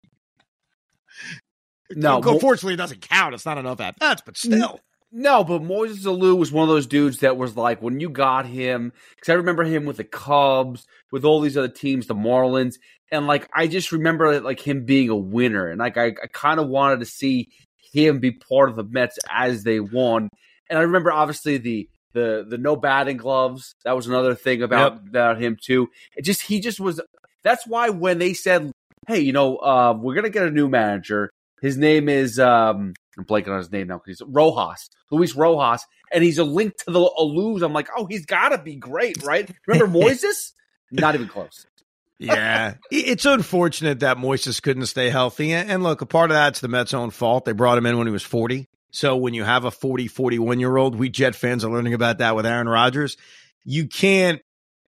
No, 1.95 2.21
Mo- 2.21 2.33
unfortunately, 2.33 2.75
it 2.75 2.79
doesn't 2.79 3.03
count. 3.03 3.35
It's 3.35 3.47
not 3.47 3.59
enough 3.59 3.81
at 3.81 3.99
bats, 3.99 4.23
but 4.25 4.37
still. 4.37 4.81
No, 5.13 5.45
but 5.45 5.63
Moises 5.63 6.05
Alou 6.05 6.37
was 6.37 6.51
one 6.51 6.65
of 6.69 6.75
those 6.75 6.87
dudes 6.87 7.21
that 7.21 7.37
was 7.37 7.57
like 7.57 7.81
when 7.81 8.01
you 8.01 8.11
got 8.11 8.45
him, 8.47 8.93
because 9.15 9.29
I 9.31 9.35
remember 9.35 9.63
him 9.63 9.85
with 9.85 9.99
the 9.99 10.05
Cubs, 10.05 10.85
with 11.13 11.25
all 11.25 11.41
these 11.41 11.57
other 11.57 11.69
teams, 11.69 12.07
the 12.07 12.15
Marlins, 12.15 12.75
and 13.13 13.27
like 13.27 13.49
I 13.55 13.69
just 13.69 13.93
remember 13.93 14.41
like 14.41 14.61
him 14.61 14.85
being 14.85 15.09
a 15.09 15.17
winner, 15.17 15.69
and 15.69 15.79
like 15.79 15.97
I, 15.97 16.07
I 16.07 16.27
kind 16.33 16.59
of 16.59 16.69
wanted 16.69 16.99
to 17.01 17.07
see 17.07 17.49
him 17.93 18.19
be 18.19 18.33
part 18.33 18.69
of 18.69 18.77
the 18.77 18.85
Mets 18.85 19.17
as 19.31 19.63
they 19.63 19.79
won, 19.79 20.29
and 20.69 20.79
I 20.79 20.83
remember 20.83 21.13
obviously 21.13 21.59
the 21.59 21.89
the 22.13 22.45
the 22.47 22.59
no 22.59 22.75
batting 22.75 23.17
gloves. 23.17 23.75
That 23.85 23.95
was 23.95 24.09
another 24.09 24.35
thing 24.35 24.61
about 24.63 24.95
Yep. 24.95 25.03
about 25.09 25.41
him 25.41 25.57
too. 25.63 25.89
It 26.17 26.23
just 26.25 26.43
he 26.43 26.61
just 26.61 26.81
was. 26.81 27.01
That's 27.45 27.65
why 27.67 27.91
when 27.91 28.19
they 28.19 28.35
said, 28.35 28.73
"Hey, 29.07 29.21
you 29.21 29.33
know, 29.33 29.57
uh, 29.59 29.97
we're 29.97 30.17
gonna 30.17 30.31
get 30.31 30.47
a 30.49 30.51
new 30.51 30.69
manager," 30.69 31.31
his 31.61 31.77
name 31.77 32.09
is 32.09 32.39
um, 32.39 32.95
I'm 33.19 33.25
blanking 33.25 33.49
on 33.49 33.59
his 33.59 33.73
name 33.73 33.89
now 33.89 33.99
because 33.99 34.19
he's 34.19 34.29
Rojas, 34.29 34.91
Luis 35.11 35.35
Rojas, 35.35 35.85
and 36.13 36.23
he's 36.23 36.39
a 36.39 36.45
link 36.45 36.77
to 36.79 36.91
the 36.91 37.01
Alous. 37.01 37.63
I'm 37.63 37.73
like, 37.73 37.89
oh, 37.97 38.07
he's 38.07 38.27
got 38.27 38.51
to 38.51 38.59
be 38.59 38.77
great, 38.77 39.23
right? 39.23 39.51
Remember 39.67 39.99
Moises? 39.99 40.53
Not 40.91 41.15
even 41.15 41.29
close. 41.29 41.67
Yeah. 42.19 42.75
it's 42.91 43.27
unfortunate 43.27 44.01
that 44.01 44.17
Moises 44.17 44.63
couldn't 44.63 44.87
stay 44.87 45.11
healthy. 45.11 45.53
And 45.53 45.71
and 45.71 45.83
look, 45.83 46.01
a 46.01 46.07
part 46.07 46.31
of 46.31 46.35
that's 46.35 46.61
the 46.61 46.69
Mets' 46.69 46.95
own 46.95 47.11
fault. 47.11 47.45
They 47.45 47.53
brought 47.53 47.79
him 47.79 47.87
in 47.87 47.99
when 47.99 48.07
he 48.07 48.13
was 48.13 48.23
40. 48.23 48.69
So 48.91 49.17
when 49.17 49.35
you 49.35 49.45
have 49.45 49.65
a 49.65 49.71
40, 49.71 50.09
41 50.09 50.61
year 50.61 50.77
old, 50.77 50.97
we 50.97 51.11
Jet 51.11 51.35
fans 51.35 51.65
are 51.65 51.71
learning 51.71 51.95
about 51.95 52.19
that 52.19 52.35
with 52.35 52.47
Aaron 52.47 52.69
Rodgers. 52.69 53.17
You 53.65 53.89
can't 53.89 54.41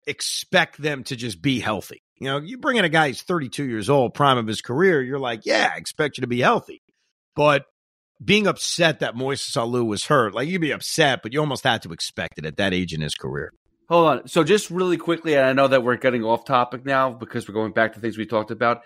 expect 0.07 0.81
them 0.81 1.05
to 1.05 1.17
just 1.17 1.43
be 1.43 1.61
healthy. 1.61 2.03
You 2.21 2.27
know, 2.29 2.39
you 2.39 2.59
bring 2.59 2.77
in 2.77 2.85
a 2.85 2.89
guy 2.89 3.09
who's 3.09 3.23
32 3.23 3.65
years 3.65 3.89
old, 3.89 4.15
prime 4.15 4.39
of 4.39 4.47
his 4.47 4.61
career, 4.61 5.01
you're 5.03 5.19
like, 5.21 5.47
yeah, 5.47 5.71
I 5.75 5.79
expect 5.79 6.19
you 6.19 6.23
to 6.23 6.27
be 6.29 6.41
healthy. 6.41 6.83
But 7.37 7.65
being 8.25 8.47
upset 8.49 9.01
that 9.01 9.15
Moises 9.15 9.57
Alou 9.57 9.87
was 9.87 10.07
hurt, 10.07 10.35
like 10.35 10.49
you'd 10.49 10.61
be 10.61 10.73
upset, 10.73 11.23
but 11.23 11.33
you 11.33 11.39
almost 11.41 11.63
had 11.65 11.83
to 11.83 11.93
expect 11.93 12.39
it 12.39 12.45
at 12.45 12.57
that 12.57 12.75
age 12.75 12.93
in 12.93 13.01
his 13.01 13.15
career. 13.15 13.53
Hold 13.89 14.07
on. 14.09 14.29
So 14.29 14.43
just 14.45 14.71
really 14.71 14.97
quickly, 14.97 15.35
and 15.37 15.47
I 15.47 15.53
know 15.53 15.69
that 15.69 15.83
we're 15.85 15.97
getting 15.97 16.25
off 16.25 16.45
topic 16.45 16.85
now 16.85 17.11
because 17.11 17.49
we're 17.49 17.55
going 17.55 17.73
back 17.73 17.95
to 17.95 18.01
things 18.01 18.19
we 18.19 18.27
talked 18.27 18.51
about. 18.51 18.83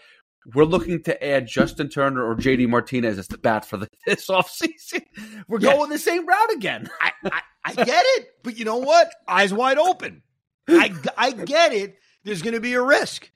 We're 0.55 0.65
looking 0.65 1.03
to 1.05 1.25
add 1.25 1.47
Justin 1.47 1.89
Turner 1.89 2.25
or 2.25 2.35
JD 2.37 2.69
Martinez 2.69 3.17
as 3.19 3.29
the 3.29 3.39
bat 3.39 3.65
for 3.65 3.77
the, 3.79 3.89
this 4.07 4.27
offseason. 4.27 5.03
We're 5.49 5.61
Yes. 5.61 5.77
going 5.77 5.89
the 5.91 5.99
same 5.99 6.27
route 6.27 6.53
again. 6.53 6.91
I, 7.01 7.13
I, 7.25 7.41
I 7.65 7.75
get 7.75 8.05
it, 8.19 8.27
but 8.43 8.59
you 8.59 8.65
know 8.65 8.79
what? 8.79 9.11
Eyes 9.27 9.53
wide 9.55 9.79
open. 9.79 10.23
I, 10.69 10.93
I 11.17 11.31
get 11.33 11.73
it. 11.73 11.97
There's 12.25 12.43
going 12.43 12.55
to 12.55 12.61
be 12.61 12.75
a 12.75 12.83
risk. 12.83 13.31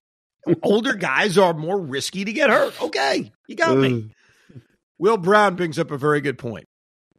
Older 0.62 0.94
guys 0.94 1.38
are 1.38 1.54
more 1.54 1.80
risky 1.80 2.24
to 2.24 2.32
get 2.32 2.50
hurt. 2.50 2.80
Okay, 2.80 3.32
you 3.48 3.56
got 3.56 3.76
me. 3.76 4.10
Will 4.98 5.16
Brown 5.16 5.56
brings 5.56 5.78
up 5.78 5.90
a 5.90 5.98
very 5.98 6.20
good 6.20 6.38
point. 6.38 6.66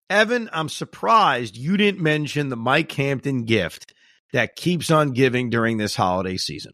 Evan, 0.09 0.49
I'm 0.53 0.69
surprised 0.69 1.57
you 1.57 1.75
didn't 1.75 2.01
mention 2.01 2.49
the 2.49 2.55
Mike 2.55 2.91
Hampton 2.93 3.43
gift 3.43 3.93
that 4.31 4.55
keeps 4.55 4.89
on 4.89 5.11
giving 5.11 5.49
during 5.49 5.77
this 5.77 5.95
holiday 5.95 6.37
season. 6.37 6.71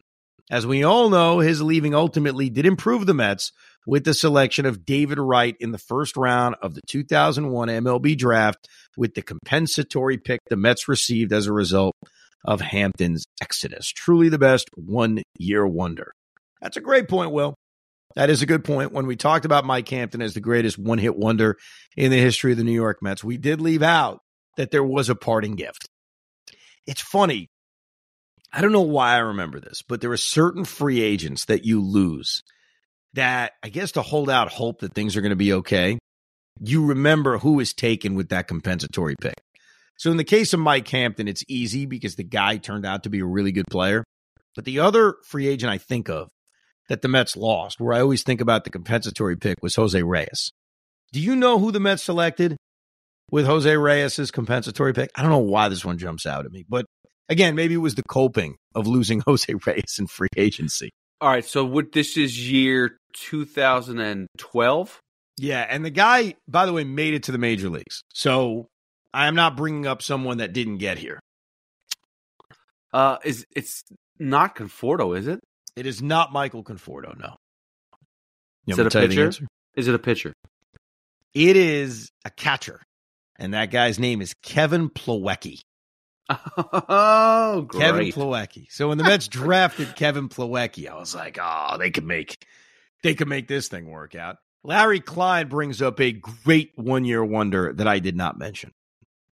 As 0.50 0.66
we 0.66 0.84
all 0.84 1.10
know, 1.10 1.40
his 1.40 1.60
leaving 1.60 1.94
ultimately 1.94 2.48
did 2.48 2.66
improve 2.66 3.06
the 3.06 3.14
Mets 3.14 3.50
with 3.86 4.04
the 4.04 4.14
selection 4.14 4.66
of 4.66 4.84
David 4.84 5.18
Wright 5.18 5.56
in 5.58 5.72
the 5.72 5.78
first 5.78 6.16
round 6.16 6.56
of 6.62 6.74
the 6.74 6.80
2001 6.86 7.68
MLB 7.68 8.16
draft 8.16 8.68
with 8.96 9.14
the 9.14 9.22
compensatory 9.22 10.18
pick 10.18 10.40
the 10.48 10.56
Mets 10.56 10.86
received 10.86 11.32
as 11.32 11.46
a 11.46 11.52
result 11.52 11.94
of 12.44 12.60
Hampton's 12.60 13.24
exodus. 13.40 13.88
Truly 13.88 14.28
the 14.28 14.38
best 14.38 14.68
one 14.76 15.22
year 15.38 15.66
wonder. 15.66 16.12
That's 16.60 16.76
a 16.76 16.80
great 16.80 17.08
point, 17.08 17.32
Will. 17.32 17.54
That 18.16 18.30
is 18.30 18.42
a 18.42 18.46
good 18.46 18.64
point. 18.64 18.92
When 18.92 19.06
we 19.06 19.16
talked 19.16 19.44
about 19.44 19.64
Mike 19.64 19.88
Hampton 19.88 20.22
as 20.22 20.34
the 20.34 20.40
greatest 20.40 20.78
one 20.78 20.98
hit 20.98 21.16
wonder 21.16 21.56
in 21.96 22.10
the 22.10 22.18
history 22.18 22.52
of 22.52 22.58
the 22.58 22.64
New 22.64 22.72
York 22.72 22.98
Mets, 23.02 23.24
we 23.24 23.38
did 23.38 23.60
leave 23.60 23.82
out 23.82 24.20
that 24.56 24.70
there 24.70 24.84
was 24.84 25.08
a 25.08 25.16
parting 25.16 25.56
gift. 25.56 25.88
It's 26.86 27.00
funny. 27.00 27.48
I 28.52 28.60
don't 28.60 28.72
know 28.72 28.82
why 28.82 29.14
I 29.14 29.18
remember 29.18 29.58
this, 29.58 29.82
but 29.82 30.00
there 30.00 30.12
are 30.12 30.16
certain 30.16 30.64
free 30.64 31.02
agents 31.02 31.46
that 31.46 31.64
you 31.64 31.82
lose 31.82 32.42
that 33.14 33.52
I 33.64 33.68
guess 33.68 33.92
to 33.92 34.02
hold 34.02 34.30
out 34.30 34.52
hope 34.52 34.80
that 34.80 34.94
things 34.94 35.16
are 35.16 35.20
going 35.20 35.30
to 35.30 35.36
be 35.36 35.54
okay. 35.54 35.98
You 36.60 36.86
remember 36.86 37.38
who 37.38 37.58
is 37.58 37.74
taken 37.74 38.14
with 38.14 38.28
that 38.28 38.46
compensatory 38.46 39.16
pick. 39.20 39.40
So 39.96 40.10
in 40.10 40.16
the 40.16 40.24
case 40.24 40.52
of 40.52 40.60
Mike 40.60 40.88
Hampton, 40.88 41.28
it's 41.28 41.44
easy 41.48 41.86
because 41.86 42.16
the 42.16 42.24
guy 42.24 42.56
turned 42.56 42.84
out 42.84 43.04
to 43.04 43.10
be 43.10 43.20
a 43.20 43.24
really 43.24 43.52
good 43.52 43.66
player. 43.70 44.04
But 44.54 44.64
the 44.64 44.80
other 44.80 45.16
free 45.24 45.46
agent 45.46 45.70
I 45.70 45.78
think 45.78 46.08
of 46.08 46.28
that 46.88 47.02
the 47.02 47.08
Mets 47.08 47.36
lost, 47.36 47.80
where 47.80 47.94
I 47.94 48.00
always 48.00 48.22
think 48.22 48.40
about 48.40 48.64
the 48.64 48.70
compensatory 48.70 49.36
pick, 49.36 49.58
was 49.62 49.74
Jose 49.76 50.00
Reyes. 50.02 50.50
Do 51.12 51.20
you 51.20 51.36
know 51.36 51.58
who 51.58 51.72
the 51.72 51.80
Mets 51.80 52.02
selected 52.02 52.56
with 53.30 53.46
Jose 53.46 53.76
Reyes' 53.76 54.30
compensatory 54.30 54.92
pick? 54.92 55.10
I 55.14 55.22
don't 55.22 55.30
know 55.30 55.38
why 55.38 55.68
this 55.68 55.84
one 55.84 55.98
jumps 55.98 56.26
out 56.26 56.44
at 56.44 56.52
me, 56.52 56.64
but 56.68 56.86
again, 57.28 57.54
maybe 57.54 57.74
it 57.74 57.78
was 57.78 57.94
the 57.94 58.02
coping 58.08 58.56
of 58.74 58.86
losing 58.86 59.20
Jose 59.26 59.52
Reyes 59.66 59.96
in 59.98 60.06
free 60.06 60.28
agency. 60.36 60.90
All 61.20 61.30
right. 61.30 61.44
So 61.44 61.64
what, 61.64 61.92
this 61.92 62.16
is 62.16 62.50
year 62.50 62.98
2012. 63.14 65.00
Yeah, 65.36 65.66
and 65.68 65.84
the 65.84 65.90
guy, 65.90 66.34
by 66.46 66.66
the 66.66 66.72
way, 66.72 66.84
made 66.84 67.14
it 67.14 67.24
to 67.24 67.32
the 67.32 67.38
major 67.38 67.68
leagues. 67.68 68.02
So 68.12 68.68
I 69.14 69.28
am 69.28 69.34
not 69.36 69.56
bringing 69.56 69.86
up 69.86 70.02
someone 70.02 70.38
that 70.38 70.52
didn't 70.52 70.78
get 70.78 70.98
here. 70.98 71.20
Uh, 72.92 73.18
is 73.24 73.46
it's 73.54 73.84
not 74.18 74.56
Conforto, 74.56 75.16
is 75.16 75.26
it? 75.28 75.40
It 75.76 75.86
is 75.86 76.02
not 76.02 76.32
Michael 76.32 76.64
Conforto. 76.64 77.18
No. 77.18 77.36
You 78.66 78.72
Is 78.72 78.78
it 78.78 78.86
a 78.86 78.90
to 78.90 78.90
tell 78.90 79.02
you 79.02 79.08
the 79.08 79.26
pitcher? 79.26 79.46
Is 79.76 79.88
it 79.88 79.94
a 79.94 79.98
pitcher? 79.98 80.32
It 81.32 81.56
is 81.56 82.10
a 82.24 82.30
catcher, 82.30 82.80
and 83.36 83.54
that 83.54 83.70
guy's 83.70 83.98
name 83.98 84.20
is 84.20 84.34
Kevin 84.42 84.88
Plawecki. 84.90 85.60
Oh, 86.88 87.66
great. 87.68 87.80
Kevin 87.80 88.06
Plawecki. 88.06 88.66
So 88.70 88.88
when 88.88 88.98
the 88.98 89.04
Mets 89.04 89.28
drafted 89.28 89.94
Kevin 89.94 90.28
Plawecki, 90.28 90.88
I 90.88 90.94
was 90.94 91.14
like, 91.14 91.38
oh, 91.40 91.76
they 91.78 91.90
could 91.90 92.06
make 92.06 92.44
they 93.02 93.14
could 93.14 93.28
make 93.28 93.46
this 93.46 93.68
thing 93.68 93.90
work 93.90 94.14
out. 94.14 94.36
Larry 94.62 95.00
Klein 95.00 95.48
brings 95.48 95.82
up 95.82 96.00
a 96.00 96.12
great 96.12 96.72
one 96.76 97.04
year 97.04 97.22
wonder 97.22 97.72
that 97.74 97.86
I 97.86 97.98
did 97.98 98.16
not 98.16 98.38
mention. 98.38 98.72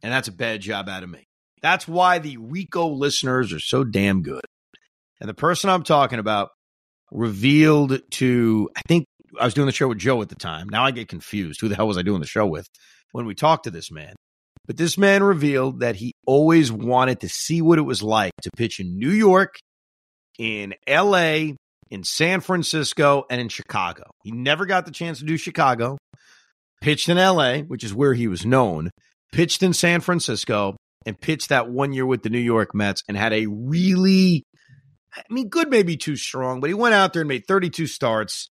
And 0.03 0.11
that's 0.11 0.27
a 0.27 0.31
bad 0.31 0.61
job 0.61 0.89
out 0.89 1.03
of 1.03 1.09
me. 1.09 1.23
That's 1.61 1.87
why 1.87 2.19
the 2.19 2.37
Rico 2.37 2.87
listeners 2.87 3.51
are 3.51 3.59
so 3.59 3.83
damn 3.83 4.21
good. 4.21 4.41
And 5.19 5.27
the 5.27 5.33
person 5.33 5.69
I'm 5.69 5.83
talking 5.83 6.19
about 6.19 6.49
revealed 7.11 7.99
to, 8.11 8.69
I 8.75 8.81
think 8.87 9.05
I 9.39 9.45
was 9.45 9.53
doing 9.53 9.65
the 9.65 9.71
show 9.71 9.87
with 9.87 9.97
Joe 9.97 10.21
at 10.21 10.29
the 10.29 10.35
time. 10.35 10.69
Now 10.69 10.85
I 10.85 10.91
get 10.91 11.07
confused. 11.07 11.61
Who 11.61 11.67
the 11.67 11.75
hell 11.75 11.87
was 11.87 11.97
I 11.97 12.03
doing 12.03 12.21
the 12.21 12.27
show 12.27 12.45
with 12.45 12.67
when 13.11 13.25
we 13.25 13.33
talked 13.33 13.63
to 13.63 13.71
this 13.71 13.91
man? 13.91 14.13
But 14.67 14.77
this 14.77 14.97
man 14.97 15.23
revealed 15.23 15.79
that 15.79 15.95
he 15.95 16.13
always 16.25 16.71
wanted 16.71 17.21
to 17.21 17.29
see 17.29 17.61
what 17.61 17.79
it 17.79 17.83
was 17.83 18.03
like 18.03 18.33
to 18.41 18.49
pitch 18.55 18.79
in 18.79 18.99
New 18.99 19.11
York, 19.11 19.55
in 20.37 20.75
LA, 20.87 21.53
in 21.89 22.03
San 22.03 22.41
Francisco, 22.41 23.23
and 23.29 23.39
in 23.39 23.47
Chicago. 23.47 24.03
He 24.23 24.31
never 24.31 24.65
got 24.65 24.85
the 24.85 24.91
chance 24.91 25.19
to 25.19 25.25
do 25.25 25.37
Chicago. 25.37 25.97
Pitched 26.81 27.09
in 27.09 27.17
LA, 27.17 27.59
which 27.59 27.83
is 27.83 27.93
where 27.93 28.13
he 28.13 28.27
was 28.27 28.45
known, 28.45 28.91
pitched 29.31 29.63
in 29.63 29.73
San 29.73 30.01
Francisco, 30.01 30.75
and 31.05 31.19
pitched 31.19 31.49
that 31.49 31.69
one 31.69 31.93
year 31.93 32.05
with 32.05 32.21
the 32.21 32.29
New 32.29 32.37
York 32.37 32.75
Mets 32.75 33.01
and 33.07 33.15
had 33.15 33.31
a 33.31 33.45
really, 33.45 34.43
I 35.15 35.21
mean, 35.29 35.47
good, 35.47 35.69
maybe 35.69 35.95
too 35.95 36.17
strong, 36.17 36.59
but 36.59 36.69
he 36.69 36.73
went 36.73 36.95
out 36.95 37.13
there 37.13 37.21
and 37.21 37.29
made 37.29 37.47
32 37.47 37.87
starts 37.87 38.49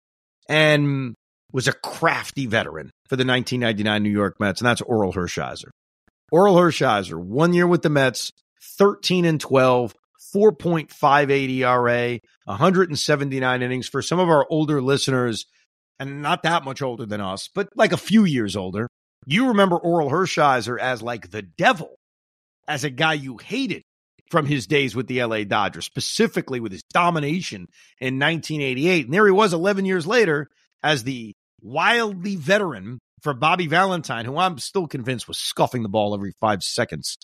and 0.48 1.16
was 1.52 1.68
a 1.68 1.74
crafty 1.74 2.46
veteran 2.46 2.92
for 3.10 3.18
the 3.18 3.26
1999 3.26 4.04
New 4.04 4.10
York 4.10 4.36
Mets, 4.40 4.62
and 4.62 4.68
that's 4.68 4.82
Orel 4.82 5.14
Hershiser. 5.14 5.70
Orel 6.34 6.56
Hershiser, 6.56 7.22
one 7.22 7.54
year 7.54 7.68
with 7.68 7.82
the 7.82 7.90
Mets, 7.90 8.32
13 8.78 9.26
and 9.26 9.40
12, 9.40 9.94
4.58 10.34 11.50
ERA, 11.50 12.20
179 12.46 13.62
innings. 13.62 13.88
For 13.88 14.02
some 14.02 14.20
of 14.20 14.30
our 14.30 14.46
older 14.50 14.82
listeners, 14.82 15.46
and 16.00 16.22
not 16.22 16.44
that 16.44 16.64
much 16.64 16.82
older 16.82 17.06
than 17.06 17.22
us, 17.22 17.50
but 17.54 17.70
like 17.76 17.92
a 17.92 17.98
few 17.98 18.24
years 18.26 18.56
older, 18.56 18.88
you 19.26 19.50
remember 19.50 19.78
Orel 19.80 20.10
Hershiser 20.10 20.80
as 20.80 21.02
like 21.02 21.32
the 21.32 21.42
devil, 21.42 21.96
as 22.68 22.84
a 22.84 22.90
guy 22.90 23.14
you 23.14 23.38
hated 23.38 23.84
from 24.32 24.46
his 24.46 24.68
days 24.68 24.96
with 24.96 25.08
the 25.08 25.24
LA 25.24 25.44
Dodgers, 25.44 25.86
specifically 25.86 26.60
with 26.60 26.72
his 26.72 26.84
domination 26.94 27.68
in 28.00 28.20
1988. 28.20 29.06
And 29.06 29.14
there 29.14 29.26
he 29.26 29.32
was 29.32 29.54
11 29.54 29.86
years 29.86 30.08
later 30.08 30.48
as 30.84 31.04
the 31.04 31.34
wildly 31.62 32.36
veteran 32.36 33.00
for 33.22 33.34
Bobby 33.34 33.68
Valentine, 33.68 34.26
who 34.26 34.38
I'm 34.38 34.58
still 34.58 34.88
convinced 34.88 35.28
was 35.28 35.38
scuffing 35.38 35.84
the 35.84 35.90
ball 35.90 36.14
every 36.14 36.34
five 36.40 36.64
seconds. 36.64 37.18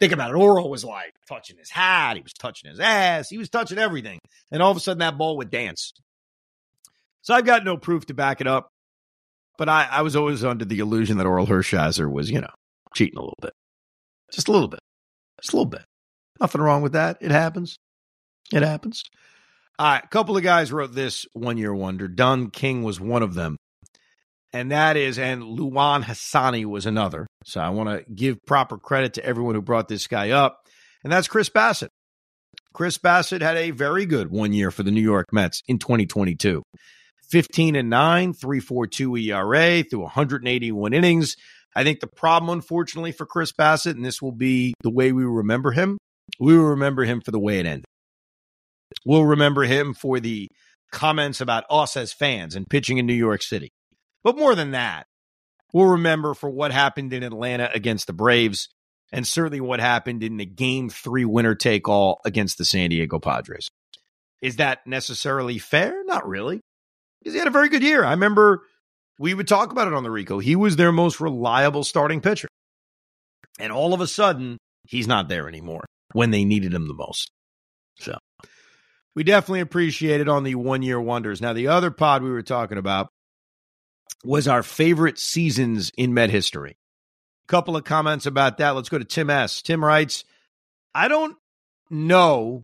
Think 0.00 0.12
about 0.12 0.30
it. 0.30 0.36
Orel 0.36 0.70
was 0.70 0.84
like 0.84 1.14
touching 1.28 1.56
his 1.58 1.70
hat. 1.70 2.16
He 2.16 2.22
was 2.22 2.32
touching 2.32 2.70
his 2.70 2.80
ass. 2.80 3.28
He 3.28 3.38
was 3.38 3.48
touching 3.48 3.78
everything. 3.78 4.18
And 4.52 4.62
all 4.62 4.70
of 4.70 4.76
a 4.76 4.80
sudden, 4.80 5.00
that 5.00 5.18
ball 5.18 5.38
would 5.38 5.50
dance. 5.50 5.92
So 7.22 7.34
I've 7.34 7.44
got 7.44 7.64
no 7.64 7.76
proof 7.76 8.06
to 8.06 8.14
back 8.14 8.40
it 8.40 8.46
up. 8.46 8.70
But 9.58 9.68
I, 9.68 9.88
I 9.90 10.02
was 10.02 10.16
always 10.16 10.44
under 10.44 10.64
the 10.64 10.78
illusion 10.78 11.18
that 11.18 11.26
Orel 11.26 11.46
Hershiser 11.46 12.10
was, 12.10 12.30
you 12.30 12.40
know, 12.40 12.48
cheating 12.94 13.18
a 13.18 13.20
little 13.20 13.38
bit. 13.42 13.52
Just 14.32 14.48
a 14.48 14.52
little 14.52 14.68
bit. 14.68 14.80
Just 15.42 15.52
a 15.52 15.56
little 15.56 15.68
bit. 15.68 15.84
Nothing 16.40 16.60
wrong 16.60 16.80
with 16.80 16.92
that. 16.92 17.18
It 17.20 17.30
happens. 17.30 17.76
It 18.52 18.62
happens. 18.62 19.02
All 19.78 19.86
right. 19.86 20.04
A 20.04 20.08
couple 20.08 20.36
of 20.36 20.42
guys 20.42 20.72
wrote 20.72 20.94
this 20.94 21.26
one 21.34 21.58
year 21.58 21.74
wonder. 21.74 22.08
Don 22.08 22.50
King 22.50 22.82
was 22.82 23.00
one 23.00 23.22
of 23.22 23.34
them 23.34 23.56
and 24.52 24.70
that 24.70 24.96
is, 24.96 25.18
and 25.18 25.44
Luan 25.44 26.02
Hassani 26.02 26.64
was 26.64 26.86
another. 26.86 27.26
So 27.44 27.60
I 27.60 27.68
want 27.70 27.88
to 27.88 28.12
give 28.12 28.38
proper 28.46 28.78
credit 28.78 29.14
to 29.14 29.24
everyone 29.24 29.54
who 29.54 29.62
brought 29.62 29.88
this 29.88 30.06
guy 30.06 30.30
up, 30.30 30.60
and 31.04 31.12
that's 31.12 31.28
Chris 31.28 31.50
Bassitt. 31.50 31.88
Chris 32.72 32.98
Bassitt 32.98 33.42
had 33.42 33.56
a 33.56 33.70
very 33.70 34.06
good 34.06 34.30
one 34.30 34.52
year 34.52 34.70
for 34.70 34.82
the 34.82 34.90
New 34.90 35.02
York 35.02 35.26
Mets 35.32 35.62
in 35.66 35.78
2022. 35.78 36.62
15 37.30 37.76
and 37.76 37.90
9, 37.90 38.34
3.42 38.34 39.28
ERA 39.28 39.82
through 39.82 40.00
181 40.00 40.92
innings. 40.92 41.36
I 41.76 41.84
think 41.84 42.00
the 42.00 42.06
problem, 42.06 42.50
unfortunately, 42.50 43.12
for 43.12 43.26
Chris 43.26 43.52
Bassitt, 43.52 43.96
and 43.96 44.04
this 44.04 44.22
will 44.22 44.32
be 44.32 44.74
the 44.82 44.90
way 44.90 45.12
we 45.12 45.24
remember 45.24 45.72
him, 45.72 45.98
we 46.40 46.56
will 46.56 46.70
remember 46.70 47.04
him 47.04 47.20
for 47.20 47.30
the 47.30 47.38
way 47.38 47.58
it 47.58 47.66
ended. 47.66 47.84
We'll 49.04 49.24
remember 49.24 49.64
him 49.64 49.94
for 49.94 50.18
the 50.18 50.48
comments 50.92 51.40
about 51.40 51.64
us 51.70 51.96
as 51.96 52.12
fans 52.12 52.56
and 52.56 52.68
pitching 52.68 52.98
in 52.98 53.06
New 53.06 53.14
York 53.14 53.42
City. 53.42 53.68
But 54.24 54.38
more 54.38 54.54
than 54.54 54.72
that, 54.72 55.06
we'll 55.72 55.86
remember 55.86 56.34
for 56.34 56.48
what 56.48 56.72
happened 56.72 57.12
in 57.12 57.22
Atlanta 57.22 57.70
against 57.74 58.06
the 58.06 58.12
Braves 58.12 58.68
and 59.12 59.26
certainly 59.26 59.60
what 59.60 59.80
happened 59.80 60.22
in 60.22 60.36
the 60.36 60.46
game 60.46 60.90
three 60.90 61.24
winner 61.24 61.54
take 61.54 61.88
all 61.88 62.20
against 62.24 62.58
the 62.58 62.64
San 62.64 62.90
Diego 62.90 63.18
Padres. 63.18 63.68
Is 64.40 64.56
that 64.56 64.86
necessarily 64.86 65.58
fair? 65.58 66.04
Not 66.04 66.26
really. 66.26 66.60
Because 67.20 67.34
he 67.34 67.38
had 67.38 67.48
a 67.48 67.52
very 67.52 67.68
good 67.68 67.82
year. 67.82 68.04
I 68.04 68.12
remember 68.12 68.62
we 69.18 69.34
would 69.34 69.48
talk 69.48 69.72
about 69.72 69.88
it 69.88 69.94
on 69.94 70.02
the 70.02 70.10
Rico. 70.10 70.38
He 70.38 70.56
was 70.56 70.76
their 70.76 70.92
most 70.92 71.20
reliable 71.20 71.84
starting 71.84 72.20
pitcher. 72.20 72.48
And 73.58 73.72
all 73.72 73.92
of 73.92 74.00
a 74.00 74.06
sudden, 74.06 74.58
he's 74.86 75.08
not 75.08 75.28
there 75.28 75.48
anymore 75.48 75.84
when 76.12 76.30
they 76.30 76.44
needed 76.44 76.72
him 76.72 76.86
the 76.86 76.94
most. 76.94 77.30
So 77.98 78.16
we 79.16 79.24
definitely 79.24 79.60
appreciate 79.60 80.20
it 80.20 80.28
on 80.28 80.44
the 80.44 80.54
one 80.54 80.82
year 80.82 81.00
wonders. 81.00 81.40
Now, 81.40 81.52
the 81.52 81.68
other 81.68 81.90
pod 81.90 82.22
we 82.22 82.30
were 82.30 82.42
talking 82.42 82.78
about 82.78 83.08
was 84.24 84.46
our 84.46 84.62
favorite 84.62 85.18
seasons 85.18 85.90
in 85.96 86.14
Met 86.14 86.30
history. 86.30 86.76
A 87.48 87.50
couple 87.50 87.76
of 87.76 87.84
comments 87.84 88.26
about 88.26 88.58
that. 88.58 88.76
Let's 88.76 88.88
go 88.88 88.98
to 88.98 89.04
Tim 89.04 89.30
S. 89.30 89.62
Tim 89.62 89.84
writes, 89.84 90.24
I 90.94 91.08
don't 91.08 91.36
know. 91.90 92.62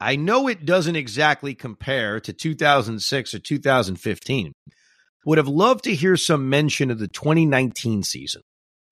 I 0.00 0.16
know 0.16 0.46
it 0.48 0.66
doesn't 0.66 0.96
exactly 0.96 1.54
compare 1.54 2.20
to 2.20 2.32
2006 2.32 3.34
or 3.34 3.38
2015. 3.38 4.52
Would 5.24 5.38
have 5.38 5.48
loved 5.48 5.84
to 5.84 5.94
hear 5.94 6.16
some 6.16 6.50
mention 6.50 6.90
of 6.90 6.98
the 6.98 7.08
2019 7.08 8.02
season. 8.02 8.42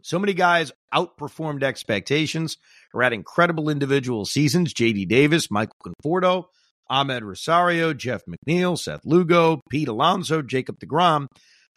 So 0.03 0.19
many 0.19 0.35
guys 0.35 0.73
outperformed 0.93 1.63
expectations 1.63 2.57
or 2.93 3.03
had 3.03 3.13
incredible 3.13 3.69
individual 3.69 4.25
seasons. 4.25 4.75
JD 4.75 5.09
Davis, 5.09 5.51
Michael 5.51 5.77
Conforto, 5.85 6.45
Amed 6.91 7.23
Rosario, 7.23 7.95
Jeff 7.95 8.23
McNeil, 8.27 8.79
Seth 8.79 9.05
Lugo, 9.05 9.61
Pete 9.71 9.89
Alonso, 9.89 10.43
Jacob 10.43 10.79
DeGrom. 10.79 11.27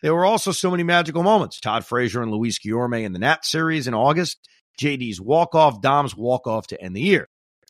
There 0.01 0.13
were 0.13 0.25
also 0.25 0.51
so 0.51 0.71
many 0.71 0.84
magical 0.84 1.23
moments. 1.23 1.59
Todd 1.59 1.86
Frazier 1.86 2.21
and 2.21 2.32
Luis 2.32 2.59
Guillorme 2.59 3.03
in 3.03 3.13
the 3.13 3.19
Nat 3.19 3.45
series 3.45 3.88
in 3.88 3.93
August, 3.93 4.38
JD's 4.80 5.19
walk-off, 5.19 5.82
Dom's 5.82 6.15
walk-off 6.15 6.67
to 6.67 6.82
end 6.82 6.95
the 6.95 7.01
year. 7.01 7.28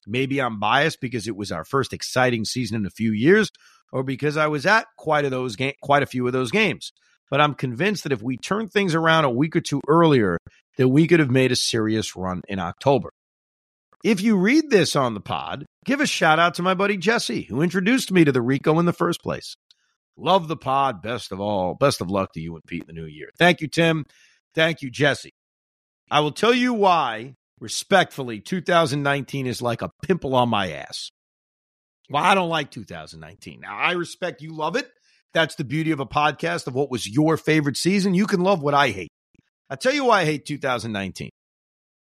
Maybe 0.08 0.41
I'm 0.41 0.60
biased 0.60 1.01
because 1.01 1.28
it 1.28 1.36
was 1.36 1.51
our 1.51 1.66
first 1.66 1.93
exciting 1.93 2.45
season 2.45 2.78
in 2.78 2.86
a 2.86 2.91
few 2.91 3.12
years, 3.12 3.51
or 3.91 4.03
because 4.03 4.38
I 4.38 4.47
was 4.47 4.66
at 4.66 4.88
quite 4.97 5.26
a 5.26 5.30
those 5.30 5.55
ga- 5.55 5.76
quite 5.82 6.03
a 6.03 6.08
few 6.08 6.26
of 6.26 6.34
those 6.34 6.51
games. 6.51 6.91
But 7.30 7.41
I'm 7.41 7.55
convinced 7.55 8.03
that 8.03 8.14
if 8.14 8.22
we 8.22 8.38
turned 8.38 8.72
things 8.72 8.95
around 8.95 9.26
a 9.26 9.30
week 9.30 9.55
or 9.55 9.62
two 9.62 9.82
earlier, 9.88 10.38
that 10.78 10.88
we 10.88 11.08
could 11.08 11.20
have 11.20 11.32
made 11.32 11.51
a 11.51 11.58
serious 11.58 12.16
run 12.16 12.41
in 12.47 12.60
October. 12.60 13.12
If 14.03 14.22
you 14.22 14.38
read 14.38 14.70
this 14.70 14.95
on 14.95 15.14
the 15.14 15.20
pod, 15.20 15.66
give 15.84 15.99
a 15.99 16.05
shout 16.05 16.39
out 16.39 16.53
to 16.55 16.64
my 16.64 16.74
buddy 16.74 16.97
Jesse, 16.97 17.43
who 17.43 17.62
introduced 17.62 18.12
me 18.12 18.24
to 18.24 18.32
the 18.32 18.41
Rico 18.41 18.80
in 18.80 18.86
the 18.86 18.93
first 18.93 19.22
place. 19.22 19.55
Love 20.16 20.47
the 20.47 20.58
pod. 20.58 21.01
Best 21.01 21.32
of 21.32 21.39
all, 21.39 21.74
best 21.74 21.99
of 21.99 22.10
luck 22.10 22.34
to 22.34 22.39
you 22.39 22.55
and 22.55 22.64
Pete 22.66 22.84
in 22.88 22.95
the 22.95 23.01
new 23.01 23.08
year. 23.08 23.30
Thank 23.38 23.62
you, 23.62 23.68
Tim. 23.68 24.05
Thank 24.55 24.82
you, 24.82 24.89
Jesse. 24.89 25.34
I 26.10 26.22
will 26.22 26.32
tell 26.32 26.53
you 26.53 26.74
why, 26.74 27.36
respectfully, 27.60 28.39
2019 28.39 29.47
is 29.47 29.62
like 29.62 29.82
a 29.82 29.91
pimple 30.03 30.36
on 30.36 30.49
my 30.49 30.72
ass. 30.72 31.12
Well, 32.10 32.24
I 32.24 32.36
don't 32.36 32.49
like 32.49 32.72
2019. 32.72 33.62
Now, 33.62 33.78
I 33.78 33.91
respect 33.93 34.41
you 34.41 34.53
love 34.55 34.76
it. 34.76 34.89
That's 35.34 35.55
the 35.55 35.66
beauty 35.66 35.91
of 35.91 35.99
a 35.99 36.05
podcast 36.05 36.68
of 36.68 36.74
what 36.74 36.89
was 36.89 37.08
your 37.08 37.38
favorite 37.38 37.78
season. 37.78 38.14
You 38.14 38.28
can 38.28 38.39
love 38.39 38.62
what 38.62 38.74
I 38.74 38.89
hate. 38.89 39.10
I'll 39.70 39.78
tell 39.78 39.93
you 39.93 40.05
why 40.05 40.22
I 40.22 40.26
hate 40.26 40.45
2019. 40.45 41.30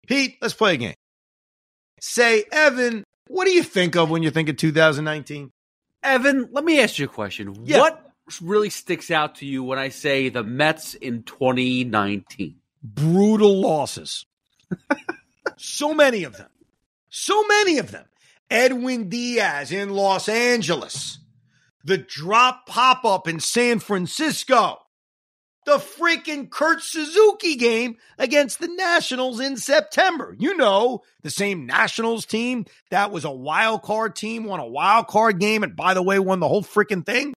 Pete, 0.06 0.36
let's 0.40 0.54
play 0.54 0.74
a 0.74 0.76
game. 0.78 0.94
Say, 2.00 2.44
Evan, 2.50 3.04
what 3.28 3.44
do 3.44 3.50
you 3.50 3.62
think 3.62 3.94
of 3.94 4.10
when 4.10 4.22
you 4.22 4.30
think 4.30 4.48
of 4.48 4.56
2019? 4.56 5.50
Evan, 6.02 6.48
let 6.50 6.64
me 6.64 6.80
ask 6.80 6.98
you 6.98 7.04
a 7.04 7.08
question. 7.08 7.54
Yeah. 7.64 7.80
What 7.80 8.10
really 8.40 8.70
sticks 8.70 9.10
out 9.10 9.36
to 9.36 9.46
you 9.46 9.62
when 9.62 9.78
I 9.78 9.90
say 9.90 10.30
the 10.30 10.42
Mets 10.42 10.94
in 10.94 11.22
2019? 11.24 12.60
brutal 12.82 13.60
losses. 13.60 14.26
so 15.60 15.94
many 15.94 16.24
of 16.24 16.36
them. 16.36 16.50
So 17.08 17.46
many 17.46 17.78
of 17.78 17.90
them. 17.90 18.06
Edwin 18.50 19.08
Diaz 19.08 19.70
in 19.72 19.90
Los 19.90 20.28
Angeles. 20.28 21.18
The 21.84 21.98
drop 21.98 22.66
pop 22.66 23.04
up 23.04 23.28
in 23.28 23.40
San 23.40 23.78
Francisco. 23.78 24.78
The 25.66 25.76
freaking 25.76 26.50
Kurt 26.50 26.82
Suzuki 26.82 27.56
game 27.56 27.96
against 28.18 28.60
the 28.60 28.68
Nationals 28.68 29.40
in 29.40 29.56
September. 29.56 30.34
You 30.38 30.56
know, 30.56 31.02
the 31.22 31.30
same 31.30 31.66
Nationals 31.66 32.24
team 32.24 32.64
that 32.90 33.12
was 33.12 33.24
a 33.24 33.30
wild 33.30 33.82
card 33.82 34.16
team, 34.16 34.44
won 34.44 34.58
a 34.58 34.66
wild 34.66 35.06
card 35.06 35.38
game, 35.38 35.62
and 35.62 35.76
by 35.76 35.94
the 35.94 36.02
way, 36.02 36.18
won 36.18 36.40
the 36.40 36.48
whole 36.48 36.62
freaking 36.62 37.04
thing. 37.04 37.34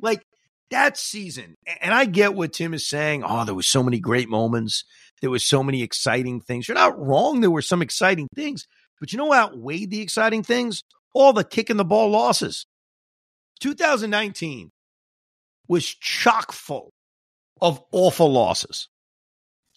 Like, 0.00 0.22
that 0.70 0.96
season, 0.96 1.56
and 1.80 1.92
I 1.92 2.06
get 2.06 2.34
what 2.34 2.54
Tim 2.54 2.72
is 2.72 2.88
saying. 2.88 3.24
Oh, 3.26 3.44
there 3.44 3.54
was 3.54 3.68
so 3.68 3.82
many 3.82 4.00
great 4.00 4.28
moments. 4.28 4.84
There 5.22 5.30
was 5.30 5.44
so 5.44 5.62
many 5.62 5.82
exciting 5.82 6.40
things. 6.40 6.68
You're 6.68 6.74
not 6.74 6.98
wrong. 6.98 7.40
There 7.40 7.50
were 7.50 7.62
some 7.62 7.80
exciting 7.80 8.28
things, 8.34 8.66
but 9.00 9.12
you 9.12 9.18
know 9.18 9.26
what 9.26 9.38
outweighed 9.38 9.90
the 9.90 10.02
exciting 10.02 10.42
things? 10.42 10.82
All 11.14 11.32
the 11.32 11.44
kicking 11.44 11.76
the 11.76 11.84
ball 11.84 12.10
losses. 12.10 12.66
2019 13.60 14.70
was 15.68 15.86
chock 15.86 16.52
full 16.52 16.90
of 17.60 17.80
awful 17.92 18.30
losses. 18.32 18.88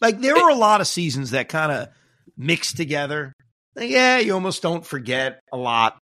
Like 0.01 0.19
there 0.19 0.35
were 0.35 0.49
a 0.49 0.55
lot 0.55 0.81
of 0.81 0.87
seasons 0.87 1.31
that 1.31 1.47
kind 1.47 1.71
of 1.71 1.89
mixed 2.35 2.75
together. 2.75 3.33
Like, 3.75 3.91
yeah, 3.91 4.17
you 4.17 4.33
almost 4.33 4.63
don't 4.63 4.85
forget 4.85 5.41
a 5.53 5.57
lot, 5.57 5.97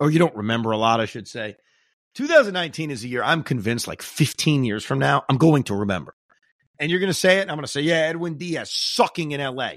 or 0.00 0.10
you 0.10 0.18
don't 0.18 0.36
remember 0.36 0.72
a 0.72 0.76
lot, 0.76 1.00
I 1.00 1.06
should 1.06 1.28
say. 1.28 1.56
2019 2.14 2.90
is 2.90 3.04
a 3.04 3.08
year 3.08 3.22
I'm 3.22 3.44
convinced, 3.44 3.86
like 3.86 4.02
15 4.02 4.64
years 4.64 4.84
from 4.84 4.98
now, 4.98 5.24
I'm 5.28 5.36
going 5.36 5.62
to 5.64 5.74
remember. 5.74 6.14
And 6.78 6.90
you're 6.90 7.00
going 7.00 7.10
to 7.10 7.14
say 7.14 7.38
it, 7.38 7.42
and 7.42 7.50
I'm 7.50 7.56
going 7.56 7.64
to 7.66 7.70
say, 7.72 7.80
yeah, 7.80 7.96
Edwin 7.96 8.34
Diaz 8.36 8.70
sucking 8.72 9.32
in 9.32 9.40
LA. 9.40 9.72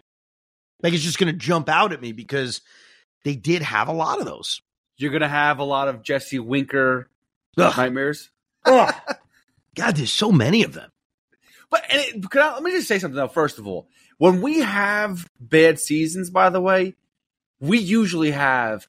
Like 0.83 0.93
it's 0.93 1.03
just 1.03 1.17
going 1.19 1.31
to 1.31 1.37
jump 1.37 1.69
out 1.69 1.93
at 1.93 2.01
me 2.01 2.11
because 2.11 2.61
they 3.23 3.35
did 3.35 3.61
have 3.61 3.87
a 3.87 3.93
lot 3.93 4.19
of 4.19 4.25
those. 4.25 4.61
You're 4.97 5.11
going 5.11 5.21
to 5.21 5.27
have 5.27 5.59
a 5.59 5.63
lot 5.63 5.87
of 5.87 6.03
Jesse 6.03 6.39
Winker 6.39 7.07
Ugh. 7.57 7.77
nightmares. 7.77 8.29
Ugh. 8.65 8.93
God, 9.75 9.95
there's 9.95 10.11
so 10.11 10.31
many 10.31 10.63
of 10.63 10.73
them. 10.73 10.91
But 11.69 11.83
and 11.89 12.01
it, 12.01 12.29
can 12.29 12.41
I, 12.41 12.53
let 12.55 12.63
me 12.63 12.71
just 12.71 12.87
say 12.87 12.99
something 12.99 13.15
though. 13.15 13.27
First 13.29 13.57
of 13.57 13.65
all, 13.65 13.87
when 14.17 14.41
we 14.41 14.59
have 14.59 15.29
bad 15.39 15.79
seasons, 15.79 16.29
by 16.29 16.49
the 16.49 16.59
way, 16.61 16.95
we 17.61 17.79
usually 17.79 18.31
have 18.31 18.87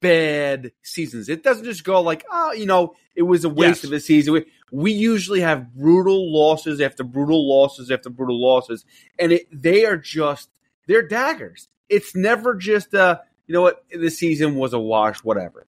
bad 0.00 0.72
seasons. 0.82 1.28
It 1.28 1.42
doesn't 1.42 1.64
just 1.64 1.84
go 1.84 2.00
like, 2.02 2.24
oh, 2.30 2.52
you 2.52 2.66
know, 2.66 2.94
it 3.16 3.22
was 3.22 3.44
a 3.44 3.48
waste 3.48 3.82
Yes. 3.82 3.84
of 3.84 3.92
a 3.92 4.00
season. 4.00 4.34
We, 4.34 4.44
we 4.72 4.90
usually 4.90 5.40
have 5.40 5.74
brutal 5.74 6.32
losses 6.32 6.80
after 6.80 7.04
brutal 7.04 7.48
losses 7.48 7.90
after 7.90 8.10
brutal 8.10 8.40
losses, 8.42 8.84
and 9.18 9.32
it, 9.32 9.46
they 9.52 9.84
are 9.84 9.98
just 9.98 10.48
they're 10.88 11.06
daggers. 11.06 11.68
It's 11.88 12.16
never 12.16 12.54
just 12.54 12.94
uh, 12.94 13.18
you 13.46 13.52
know 13.52 13.62
what, 13.62 13.84
the 13.90 14.10
season 14.10 14.56
was 14.56 14.72
a 14.72 14.80
wash, 14.80 15.18
whatever. 15.18 15.66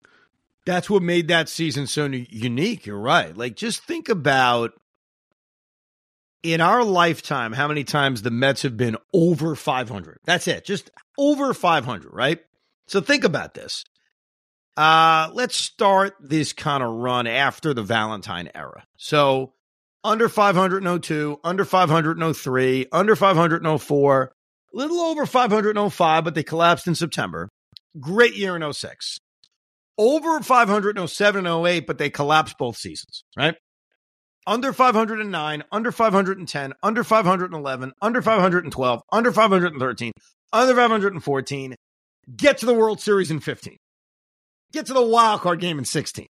That's 0.64 0.88
what 0.88 1.02
made 1.02 1.28
that 1.28 1.50
season 1.50 1.86
so 1.86 2.07
unique. 2.07 2.86
You're 2.86 2.98
right. 2.98 3.36
Like, 3.36 3.55
just 3.55 3.84
think 3.84 4.09
about 4.09 4.72
in 6.42 6.62
our 6.62 6.82
lifetime 6.82 7.52
how 7.52 7.68
many 7.68 7.84
times 7.84 8.22
the 8.22 8.30
Mets 8.30 8.62
have 8.62 8.76
been 8.76 8.96
over 9.12 9.55
500. 9.55 10.20
That's 10.24 10.48
it. 10.48 10.64
Just 10.64 10.90
over 11.18 11.52
500, 11.52 12.11
right? 12.11 12.40
So 12.86 13.02
think 13.02 13.24
about 13.24 13.52
this. 13.52 13.84
Uh, 14.76 15.30
let's 15.32 15.56
start 15.56 16.14
this 16.20 16.52
kind 16.52 16.82
of 16.82 16.90
run 16.90 17.26
after 17.26 17.72
the 17.74 17.82
Valentine 17.82 18.50
era. 18.54 18.84
So 18.96 19.52
under 20.02 20.28
500 20.28 20.84
in 20.84 21.00
02, 21.00 21.40
under 21.44 21.64
500 21.64 22.20
in 22.20 22.34
03, 22.34 22.86
under 22.92 23.16
500 23.16 23.64
in 23.64 23.78
04, 23.78 24.22
a 24.22 24.76
little 24.76 25.00
over 25.00 25.26
500 25.26 25.76
in 25.76 25.90
05, 25.90 26.24
but 26.24 26.34
they 26.34 26.42
collapsed 26.42 26.86
in 26.86 26.94
September. 26.94 27.48
Great 28.00 28.34
year 28.34 28.56
in 28.56 28.72
06 28.72 29.18
over 29.98 30.40
500 30.40 30.98
in 30.98 31.08
07 31.08 31.46
and 31.46 31.66
08, 31.66 31.86
but 31.86 31.98
they 31.98 32.10
collapsed 32.10 32.58
both 32.58 32.76
seasons, 32.76 33.24
right? 33.36 33.54
Under 34.46 34.72
509, 34.72 35.64
under 35.72 35.92
510, 35.92 36.72
under 36.82 37.04
511, 37.04 37.92
under 38.02 38.22
512, 38.22 39.02
under 39.10 39.32
513, 39.32 40.12
under 40.52 40.74
514. 40.74 41.74
Get 42.36 42.58
to 42.58 42.66
the 42.66 42.74
World 42.74 43.00
Series 43.00 43.30
in 43.30 43.40
15. 43.40 43.76
Get 44.74 44.86
to 44.86 44.92
the 44.92 45.06
wild 45.06 45.40
card 45.40 45.60
game 45.60 45.78
in 45.78 45.84
16. 45.84 46.26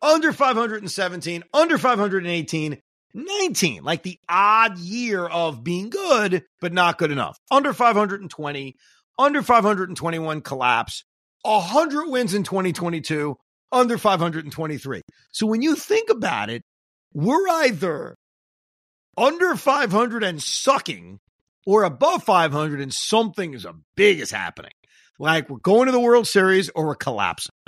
Under 0.00 0.32
517, 0.32 1.44
under 1.52 1.76
518, 1.76 2.78
19, 3.12 3.84
like 3.84 4.02
the 4.02 4.18
odd 4.26 4.78
year 4.78 5.26
of 5.26 5.62
being 5.62 5.90
good, 5.90 6.44
but 6.62 6.72
not 6.72 6.96
good 6.96 7.10
enough. 7.10 7.38
Under 7.50 7.74
520, 7.74 8.76
under 9.18 9.42
521 9.42 10.40
collapse, 10.40 11.04
100 11.42 12.08
wins 12.08 12.32
in 12.32 12.44
2022, 12.44 13.36
under 13.72 13.98
523. 13.98 15.02
So 15.30 15.46
when 15.46 15.60
you 15.60 15.74
think 15.74 16.08
about 16.08 16.48
it, 16.48 16.62
we're 17.12 17.46
either 17.46 18.16
under 19.18 19.54
500 19.54 20.24
and 20.24 20.42
sucking 20.42 21.20
or 21.66 21.82
above 21.82 22.22
500 22.22 22.80
and 22.80 22.94
something 22.94 23.54
as 23.54 23.66
big 23.96 24.18
is 24.18 24.30
happening. 24.30 24.72
Like 25.18 25.50
we're 25.50 25.58
going 25.58 25.86
to 25.86 25.92
the 25.92 26.00
World 26.00 26.26
Series 26.26 26.70
or 26.70 26.86
we're 26.86 26.94
collapsing. 26.94 27.52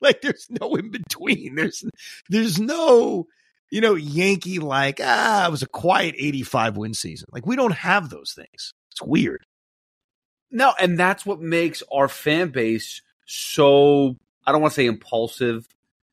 Like 0.00 0.20
there's 0.20 0.46
no 0.48 0.76
in 0.76 0.92
between. 0.92 1.56
There's 1.56 1.84
there's 2.28 2.60
no, 2.60 3.26
you 3.68 3.80
know, 3.80 3.96
Yankee 3.96 4.60
like, 4.60 5.00
ah, 5.02 5.48
it 5.48 5.50
was 5.50 5.64
a 5.64 5.66
quiet 5.66 6.14
85 6.16 6.76
win 6.76 6.94
season. 6.94 7.28
Like 7.32 7.46
we 7.46 7.56
don't 7.56 7.72
have 7.72 8.08
those 8.08 8.32
things. 8.32 8.74
It's 8.92 9.02
weird. 9.02 9.44
No, 10.52 10.72
and 10.78 10.96
that's 10.96 11.26
what 11.26 11.40
makes 11.40 11.82
our 11.92 12.06
fan 12.06 12.50
base 12.50 13.02
so 13.26 14.14
I 14.46 14.52
don't 14.52 14.62
want 14.62 14.72
to 14.72 14.80
say 14.80 14.86
impulsive, 14.86 15.66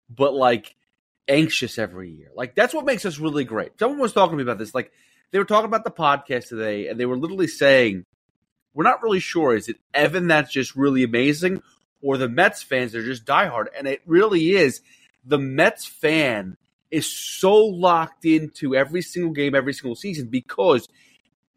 but 0.10 0.34
like 0.34 0.76
anxious 1.28 1.78
every 1.78 2.10
year. 2.10 2.30
Like 2.36 2.56
that's 2.56 2.74
what 2.74 2.86
makes 2.86 3.06
us 3.06 3.20
really 3.20 3.44
great. 3.44 3.80
Someone 3.80 4.00
was 4.00 4.14
talking 4.14 4.32
to 4.32 4.38
me 4.38 4.44
about 4.44 4.58
this. 4.58 4.74
Like 4.76 4.92
they 5.32 5.40
were 5.40 5.46
talking 5.46 5.68
about 5.68 5.84
the 5.84 5.92
podcast 5.92 6.50
today, 6.50 6.88
and 6.88 7.00
they 7.00 7.06
were 7.06 7.18
literally 7.18 7.48
saying, 7.48 8.06
We're 8.76 8.84
not 8.84 9.02
really 9.02 9.20
sure. 9.22 9.56
Is 9.56 9.70
it 9.70 9.78
Evan 9.94 10.28
that's 10.28 10.52
just 10.52 10.76
really 10.76 11.04
amazing, 11.04 11.64
or 12.02 12.18
the 12.18 12.30
Mets 12.30 12.62
fans 12.62 12.92
that 12.92 13.00
are 13.00 13.06
just 13.06 13.26
diehard? 13.26 13.66
And 13.76 13.88
it 13.88 14.02
really 14.06 14.52
is. 14.52 14.82
The 15.24 15.40
Mets 15.40 15.86
fan 15.86 16.58
is 16.92 17.12
so 17.12 17.56
locked 17.56 18.26
into 18.26 18.76
every 18.76 19.02
single 19.02 19.32
game, 19.32 19.56
every 19.56 19.74
single 19.74 19.96
season 19.96 20.28
because 20.28 20.88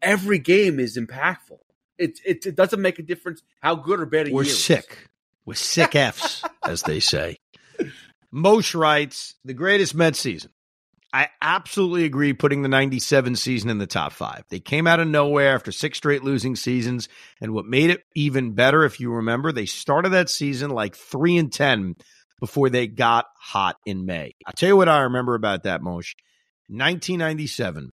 every 0.01 0.39
game 0.39 0.79
is 0.79 0.97
impactful. 0.97 1.59
It, 1.97 2.19
it, 2.25 2.45
it 2.45 2.55
doesn't 2.55 2.81
make 2.81 2.97
a 2.97 3.03
difference 3.03 3.43
how 3.61 3.75
good 3.75 3.99
or 3.99 4.05
bad 4.05 4.29
a 4.29 4.31
We're 4.31 4.43
year 4.43 4.51
is. 4.51 4.63
sick. 4.63 5.09
We're 5.45 5.53
sick 5.55 5.95
Fs, 5.95 6.43
as 6.65 6.83
they 6.83 6.99
say. 6.99 7.37
Mosh 8.31 8.73
writes, 8.73 9.35
the 9.43 9.53
greatest 9.53 9.93
Mets 9.93 10.19
season. 10.19 10.51
I 11.11 11.29
absolutely 11.41 12.05
agree 12.05 12.33
putting 12.33 12.61
the 12.61 12.69
97 12.69 13.35
season 13.35 13.69
in 13.69 13.79
the 13.79 13.87
top 13.87 14.13
five. 14.13 14.43
They 14.49 14.59
came 14.59 14.85
out 14.85 14.99
of 14.99 15.07
nowhere 15.07 15.55
after 15.55 15.71
six 15.71 15.97
straight 15.97 16.23
losing 16.23 16.55
seasons. 16.55 17.09
And 17.41 17.53
what 17.53 17.65
made 17.65 17.89
it 17.89 18.03
even 18.15 18.53
better, 18.53 18.83
if 18.83 18.99
you 18.99 19.11
remember, 19.11 19.51
they 19.51 19.65
started 19.65 20.09
that 20.09 20.29
season 20.29 20.69
like 20.69 20.95
three 20.95 21.37
and 21.37 21.51
10 21.51 21.95
before 22.39 22.69
they 22.69 22.85
got 22.87 23.25
hot 23.39 23.77
in 23.85 24.05
May. 24.05 24.33
I'll 24.45 24.53
tell 24.53 24.69
you 24.69 24.77
what 24.77 24.89
I 24.89 25.01
remember 25.01 25.33
about 25.33 25.63
that, 25.63 25.81
Moshe. 25.81 26.13
1997, 26.67 27.89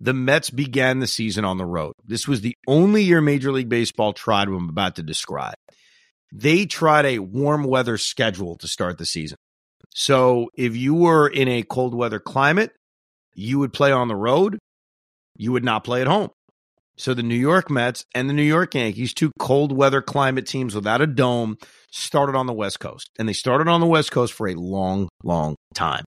the 0.00 0.14
Mets 0.14 0.48
began 0.48 1.00
the 1.00 1.06
season 1.06 1.44
on 1.44 1.58
the 1.58 1.66
road. 1.66 1.92
This 2.04 2.26
was 2.26 2.40
the 2.40 2.56
only 2.66 3.02
year 3.02 3.20
Major 3.20 3.52
League 3.52 3.68
Baseball 3.68 4.14
tried 4.14 4.48
what 4.48 4.56
I'm 4.56 4.70
about 4.70 4.96
to 4.96 5.02
describe. 5.02 5.54
They 6.32 6.64
tried 6.64 7.04
a 7.04 7.18
warm 7.18 7.64
weather 7.64 7.98
schedule 7.98 8.56
to 8.58 8.68
start 8.68 8.96
the 8.96 9.06
season. 9.06 9.38
So 9.94 10.50
if 10.56 10.76
you 10.76 10.94
were 10.94 11.28
in 11.28 11.48
a 11.48 11.62
cold 11.62 11.94
weather 11.94 12.20
climate, 12.20 12.72
you 13.34 13.58
would 13.58 13.72
play 13.72 13.92
on 13.92 14.08
the 14.08 14.16
road. 14.16 14.58
You 15.36 15.52
would 15.52 15.64
not 15.64 15.84
play 15.84 16.00
at 16.00 16.06
home. 16.06 16.30
So 16.96 17.14
the 17.14 17.22
New 17.22 17.36
York 17.36 17.70
Mets 17.70 18.04
and 18.12 18.28
the 18.28 18.34
New 18.34 18.42
York 18.42 18.74
Yankees, 18.74 19.14
two 19.14 19.30
cold 19.38 19.70
weather 19.70 20.02
climate 20.02 20.46
teams 20.46 20.74
without 20.74 21.00
a 21.00 21.06
dome, 21.06 21.56
started 21.92 22.34
on 22.34 22.46
the 22.46 22.52
West 22.52 22.80
Coast. 22.80 23.08
And 23.18 23.28
they 23.28 23.32
started 23.32 23.68
on 23.68 23.80
the 23.80 23.86
West 23.86 24.10
Coast 24.10 24.32
for 24.32 24.48
a 24.48 24.54
long, 24.54 25.08
long 25.22 25.54
time. 25.74 26.04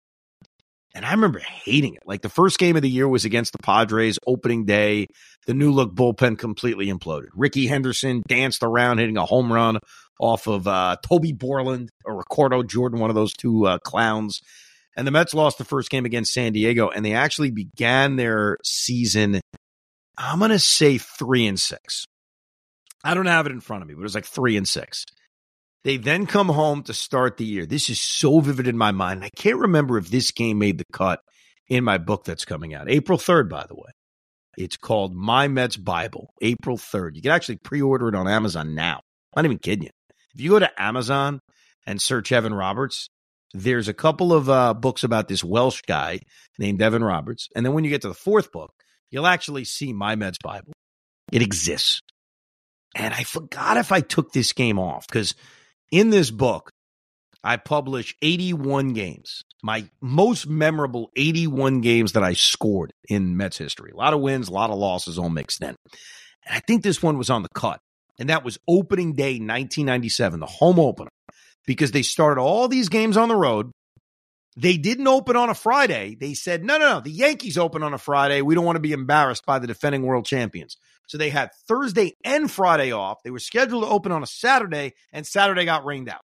And 0.94 1.06
I 1.06 1.12
remember 1.12 1.40
hating 1.40 1.96
it. 1.96 2.04
Like 2.06 2.22
the 2.22 2.30
first 2.30 2.60
game 2.60 2.76
of 2.76 2.82
the 2.82 2.90
year 2.90 3.08
was 3.08 3.24
against 3.24 3.54
the 3.54 3.64
Padres 3.64 4.20
opening 4.28 4.66
day. 4.66 5.08
The 5.48 5.54
new 5.54 5.72
look 5.72 5.96
bullpen 5.96 6.38
completely 6.38 6.88
imploded. 6.88 7.30
Rickey 7.34 7.68
Henderson 7.68 8.22
danced 8.28 8.62
around 8.62 8.98
hitting 8.98 9.18
a 9.18 9.26
home 9.26 9.52
run 9.52 9.80
off 10.20 10.48
of 10.48 10.68
uh, 10.68 10.98
Toby 11.04 11.34
Borland 11.34 11.90
or 12.06 12.18
Ricardo 12.18 12.64
Jordan, 12.64 13.00
one 13.00 13.10
of 13.10 13.16
those 13.16 13.34
two 13.34 13.66
uh, 13.66 13.80
clowns. 13.80 14.42
And 14.96 15.08
the 15.08 15.12
Mets 15.12 15.34
lost 15.34 15.58
the 15.58 15.66
first 15.66 15.90
game 15.90 16.06
against 16.06 16.34
San 16.34 16.52
Diego, 16.54 16.90
and 16.90 17.06
they 17.06 17.14
actually 17.14 17.52
began 17.52 18.18
their 18.18 18.58
season. 18.64 19.40
I'm 20.18 20.40
going 20.40 20.52
to 20.52 20.60
say 20.60 20.98
three 20.98 21.48
and 21.48 21.60
six. 21.60 22.06
I 23.04 23.14
don't 23.14 23.26
have 23.26 23.46
it 23.46 23.52
in 23.52 23.62
front 23.62 23.82
of 23.82 23.88
me, 23.88 23.94
but 23.94 24.02
it 24.02 24.04
was 24.04 24.16
like 24.16 24.26
three 24.26 24.58
and 24.58 24.68
six. 24.68 25.06
They 25.84 25.98
then 25.98 26.28
come 26.28 26.50
home 26.50 26.84
to 26.84 26.94
start 26.94 27.38
the 27.38 27.46
year. 27.46 27.66
This 27.66 27.90
is 27.90 28.00
so 28.00 28.40
vivid 28.40 28.68
in 28.68 28.78
my 28.78 28.92
mind. 28.92 29.24
I 29.24 29.30
can't 29.30 29.58
remember 29.58 29.98
if 29.98 30.10
this 30.10 30.32
game 30.32 30.60
made 30.60 30.78
the 30.78 30.86
cut 30.94 31.22
in 31.68 31.84
my 31.84 31.98
book 31.98 32.24
that's 32.24 32.46
coming 32.46 32.74
out. 32.76 32.90
April 32.90 33.18
3rd, 33.18 33.50
by 33.50 33.66
the 33.68 33.76
way. 33.76 33.90
It's 34.58 34.78
called 34.78 35.16
My 35.16 35.48
Mets 35.48 35.78
Bible, 35.78 36.34
April 36.42 36.78
3rd. 36.78 37.16
You 37.16 37.22
can 37.22 37.32
actually 37.32 37.58
pre 37.58 37.82
order 37.82 38.10
it 38.10 38.16
on 38.16 38.28
Amazon 38.28 38.76
now. 38.76 39.02
I'm 39.34 39.44
not 39.44 39.46
even 39.46 39.60
kidding 39.60 39.86
you. 39.86 39.90
If 40.34 40.42
you 40.42 40.50
go 40.50 40.60
to 40.60 40.82
Amazon 40.82 41.40
and 41.86 42.02
search 42.02 42.32
Evan 42.32 42.54
Roberts, 42.54 43.10
there's 43.54 43.88
a 43.88 43.94
couple 43.94 44.34
of 44.34 44.50
uh, 44.50 44.74
books 44.74 45.04
about 45.04 45.28
this 45.28 45.44
Welsh 45.44 45.82
guy 45.88 46.20
named 46.58 46.82
Evan 46.82 47.04
Roberts. 47.04 47.50
And 47.56 47.66
then 47.66 47.74
when 47.74 47.84
you 47.84 47.90
get 47.90 48.02
to 48.04 48.08
the 48.08 48.14
fourth 48.14 48.52
book, 48.52 48.72
you'll 49.10 49.28
actually 49.28 49.66
see 49.66 49.94
My 49.94 50.16
Mets 50.16 50.38
Bible. 50.42 50.74
It 51.32 51.42
exists. 51.42 52.02
And 52.96 53.14
I 53.14 53.24
forgot 53.24 53.78
if 53.78 53.92
I 53.92 54.02
took 54.02 54.32
this 54.32 54.54
game 54.54 54.80
off 54.80 55.08
because 55.08 55.34
in 55.92 56.10
this 56.10 56.32
book, 56.32 56.72
I 57.44 57.58
publish 57.58 58.16
81 58.22 58.94
games 58.94 59.44
my 59.64 59.88
most 60.02 60.48
memorable 60.48 61.12
81 61.16 61.82
games 61.82 62.14
that 62.14 62.24
I 62.24 62.34
scored 62.34 62.94
in 63.08 63.38
Mets 63.38 63.58
history. 63.58 63.92
A 63.92 63.98
lot 63.98 64.14
of 64.14 64.22
wins, 64.22 64.48
a 64.48 64.54
lot 64.54 64.70
of 64.70 64.78
losses, 64.78 65.20
all 65.20 65.30
mixed 65.30 65.62
in. 65.62 65.76
And 66.46 66.56
I 66.56 66.60
think 66.60 66.84
this 66.84 67.04
one 67.04 67.18
was 67.18 67.30
on 67.30 67.44
the 67.44 67.50
cut. 67.50 67.80
And 68.22 68.30
that 68.30 68.46
was 68.46 68.60
opening 68.68 69.14
day 69.14 69.40
1997, 69.40 70.40
the 70.40 70.46
home 70.46 70.80
opener, 70.80 71.10
because 71.66 71.90
they 71.90 72.04
started 72.04 72.40
all 72.40 72.68
these 72.68 72.88
games 72.88 73.18
on 73.18 73.30
the 73.30 73.36
road. 73.36 73.72
They 74.56 74.78
didn't 74.78 75.08
open 75.08 75.36
on 75.36 75.50
a 75.50 75.56
Friday. 75.56 76.16
They 76.20 76.36
said, 76.36 76.64
no, 76.64 76.78
no, 76.78 76.88
no, 76.88 77.00
the 77.00 77.10
Yankees 77.10 77.58
open 77.58 77.82
on 77.82 77.96
a 77.96 77.98
Friday. 77.98 78.44
We 78.44 78.54
don't 78.54 78.64
want 78.64 78.76
to 78.76 78.82
be 78.82 78.92
embarrassed 78.92 79.44
by 79.48 79.58
the 79.58 79.66
defending 79.66 80.04
world 80.04 80.28
champions. 80.28 80.78
So 81.08 81.18
they 81.18 81.32
had 81.32 81.50
Thursday 81.68 82.16
and 82.24 82.50
Friday 82.52 82.92
off. 82.92 83.24
They 83.24 83.32
were 83.32 83.40
scheduled 83.40 83.86
to 83.86 83.90
open 83.90 84.12
on 84.12 84.22
a 84.22 84.28
Saturday, 84.28 84.94
and 85.12 85.26
Saturday 85.26 85.66
got 85.66 85.84
rained 85.84 86.08
out. 86.08 86.22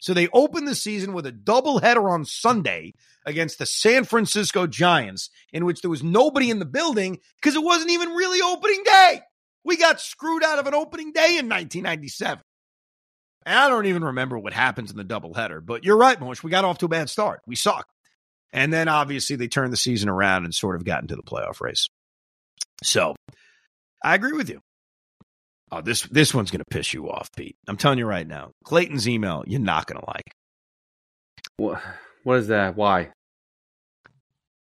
So 0.00 0.14
they 0.14 0.28
opened 0.32 0.68
the 0.68 0.76
season 0.76 1.14
with 1.14 1.26
a 1.26 1.32
doubleheader 1.32 2.08
on 2.08 2.26
Sunday 2.26 2.92
against 3.26 3.58
the 3.58 3.66
San 3.66 4.04
Francisco 4.04 4.68
Giants, 4.68 5.30
in 5.52 5.64
which 5.64 5.80
there 5.80 5.90
was 5.90 6.04
nobody 6.04 6.48
in 6.48 6.60
the 6.60 6.64
building 6.64 7.18
because 7.42 7.56
it 7.56 7.64
wasn't 7.64 7.90
even 7.90 8.10
really 8.10 8.40
opening 8.40 8.84
day. 8.84 9.22
We 9.64 9.76
got 9.76 10.00
screwed 10.00 10.42
out 10.42 10.58
of 10.58 10.66
an 10.66 10.74
opening 10.74 11.12
day 11.12 11.38
in 11.38 11.48
1997. 11.48 12.42
And 13.46 13.58
I 13.58 13.68
don't 13.68 13.86
even 13.86 14.04
remember 14.04 14.38
what 14.38 14.52
happens 14.52 14.90
in 14.90 14.96
the 14.96 15.04
doubleheader, 15.04 15.64
but 15.64 15.84
you're 15.84 15.96
right, 15.96 16.20
Mosh. 16.20 16.42
We 16.42 16.50
got 16.50 16.64
off 16.64 16.78
to 16.78 16.86
a 16.86 16.90
bad 16.90 17.08
start. 17.08 17.40
We 17.46 17.56
sucked. 17.56 17.90
And 18.52 18.72
then 18.72 18.88
obviously 18.88 19.36
they 19.36 19.48
turned 19.48 19.72
the 19.72 19.78
season 19.78 20.08
around 20.08 20.44
and 20.44 20.54
sort 20.54 20.76
of 20.76 20.84
got 20.84 21.02
into 21.02 21.16
the 21.16 21.22
playoff 21.22 21.60
race. 21.60 21.88
So 22.82 23.14
I 24.02 24.14
agree 24.14 24.32
with 24.32 24.50
you. 24.50 24.60
Oh, 25.72 25.80
this 25.80 26.02
this 26.02 26.34
one's 26.34 26.50
gonna 26.50 26.64
piss 26.68 26.92
you 26.92 27.08
off, 27.10 27.30
Pete. 27.36 27.56
I'm 27.68 27.76
telling 27.76 27.98
you 27.98 28.06
right 28.06 28.26
now. 28.26 28.50
Clayton's 28.64 29.08
email, 29.08 29.44
you're 29.46 29.60
not 29.60 29.86
gonna 29.86 30.04
like. 30.06 30.34
What? 31.56 31.80
What 32.24 32.38
is 32.38 32.48
that? 32.48 32.76
Why? 32.76 33.12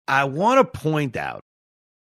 I 0.07 0.25
want 0.25 0.59
to 0.59 0.79
point 0.79 1.17
out 1.17 1.41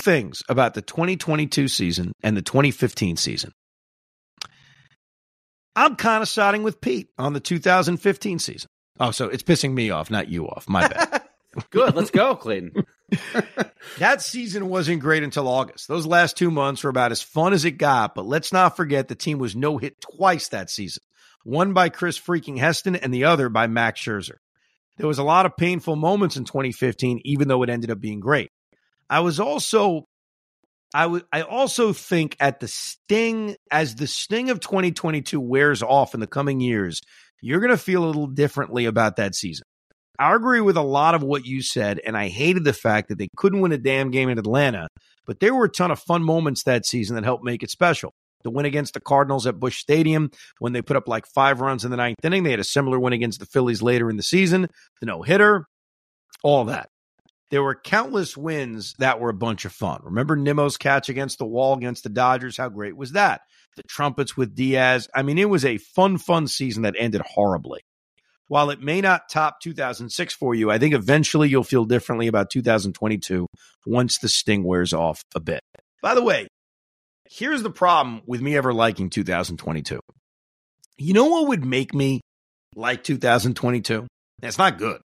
things 0.00 0.42
about 0.48 0.74
the 0.74 0.82
2022 0.82 1.68
season 1.68 2.12
and 2.22 2.36
the 2.36 2.42
2015 2.42 3.16
season. 3.16 3.52
I'm 5.76 5.96
kind 5.96 6.22
of 6.22 6.28
siding 6.28 6.62
with 6.62 6.80
Pete 6.80 7.08
on 7.18 7.34
the 7.34 7.40
2015 7.40 8.38
season. 8.38 8.68
Oh, 8.98 9.12
so 9.12 9.26
it's 9.28 9.44
pissing 9.44 9.72
me 9.72 9.90
off, 9.90 10.10
not 10.10 10.28
you 10.28 10.46
off. 10.46 10.68
My 10.68 10.88
bad. 10.88 11.22
Good. 11.70 11.94
Let's 11.94 12.10
go, 12.10 12.34
Clayton. 12.34 12.72
that 13.98 14.22
season 14.22 14.68
wasn't 14.68 15.00
great 15.00 15.22
until 15.22 15.48
August. 15.48 15.88
Those 15.88 16.06
last 16.06 16.36
two 16.36 16.50
months 16.50 16.84
were 16.84 16.90
about 16.90 17.12
as 17.12 17.22
fun 17.22 17.52
as 17.52 17.64
it 17.64 17.72
got, 17.72 18.14
but 18.14 18.26
let's 18.26 18.52
not 18.52 18.76
forget 18.76 19.08
the 19.08 19.14
team 19.14 19.38
was 19.38 19.56
no 19.56 19.78
hit 19.78 20.00
twice 20.00 20.48
that 20.48 20.70
season. 20.70 21.02
One 21.44 21.72
by 21.72 21.88
Chris 21.88 22.18
freaking 22.18 22.58
Heston 22.58 22.96
and 22.96 23.12
the 23.14 23.24
other 23.24 23.48
by 23.48 23.66
Max 23.66 24.00
Scherzer. 24.00 24.36
There 24.98 25.06
was 25.06 25.18
a 25.18 25.24
lot 25.24 25.46
of 25.46 25.56
painful 25.56 25.96
moments 25.96 26.36
in 26.36 26.44
2015, 26.44 27.20
even 27.24 27.48
though 27.48 27.62
it 27.62 27.70
ended 27.70 27.90
up 27.90 28.00
being 28.00 28.20
great. 28.20 28.50
I 29.10 29.20
was 29.20 29.40
also 29.40 30.04
I 30.94 31.20
I 31.32 31.42
also 31.42 31.92
think 31.92 32.36
at 32.40 32.60
the 32.60 32.68
sting 32.68 33.56
as 33.70 33.94
the 33.94 34.06
sting 34.06 34.50
of 34.50 34.60
2022 34.60 35.40
wears 35.40 35.82
off 35.82 36.14
in 36.14 36.20
the 36.20 36.26
coming 36.26 36.60
years, 36.60 37.00
you're 37.40 37.60
going 37.60 37.70
to 37.70 37.76
feel 37.76 38.04
a 38.04 38.06
little 38.06 38.26
differently 38.26 38.86
about 38.86 39.16
that 39.16 39.34
season. 39.34 39.64
I 40.18 40.34
agree 40.34 40.60
with 40.60 40.76
a 40.76 40.82
lot 40.82 41.14
of 41.14 41.22
what 41.22 41.46
you 41.46 41.62
said, 41.62 42.00
and 42.04 42.16
I 42.16 42.28
hated 42.28 42.64
the 42.64 42.72
fact 42.72 43.08
that 43.08 43.18
they 43.18 43.28
couldn't 43.36 43.60
win 43.60 43.70
a 43.70 43.78
damn 43.78 44.10
game 44.10 44.28
in 44.28 44.38
Atlanta, 44.38 44.88
but 45.26 45.38
there 45.38 45.54
were 45.54 45.66
a 45.66 45.70
ton 45.70 45.92
of 45.92 46.00
fun 46.00 46.24
moments 46.24 46.64
that 46.64 46.86
season 46.86 47.14
that 47.14 47.24
helped 47.24 47.44
make 47.44 47.62
it 47.62 47.70
special. 47.70 48.12
The 48.42 48.50
win 48.50 48.66
against 48.66 48.94
the 48.94 49.00
Cardinals 49.00 49.46
at 49.46 49.60
Busch 49.60 49.78
Stadium 49.78 50.30
when 50.58 50.72
they 50.72 50.82
put 50.82 50.96
up 50.96 51.06
like 51.06 51.26
five 51.26 51.60
runs 51.60 51.84
in 51.84 51.90
the 51.90 51.96
ninth 51.96 52.24
inning. 52.24 52.42
They 52.42 52.50
had 52.50 52.60
a 52.60 52.64
similar 52.64 52.98
win 52.98 53.12
against 53.12 53.40
the 53.40 53.46
Phillies 53.46 53.82
later 53.82 54.10
in 54.10 54.16
the 54.16 54.22
season, 54.22 54.68
the 55.00 55.06
no 55.06 55.22
hitter, 55.22 55.66
all 56.42 56.64
that 56.64 56.88
there 57.50 57.62
were 57.62 57.74
countless 57.74 58.36
wins 58.36 58.94
that 58.98 59.20
were 59.20 59.30
a 59.30 59.34
bunch 59.34 59.64
of 59.64 59.72
fun. 59.72 60.00
Remember 60.04 60.36
Nimmo's 60.36 60.76
catch 60.76 61.08
against 61.08 61.38
the 61.38 61.46
wall 61.46 61.74
against 61.74 62.02
the 62.02 62.10
Dodgers? 62.10 62.56
How 62.56 62.68
great 62.68 62.96
was 62.96 63.12
that? 63.12 63.42
The 63.76 63.82
trumpets 63.84 64.36
with 64.36 64.54
Diaz. 64.54 65.08
I 65.14 65.22
mean, 65.22 65.38
it 65.38 65.48
was 65.48 65.64
a 65.64 65.78
fun, 65.78 66.18
fun 66.18 66.46
season 66.46 66.82
that 66.82 66.94
ended 66.98 67.22
horribly. 67.22 67.80
While 68.48 68.70
it 68.70 68.80
may 68.80 69.00
not 69.00 69.28
top 69.28 69.60
2006 69.60 70.34
for 70.34 70.54
you, 70.54 70.70
I 70.70 70.78
think 70.78 70.94
eventually 70.94 71.48
you'll 71.48 71.64
feel 71.64 71.84
differently 71.84 72.28
about 72.28 72.50
2022 72.50 73.46
once 73.86 74.18
the 74.18 74.28
sting 74.28 74.64
wears 74.64 74.92
off 74.92 75.22
a 75.34 75.40
bit. 75.40 75.60
By 76.02 76.14
the 76.14 76.22
way, 76.22 76.48
here's 77.30 77.62
the 77.62 77.70
problem 77.70 78.22
with 78.26 78.40
me 78.40 78.56
ever 78.56 78.72
liking 78.72 79.10
2022. 79.10 80.00
You 80.96 81.12
know 81.12 81.26
what 81.26 81.48
would 81.48 81.64
make 81.64 81.94
me 81.94 82.20
like 82.74 83.04
2022? 83.04 84.06
That's 84.40 84.58
not 84.58 84.78
good. 84.78 85.00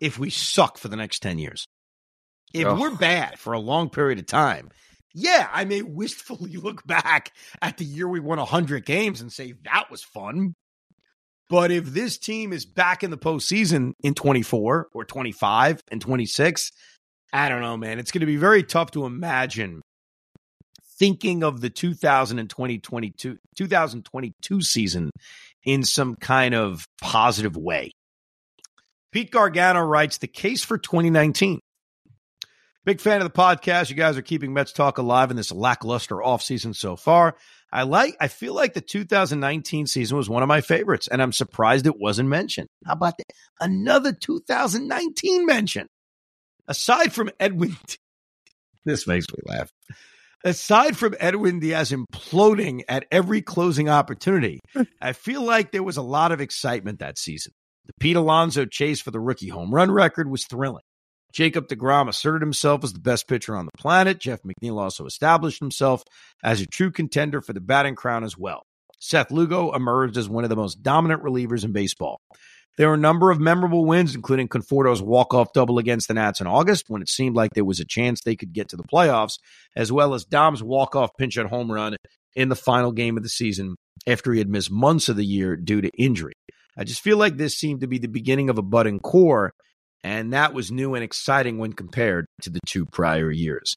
If 0.00 0.18
we 0.18 0.30
suck 0.30 0.78
for 0.78 0.88
the 0.88 0.96
next 0.96 1.20
10 1.20 1.38
years. 1.38 1.66
If 2.54 2.66
Ugh. 2.66 2.78
we're 2.78 2.96
bad 2.96 3.38
for 3.38 3.52
a 3.52 3.58
long 3.58 3.90
period 3.90 4.18
of 4.18 4.26
time, 4.26 4.70
yeah, 5.14 5.48
I 5.52 5.64
may 5.64 5.82
wistfully 5.82 6.56
look 6.56 6.86
back 6.86 7.32
at 7.60 7.76
the 7.76 7.84
year 7.84 8.08
we 8.08 8.20
won 8.20 8.38
100 8.38 8.86
games 8.86 9.20
and 9.20 9.32
say 9.32 9.54
that 9.64 9.90
was 9.90 10.02
fun. 10.02 10.54
But 11.48 11.70
if 11.70 11.86
this 11.86 12.18
team 12.18 12.52
is 12.52 12.66
back 12.66 13.02
in 13.02 13.10
the 13.10 13.16
postseason 13.16 13.92
in 14.02 14.14
24 14.14 14.88
or 14.92 15.04
25 15.04 15.80
and 15.90 16.00
26, 16.00 16.70
I 17.32 17.48
don't 17.48 17.62
know, 17.62 17.76
man. 17.76 17.98
It's 17.98 18.10
going 18.10 18.20
to 18.20 18.26
be 18.26 18.36
very 18.36 18.62
tough 18.62 18.90
to 18.92 19.06
imagine 19.06 19.80
thinking 20.98 21.42
of 21.42 21.60
the 21.60 21.70
2020 21.70 22.78
2022 22.78 24.62
season 24.62 25.10
in 25.64 25.84
some 25.84 26.16
kind 26.16 26.54
of 26.54 26.84
positive 27.00 27.56
way. 27.56 27.92
Pete 29.18 29.32
Gargano 29.32 29.80
writes 29.80 30.18
the 30.18 30.28
case 30.28 30.62
for 30.62 30.78
2019. 30.78 31.58
Big 32.84 33.00
fan 33.00 33.20
of 33.20 33.24
the 33.24 33.36
podcast. 33.36 33.90
You 33.90 33.96
guys 33.96 34.16
are 34.16 34.22
keeping 34.22 34.52
Mets 34.52 34.72
talk 34.72 34.98
alive 34.98 35.32
in 35.32 35.36
this 35.36 35.50
lackluster 35.50 36.14
offseason 36.18 36.72
so 36.72 36.94
far. 36.94 37.34
I 37.72 37.82
like 37.82 38.16
I 38.20 38.28
feel 38.28 38.54
like 38.54 38.74
the 38.74 38.80
2019 38.80 39.88
season 39.88 40.16
was 40.16 40.28
one 40.28 40.44
of 40.44 40.48
my 40.48 40.60
favorites, 40.60 41.08
and 41.08 41.20
I'm 41.20 41.32
surprised 41.32 41.88
it 41.88 41.98
wasn't 41.98 42.28
mentioned. 42.28 42.68
How 42.86 42.92
about 42.92 43.18
that? 43.18 43.24
Another 43.60 44.12
2019 44.12 45.46
mention. 45.46 45.88
Aside 46.68 47.12
from 47.12 47.28
Edwin 47.40 47.76
This 48.84 49.08
makes 49.08 49.26
me 49.32 49.38
laugh. 49.46 49.68
Aside 50.44 50.96
from 50.96 51.16
Edwin 51.18 51.58
Diaz 51.58 51.90
imploding 51.90 52.82
at 52.88 53.04
every 53.10 53.42
closing 53.42 53.88
opportunity, 53.88 54.60
I 55.02 55.12
feel 55.12 55.42
like 55.42 55.72
there 55.72 55.82
was 55.82 55.96
a 55.96 56.02
lot 56.02 56.30
of 56.30 56.40
excitement 56.40 57.00
that 57.00 57.18
season. 57.18 57.52
The 57.88 57.94
Pete 57.98 58.16
Alonso 58.16 58.64
chase 58.64 59.00
for 59.00 59.10
the 59.10 59.18
rookie 59.18 59.48
home 59.48 59.74
run 59.74 59.90
record 59.90 60.30
was 60.30 60.44
thrilling. 60.44 60.84
Jacob 61.32 61.68
DeGrom 61.68 62.08
asserted 62.08 62.42
himself 62.42 62.84
as 62.84 62.92
the 62.92 63.00
best 63.00 63.28
pitcher 63.28 63.56
on 63.56 63.66
the 63.66 63.72
planet. 63.76 64.18
Jeff 64.18 64.40
McNeil 64.42 64.78
also 64.78 65.06
established 65.06 65.60
himself 65.60 66.02
as 66.42 66.60
a 66.60 66.66
true 66.66 66.90
contender 66.90 67.40
for 67.40 67.52
the 67.52 67.60
batting 67.60 67.94
crown 67.94 68.24
as 68.24 68.36
well. 68.36 68.62
Seth 68.98 69.30
Lugo 69.30 69.72
emerged 69.72 70.16
as 70.16 70.28
one 70.28 70.44
of 70.44 70.50
the 70.50 70.56
most 70.56 70.82
dominant 70.82 71.22
relievers 71.22 71.64
in 71.64 71.72
baseball. 71.72 72.20
There 72.76 72.88
were 72.88 72.94
a 72.94 72.98
number 72.98 73.30
of 73.30 73.40
memorable 73.40 73.84
wins, 73.84 74.14
including 74.14 74.48
Conforto's 74.48 75.02
walk-off 75.02 75.52
double 75.52 75.78
against 75.78 76.08
the 76.08 76.14
Nats 76.14 76.40
in 76.40 76.46
August 76.46 76.84
when 76.88 77.02
it 77.02 77.08
seemed 77.08 77.34
like 77.34 77.52
there 77.54 77.64
was 77.64 77.80
a 77.80 77.84
chance 77.84 78.20
they 78.20 78.36
could 78.36 78.52
get 78.52 78.68
to 78.68 78.76
the 78.76 78.84
playoffs, 78.84 79.38
as 79.74 79.90
well 79.90 80.14
as 80.14 80.24
Dom's 80.24 80.62
walk-off 80.62 81.10
pinch 81.18 81.34
hit 81.34 81.46
home 81.46 81.72
run 81.72 81.96
in 82.36 82.48
the 82.48 82.56
final 82.56 82.92
game 82.92 83.16
of 83.16 83.22
the 83.22 83.28
season 83.28 83.74
after 84.06 84.32
he 84.32 84.38
had 84.38 84.48
missed 84.48 84.70
months 84.70 85.08
of 85.08 85.16
the 85.16 85.24
year 85.24 85.56
due 85.56 85.80
to 85.80 85.90
injury. 85.98 86.34
I 86.78 86.84
just 86.84 87.00
feel 87.00 87.16
like 87.16 87.36
this 87.36 87.56
seemed 87.56 87.80
to 87.80 87.86
be 87.88 87.98
the 87.98 88.08
beginning 88.08 88.50
of 88.50 88.58
a 88.58 88.62
budding 88.62 89.00
core, 89.00 89.52
and 90.04 90.32
that 90.32 90.54
was 90.54 90.70
new 90.70 90.94
and 90.94 91.02
exciting 91.02 91.58
when 91.58 91.72
compared 91.72 92.26
to 92.42 92.50
the 92.50 92.60
two 92.66 92.86
prior 92.86 93.30
years. 93.30 93.74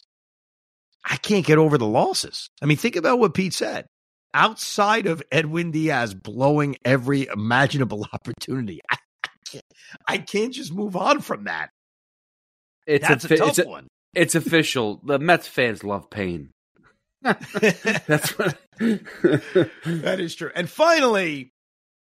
I 1.04 1.16
can't 1.18 1.46
get 1.46 1.58
over 1.58 1.78
the 1.80 1.88
losses. 1.88 2.50
I 2.62 2.68
mean, 2.68 2.78
think 2.78 2.96
about 2.96 3.18
what 3.20 3.34
Pete 3.34 3.54
said. 3.54 3.88
Outside 4.34 5.08
of 5.08 5.22
Edwin 5.32 5.72
Diaz 5.72 6.14
blowing 6.14 6.78
every 6.86 7.28
imaginable 7.28 8.08
opportunity, 8.14 8.80
I 8.92 8.98
can't, 9.50 9.66
I 10.08 10.18
can't 10.20 10.54
just 10.54 10.72
move 10.72 10.96
on 10.96 11.22
from 11.22 11.46
that. 11.46 11.70
It's 12.88 13.08
That's 13.08 13.26
a, 13.26 13.34
a 13.34 13.38
tough 13.38 13.50
it's, 13.50 13.60
a- 13.60 13.68
one. 13.68 13.88
it's 14.14 14.36
official. 14.36 15.02
The 15.04 15.20
Mets 15.20 15.48
fans 15.48 15.84
love 15.84 16.10
pain. 16.10 16.52
That's 17.24 18.38
what. 18.38 18.58
that 18.80 20.18
is 20.20 20.36
true. 20.36 20.52
And 20.56 20.70
finally, 20.70 21.52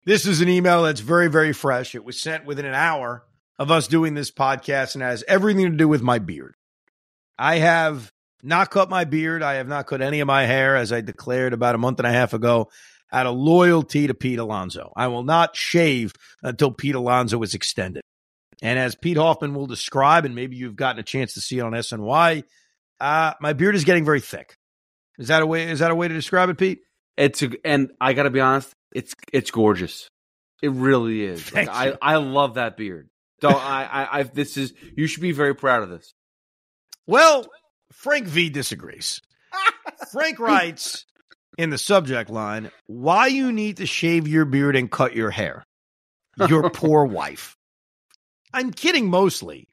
this 0.05 0.25
is 0.25 0.41
an 0.41 0.49
email 0.49 0.83
that's 0.83 1.01
very, 1.01 1.27
very 1.27 1.53
fresh. 1.53 1.95
It 1.95 2.05
was 2.05 2.21
sent 2.21 2.45
within 2.45 2.65
an 2.65 2.73
hour 2.73 3.23
of 3.57 3.71
us 3.71 3.87
doing 3.87 4.13
this 4.13 4.31
podcast 4.31 4.95
and 4.95 5.01
has 5.01 5.23
everything 5.27 5.71
to 5.71 5.77
do 5.77 5.87
with 5.87 6.01
my 6.01 6.19
beard. 6.19 6.55
I 7.37 7.57
have 7.57 8.11
not 8.43 8.69
cut 8.69 8.89
my 8.89 9.03
beard. 9.03 9.41
I 9.41 9.55
have 9.55 9.67
not 9.67 9.87
cut 9.87 10.01
any 10.01 10.19
of 10.19 10.27
my 10.27 10.45
hair, 10.45 10.75
as 10.75 10.91
I 10.91 11.01
declared 11.01 11.53
about 11.53 11.75
a 11.75 11.79
month 11.79 11.99
and 11.99 12.07
a 12.07 12.11
half 12.11 12.33
ago, 12.33 12.69
out 13.11 13.25
of 13.25 13.35
loyalty 13.35 14.07
to 14.07 14.13
Pete 14.13 14.39
Alonso. 14.39 14.93
I 14.95 15.07
will 15.07 15.23
not 15.23 15.55
shave 15.55 16.13
until 16.43 16.71
Pete 16.71 16.95
Alonso 16.95 17.41
is 17.41 17.53
extended. 17.53 18.03
And 18.61 18.79
as 18.79 18.95
Pete 18.95 19.17
Hoffman 19.17 19.53
will 19.53 19.67
describe, 19.67 20.25
and 20.25 20.35
maybe 20.35 20.55
you've 20.55 20.75
gotten 20.75 20.99
a 20.99 21.03
chance 21.03 21.33
to 21.33 21.41
see 21.41 21.59
it 21.59 21.61
on 21.61 21.73
SNY, 21.73 22.43
uh, 22.99 23.33
my 23.41 23.53
beard 23.53 23.75
is 23.75 23.83
getting 23.83 24.05
very 24.05 24.21
thick. 24.21 24.55
Is 25.17 25.29
that 25.29 25.41
a 25.41 25.45
way? 25.45 25.69
Is 25.69 25.79
that 25.79 25.91
a 25.91 25.95
way 25.95 26.07
to 26.07 26.13
describe 26.13 26.49
it, 26.49 26.57
Pete? 26.57 26.79
It's 27.17 27.41
a, 27.41 27.49
and 27.63 27.91
I 27.99 28.13
got 28.13 28.23
to 28.23 28.29
be 28.29 28.41
honest, 28.41 28.73
it's 28.95 29.13
it's 29.31 29.51
gorgeous. 29.51 30.09
It 30.63 30.71
really 30.71 31.23
is. 31.23 31.53
Like, 31.53 31.67
I. 31.67 31.97
I 32.01 32.15
love 32.15 32.55
that 32.55 32.77
beard. 32.77 33.09
Don't 33.41 33.53
I, 33.53 33.83
I? 33.83 34.19
I 34.19 34.23
this 34.23 34.57
is 34.57 34.73
you 34.95 35.05
should 35.07 35.21
be 35.21 35.33
very 35.33 35.53
proud 35.53 35.83
of 35.83 35.89
this. 35.89 36.13
Well, 37.05 37.45
Frank 37.91 38.25
V 38.25 38.49
disagrees. 38.49 39.21
Frank 40.11 40.39
writes 40.39 41.05
in 41.57 41.69
the 41.69 41.77
subject 41.77 42.29
line, 42.29 42.71
why 42.87 43.27
you 43.27 43.51
need 43.51 43.77
to 43.77 43.85
shave 43.85 44.27
your 44.27 44.45
beard 44.45 44.75
and 44.75 44.89
cut 44.89 45.15
your 45.15 45.29
hair. 45.29 45.63
Your 46.49 46.69
poor 46.71 47.05
wife. 47.05 47.55
I'm 48.53 48.71
kidding 48.71 49.09
mostly, 49.09 49.67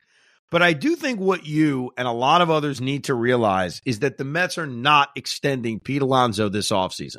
but 0.51 0.63
I 0.63 0.73
do 0.73 0.97
think 0.97 1.21
what 1.21 1.47
you 1.47 1.93
and 1.97 2.07
a 2.07 2.13
lot 2.13 2.41
of 2.41 2.51
others 2.51 2.81
need 2.81 3.05
to 3.05 3.15
realize 3.15 3.81
is 3.85 4.01
that 4.01 4.19
the 4.19 4.25
Mets 4.25 4.59
are 4.59 4.67
not 4.67 5.11
extending 5.15 5.79
Pete 5.81 6.03
Alonso 6.03 6.49
this 6.49 6.71
offseason. 6.71 7.19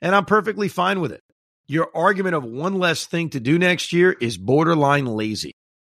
And 0.00 0.14
I'm 0.14 0.24
perfectly 0.24 0.68
fine 0.68 1.00
with 1.00 1.12
it. 1.12 1.22
Your 1.66 1.90
argument 1.94 2.34
of 2.34 2.44
one 2.44 2.78
less 2.78 3.06
thing 3.06 3.30
to 3.30 3.40
do 3.40 3.58
next 3.58 3.92
year 3.92 4.12
is 4.12 4.38
borderline 4.38 5.06
lazy. 5.06 5.52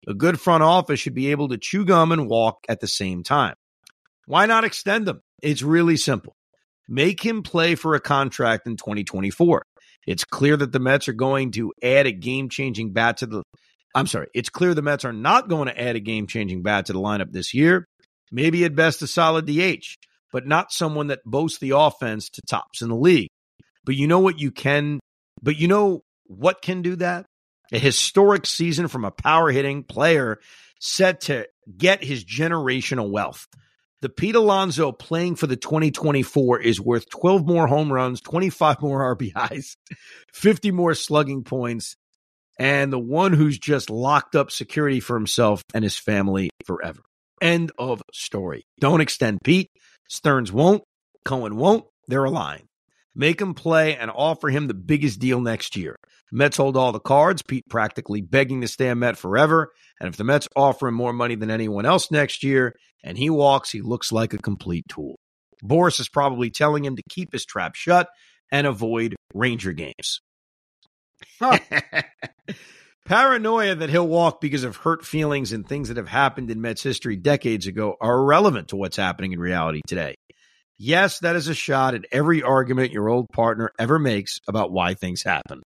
A 0.08 0.14
good 0.14 0.40
front 0.40 0.64
office 0.64 1.00
should 1.00 1.16
be 1.16 1.32
able 1.32 1.50
to 1.50 1.58
chew 1.58 1.86
gum 1.86 2.12
and 2.12 2.28
walk 2.28 2.60
at 2.68 2.80
the 2.80 2.88
same 2.88 3.24
time. 3.24 3.56
Why 4.26 4.46
not 4.46 4.66
extend 4.66 5.08
him? 5.08 5.22
It's 5.42 5.62
really 5.62 5.98
simple. 5.98 6.36
Make 6.88 7.26
him 7.26 7.44
play 7.44 7.76
for 7.76 7.96
a 7.96 8.00
contract 8.00 8.68
in 8.68 8.76
2024. 8.76 9.64
It's 10.06 10.26
clear 10.26 10.58
that 10.58 10.72
the 10.72 10.80
Mets 10.80 11.08
are 11.08 11.14
going 11.14 11.52
to 11.52 11.74
add 11.82 12.06
a 12.06 12.12
game 12.12 12.50
changing 12.50 12.92
bat 12.92 13.18
to 13.18 13.26
the. 13.26 13.44
I'm 13.96 14.08
sorry. 14.08 14.28
It's 14.34 14.50
clear 14.50 14.74
the 14.74 14.82
Mets 14.82 15.06
are 15.06 15.14
not 15.14 15.48
going 15.48 15.68
to 15.68 15.82
add 15.82 15.96
a 15.96 16.02
game 16.02 16.28
changing 16.28 16.62
bat 16.62 16.88
to 16.88 16.94
the 16.94 17.00
lineup 17.00 17.32
this 17.32 17.54
year. 17.54 17.88
Maybe 18.32 18.66
at 18.66 18.76
best 18.76 19.02
a 19.02 19.08
solid 19.08 19.46
DH, 19.46 19.96
but 20.32 20.48
not 20.48 20.72
someone 20.72 21.08
that 21.08 21.24
boasts 21.24 21.60
the 21.60 21.72
offense 21.72 22.30
to 22.32 22.42
tops 22.42 22.82
in 22.82 22.90
the 22.90 22.96
league. 22.96 23.30
But 23.86 23.96
you 23.96 24.08
know 24.08 24.20
what 24.20 24.40
you 24.40 24.52
can, 24.52 25.00
but 25.42 25.58
you 25.58 25.68
know 25.68 26.04
what 26.26 26.62
can 26.62 26.82
do 26.82 26.96
that? 26.98 27.26
A 27.72 27.80
historic 27.80 28.46
season 28.46 28.88
from 28.88 29.06
a 29.06 29.12
power 29.12 29.52
hitting 29.52 29.84
player 29.84 30.40
set 30.80 31.22
to 31.22 31.48
get 31.78 32.04
his 32.04 32.24
generational 32.24 33.10
wealth. 33.10 33.48
The 34.02 34.10
Pete 34.10 34.36
Alonso 34.36 34.92
playing 34.92 35.36
for 35.36 35.48
the 35.48 35.56
2024 35.56 36.60
is 36.60 36.82
worth 36.82 37.10
12 37.10 37.48
more 37.48 37.68
home 37.68 37.92
runs, 37.92 38.20
25 38.20 38.82
more 38.82 39.16
RBIs, 39.16 39.78
50 40.34 40.72
more 40.72 40.94
slugging 40.94 41.44
points, 41.44 41.96
and 42.60 42.92
the 42.92 43.00
one 43.00 43.32
who's 43.32 43.58
just 43.58 43.90
locked 43.90 44.36
up 44.36 44.52
security 44.52 45.00
for 45.00 45.16
himself 45.16 45.64
and 45.74 45.84
his 45.84 45.98
family 45.98 46.50
forever. 46.66 47.00
End 47.42 47.72
of 47.78 48.02
story. 48.14 48.66
Don't 48.80 49.02
extend 49.02 49.40
Pete. 49.42 49.70
Stearns 50.10 50.52
won't. 50.52 50.84
Cohen 51.24 51.56
won't. 51.56 51.86
They're 52.08 52.26
aligned. 52.26 52.68
Make 53.16 53.40
him 53.40 53.54
play 53.54 53.96
and 53.96 54.10
offer 54.10 54.50
him 54.50 54.68
the 54.68 54.74
biggest 54.74 55.20
deal 55.20 55.40
next 55.40 55.76
year. 55.76 55.96
The 56.32 56.38
Mets 56.38 56.58
hold 56.58 56.76
all 56.76 56.92
the 56.92 57.00
cards. 57.00 57.44
Pete 57.44 57.66
practically 57.70 58.22
begging 58.22 58.62
to 58.62 58.68
stay 58.68 58.90
a 58.90 58.96
Met 58.96 59.18
forever. 59.18 59.72
And 60.00 60.10
if 60.10 60.18
the 60.18 60.24
Mets 60.24 60.48
offer 60.56 60.88
him 60.88 60.96
more 60.96 61.14
money 61.14 61.36
than 61.36 61.52
anyone 61.52 61.86
else 61.86 62.10
next 62.10 62.44
year 62.44 62.76
and 63.04 63.18
he 63.18 63.30
walks, 63.30 63.72
he 63.72 63.82
looks 63.82 64.12
like 64.12 64.34
a 64.34 64.40
complete 64.40 64.86
tool. 64.88 65.20
Boras 65.64 66.00
is 66.00 66.10
probably 66.10 66.50
telling 66.50 66.84
him 66.84 66.96
to 66.96 67.04
keep 67.10 67.32
his 67.32 67.46
trap 67.46 67.76
shut 67.76 68.10
and 68.52 68.66
avoid 68.66 69.16
Ranger 69.34 69.74
games. 69.74 70.22
Paranoia 73.06 73.76
that 73.76 73.90
he'll 73.90 74.08
walk 74.08 74.40
because 74.40 74.64
of 74.64 74.78
hurt 74.78 75.06
feelings 75.06 75.52
and 75.52 75.68
things 75.68 75.90
that 75.90 75.98
have 75.98 76.08
happened 76.08 76.50
in 76.50 76.62
Mets 76.62 76.84
history 76.84 77.18
decades 77.18 77.68
ago 77.68 77.96
are 78.00 78.20
irrelevant 78.20 78.70
to 78.70 78.76
what's 78.76 78.98
happening 78.98 79.34
in 79.34 79.40
reality 79.40 79.82
today. 79.88 80.16
Yes, 80.86 81.20
that 81.20 81.38
is 81.38 81.48
a 81.48 81.54
shot 81.54 81.96
at 81.96 82.04
every 82.12 82.44
argument 82.44 82.92
your 82.92 83.08
old 83.08 83.30
partner 83.30 83.72
ever 83.80 83.98
makes 83.98 84.42
about 84.50 84.70
why 84.70 84.96
things 84.96 85.24
happen. 85.24 85.64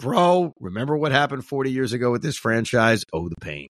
Bro, 0.00 0.52
remember 0.58 0.96
what 0.96 1.12
happened 1.12 1.44
40 1.46 1.70
years 1.70 1.92
ago 1.92 2.10
with 2.10 2.22
this 2.22 2.36
franchise? 2.36 3.04
Oh, 3.12 3.28
the 3.28 3.36
pain. 3.40 3.68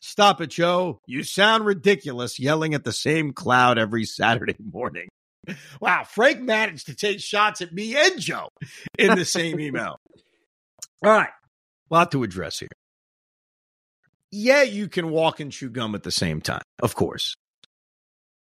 Stop 0.00 0.42
it, 0.42 0.50
Joe. 0.50 1.00
You 1.06 1.22
sound 1.22 1.64
ridiculous 1.64 2.38
yelling 2.38 2.74
at 2.74 2.84
the 2.84 2.92
same 2.92 3.32
cloud 3.32 3.78
every 3.78 4.04
Saturday 4.04 4.56
morning. 4.72 5.08
Wow, 5.80 6.04
Frank 6.04 6.42
managed 6.42 6.88
to 6.88 6.94
take 6.94 7.20
shots 7.20 7.62
at 7.62 7.72
me 7.72 7.96
and 7.96 8.20
Joe 8.20 8.50
in 8.98 9.16
the 9.16 9.24
same 9.24 9.58
email. 9.68 9.96
All 11.02 11.12
right, 11.12 11.30
a 11.90 11.94
lot 11.94 12.12
to 12.12 12.22
address 12.24 12.58
here. 12.58 12.68
Yeah, 14.30 14.64
you 14.64 14.88
can 14.88 15.08
walk 15.08 15.40
and 15.40 15.50
chew 15.50 15.70
gum 15.70 15.94
at 15.94 16.02
the 16.02 16.10
same 16.10 16.42
time, 16.42 16.62
of 16.82 16.94
course. 16.94 17.36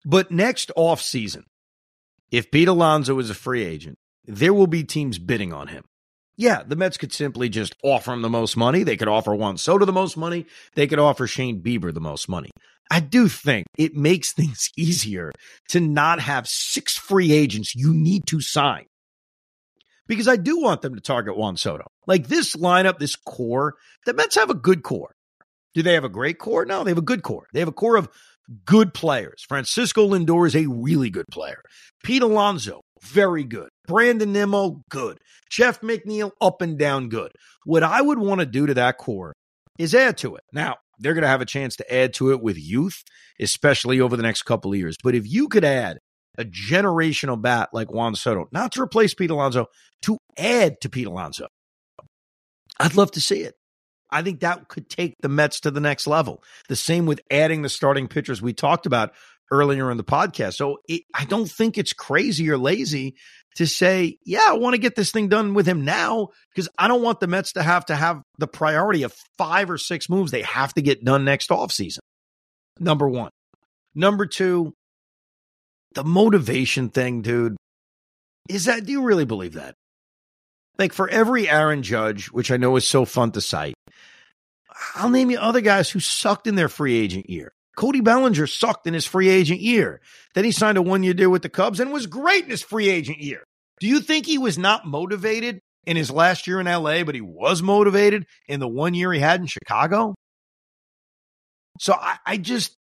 But 0.07 0.30
next 0.30 0.70
off 0.76 1.03
season, 1.03 1.45
if 2.30 2.50
Pete 2.50 2.68
Alonso 2.68 3.18
is 3.18 3.30
a 3.30 3.34
free 3.34 3.64
agent, 3.64 3.96
there 4.26 4.54
will 4.54 4.66
be 4.66 4.84
teams 4.84 5.18
bidding 5.18 5.52
on 5.52 5.68
him. 5.68 5.84
Yeah, 6.36 6.62
the 6.66 6.76
Mets 6.76 6.96
could 6.96 7.12
simply 7.12 7.48
just 7.48 7.74
offer 7.84 8.12
him 8.12 8.22
the 8.22 8.28
most 8.28 8.56
money. 8.56 8.82
They 8.82 8.96
could 8.96 9.08
offer 9.08 9.34
Juan 9.34 9.56
Soto 9.56 9.84
the 9.84 9.92
most 9.92 10.16
money. 10.16 10.46
They 10.74 10.86
could 10.86 10.98
offer 10.98 11.26
Shane 11.26 11.62
Bieber 11.62 11.94
the 11.94 12.00
most 12.00 12.28
money. 12.28 12.50
I 12.90 13.00
do 13.00 13.28
think 13.28 13.66
it 13.78 13.94
makes 13.94 14.32
things 14.34 14.70
easier 14.76 15.32
to 15.68 15.80
not 15.80 16.20
have 16.20 16.48
six 16.48 16.96
free 16.96 17.32
agents 17.32 17.74
you 17.74 17.94
need 17.94 18.26
to 18.26 18.40
sign. 18.40 18.86
Because 20.06 20.28
I 20.28 20.36
do 20.36 20.60
want 20.60 20.82
them 20.82 20.94
to 20.94 21.00
target 21.00 21.36
Juan 21.36 21.56
Soto. 21.56 21.86
Like 22.06 22.26
this 22.26 22.56
lineup, 22.56 22.98
this 22.98 23.16
core, 23.16 23.74
the 24.04 24.12
Mets 24.12 24.34
have 24.34 24.50
a 24.50 24.54
good 24.54 24.82
core. 24.82 25.14
Do 25.72 25.82
they 25.82 25.94
have 25.94 26.04
a 26.04 26.10
great 26.10 26.38
core? 26.38 26.66
No, 26.66 26.84
they 26.84 26.90
have 26.90 26.98
a 26.98 27.02
good 27.02 27.22
core. 27.22 27.46
They 27.52 27.60
have 27.60 27.68
a 27.68 27.72
core 27.72 27.96
of 27.96 28.08
good 28.64 28.95
players. 28.95 29.45
Francisco 29.49 30.09
Lindor 30.09 30.47
is 30.47 30.57
a 30.57 30.66
really 30.66 31.11
good 31.11 31.26
player. 31.30 31.61
Pete 32.03 32.22
Alonso, 32.22 32.80
very 33.03 33.45
good. 33.45 33.68
Brandon 33.86 34.32
Nimmo, 34.32 34.82
good. 34.90 35.18
Jeff 35.51 35.80
McNeil, 35.80 36.30
up 36.40 36.62
and 36.62 36.78
down 36.78 37.09
good. 37.09 37.30
What 37.64 37.82
I 37.82 38.01
would 38.01 38.18
want 38.18 38.40
to 38.40 38.47
do 38.47 38.66
to 38.66 38.74
that 38.74 38.99
core 38.99 39.32
is 39.78 39.95
add 39.95 40.18
to 40.18 40.36
it. 40.36 40.42
Now, 40.53 40.76
they're 40.99 41.14
going 41.14 41.22
to 41.22 41.28
have 41.28 41.40
a 41.40 41.47
chance 41.47 41.76
to 41.76 41.95
add 41.95 42.14
to 42.14 42.32
it 42.32 42.42
with 42.42 42.59
youth, 42.59 43.03
especially 43.40 44.01
over 44.01 44.16
the 44.16 44.22
next 44.22 44.42
couple 44.42 44.72
of 44.72 44.78
years. 44.78 44.97
But 45.03 45.14
if 45.14 45.30
you 45.30 45.49
could 45.49 45.64
add 45.64 45.99
a 46.38 46.45
generational 46.45 47.40
bat 47.40 47.70
like 47.72 47.92
Juan 47.92 48.14
Soto, 48.14 48.47
not 48.53 48.72
to 48.72 48.82
replace 48.82 49.14
Pete 49.14 49.30
Alonso, 49.30 49.66
to 50.03 50.18
add 50.38 50.80
to 50.80 50.88
Pete 50.88 51.07
Alonso, 51.07 51.49
I'd 52.78 52.97
love 52.97 53.12
to 53.12 53.20
see 53.20 53.40
it. 53.40 53.55
I 54.14 54.22
think 54.22 54.40
that 54.40 54.68
could 54.68 54.88
take 54.88 55.16
the 55.20 55.28
Mets 55.28 55.60
to 55.60 55.72
the 55.72 55.80
next 55.80 56.06
level. 56.06 56.44
The 56.68 56.76
same 56.76 57.04
with 57.04 57.20
adding 57.32 57.62
the 57.62 57.68
starting 57.68 58.06
pitchers 58.06 58.40
we 58.40 58.52
talked 58.52 58.86
about 58.86 59.12
earlier 59.50 59.90
in 59.90 59.96
the 59.96 60.04
podcast. 60.04 60.54
So 60.54 60.78
it, 60.88 61.02
I 61.12 61.24
don't 61.24 61.50
think 61.50 61.76
it's 61.76 61.92
crazy 61.92 62.48
or 62.48 62.56
lazy 62.56 63.16
to 63.56 63.66
say, 63.66 64.18
yeah, 64.24 64.44
I 64.46 64.52
want 64.52 64.74
to 64.74 64.80
get 64.80 64.94
this 64.94 65.10
thing 65.10 65.28
done 65.28 65.52
with 65.52 65.66
him 65.66 65.84
now 65.84 66.28
because 66.54 66.68
I 66.78 66.86
don't 66.86 67.02
want 67.02 67.18
the 67.18 67.26
Mets 67.26 67.54
to 67.54 67.62
have 67.64 67.86
to 67.86 67.96
have 67.96 68.22
the 68.38 68.46
priority 68.46 69.02
of 69.02 69.12
five 69.36 69.68
or 69.68 69.78
six 69.78 70.08
moves 70.08 70.30
they 70.30 70.42
have 70.42 70.72
to 70.74 70.82
get 70.82 71.04
done 71.04 71.24
next 71.24 71.50
offseason. 71.50 71.98
Number 72.78 73.08
one. 73.08 73.30
Number 73.96 74.26
two, 74.26 74.74
the 75.94 76.04
motivation 76.04 76.88
thing, 76.88 77.22
dude. 77.22 77.56
Is 78.48 78.66
that, 78.66 78.84
do 78.84 78.92
you 78.92 79.02
really 79.02 79.24
believe 79.24 79.54
that? 79.54 79.74
Like 80.78 80.92
for 80.92 81.08
every 81.08 81.48
Aaron 81.48 81.82
Judge, 81.82 82.26
which 82.26 82.50
I 82.50 82.56
know 82.56 82.76
is 82.76 82.86
so 82.86 83.04
fun 83.04 83.30
to 83.32 83.40
cite, 83.40 83.74
I'll 84.96 85.10
name 85.10 85.30
you 85.30 85.38
other 85.38 85.60
guys 85.60 85.90
who 85.90 86.00
sucked 86.00 86.46
in 86.46 86.56
their 86.56 86.68
free 86.68 86.96
agent 86.96 87.30
year. 87.30 87.52
Cody 87.76 88.00
Bellinger 88.00 88.46
sucked 88.46 88.86
in 88.86 88.94
his 88.94 89.06
free 89.06 89.28
agent 89.28 89.60
year. 89.60 90.00
Then 90.34 90.44
he 90.44 90.52
signed 90.52 90.78
a 90.78 90.82
one 90.82 91.02
year 91.02 91.14
deal 91.14 91.30
with 91.30 91.42
the 91.42 91.48
Cubs 91.48 91.80
and 91.80 91.92
was 91.92 92.06
great 92.06 92.44
in 92.44 92.50
his 92.50 92.62
free 92.62 92.88
agent 92.88 93.18
year. 93.18 93.42
Do 93.80 93.86
you 93.86 94.00
think 94.00 94.26
he 94.26 94.38
was 94.38 94.58
not 94.58 94.86
motivated 94.86 95.60
in 95.86 95.96
his 95.96 96.10
last 96.10 96.46
year 96.46 96.60
in 96.60 96.66
LA, 96.66 97.02
but 97.04 97.14
he 97.14 97.20
was 97.20 97.62
motivated 97.62 98.26
in 98.48 98.60
the 98.60 98.68
one 98.68 98.94
year 98.94 99.12
he 99.12 99.20
had 99.20 99.40
in 99.40 99.46
Chicago? 99.46 100.14
So 101.80 101.92
I, 101.92 102.18
I 102.24 102.36
just, 102.36 102.74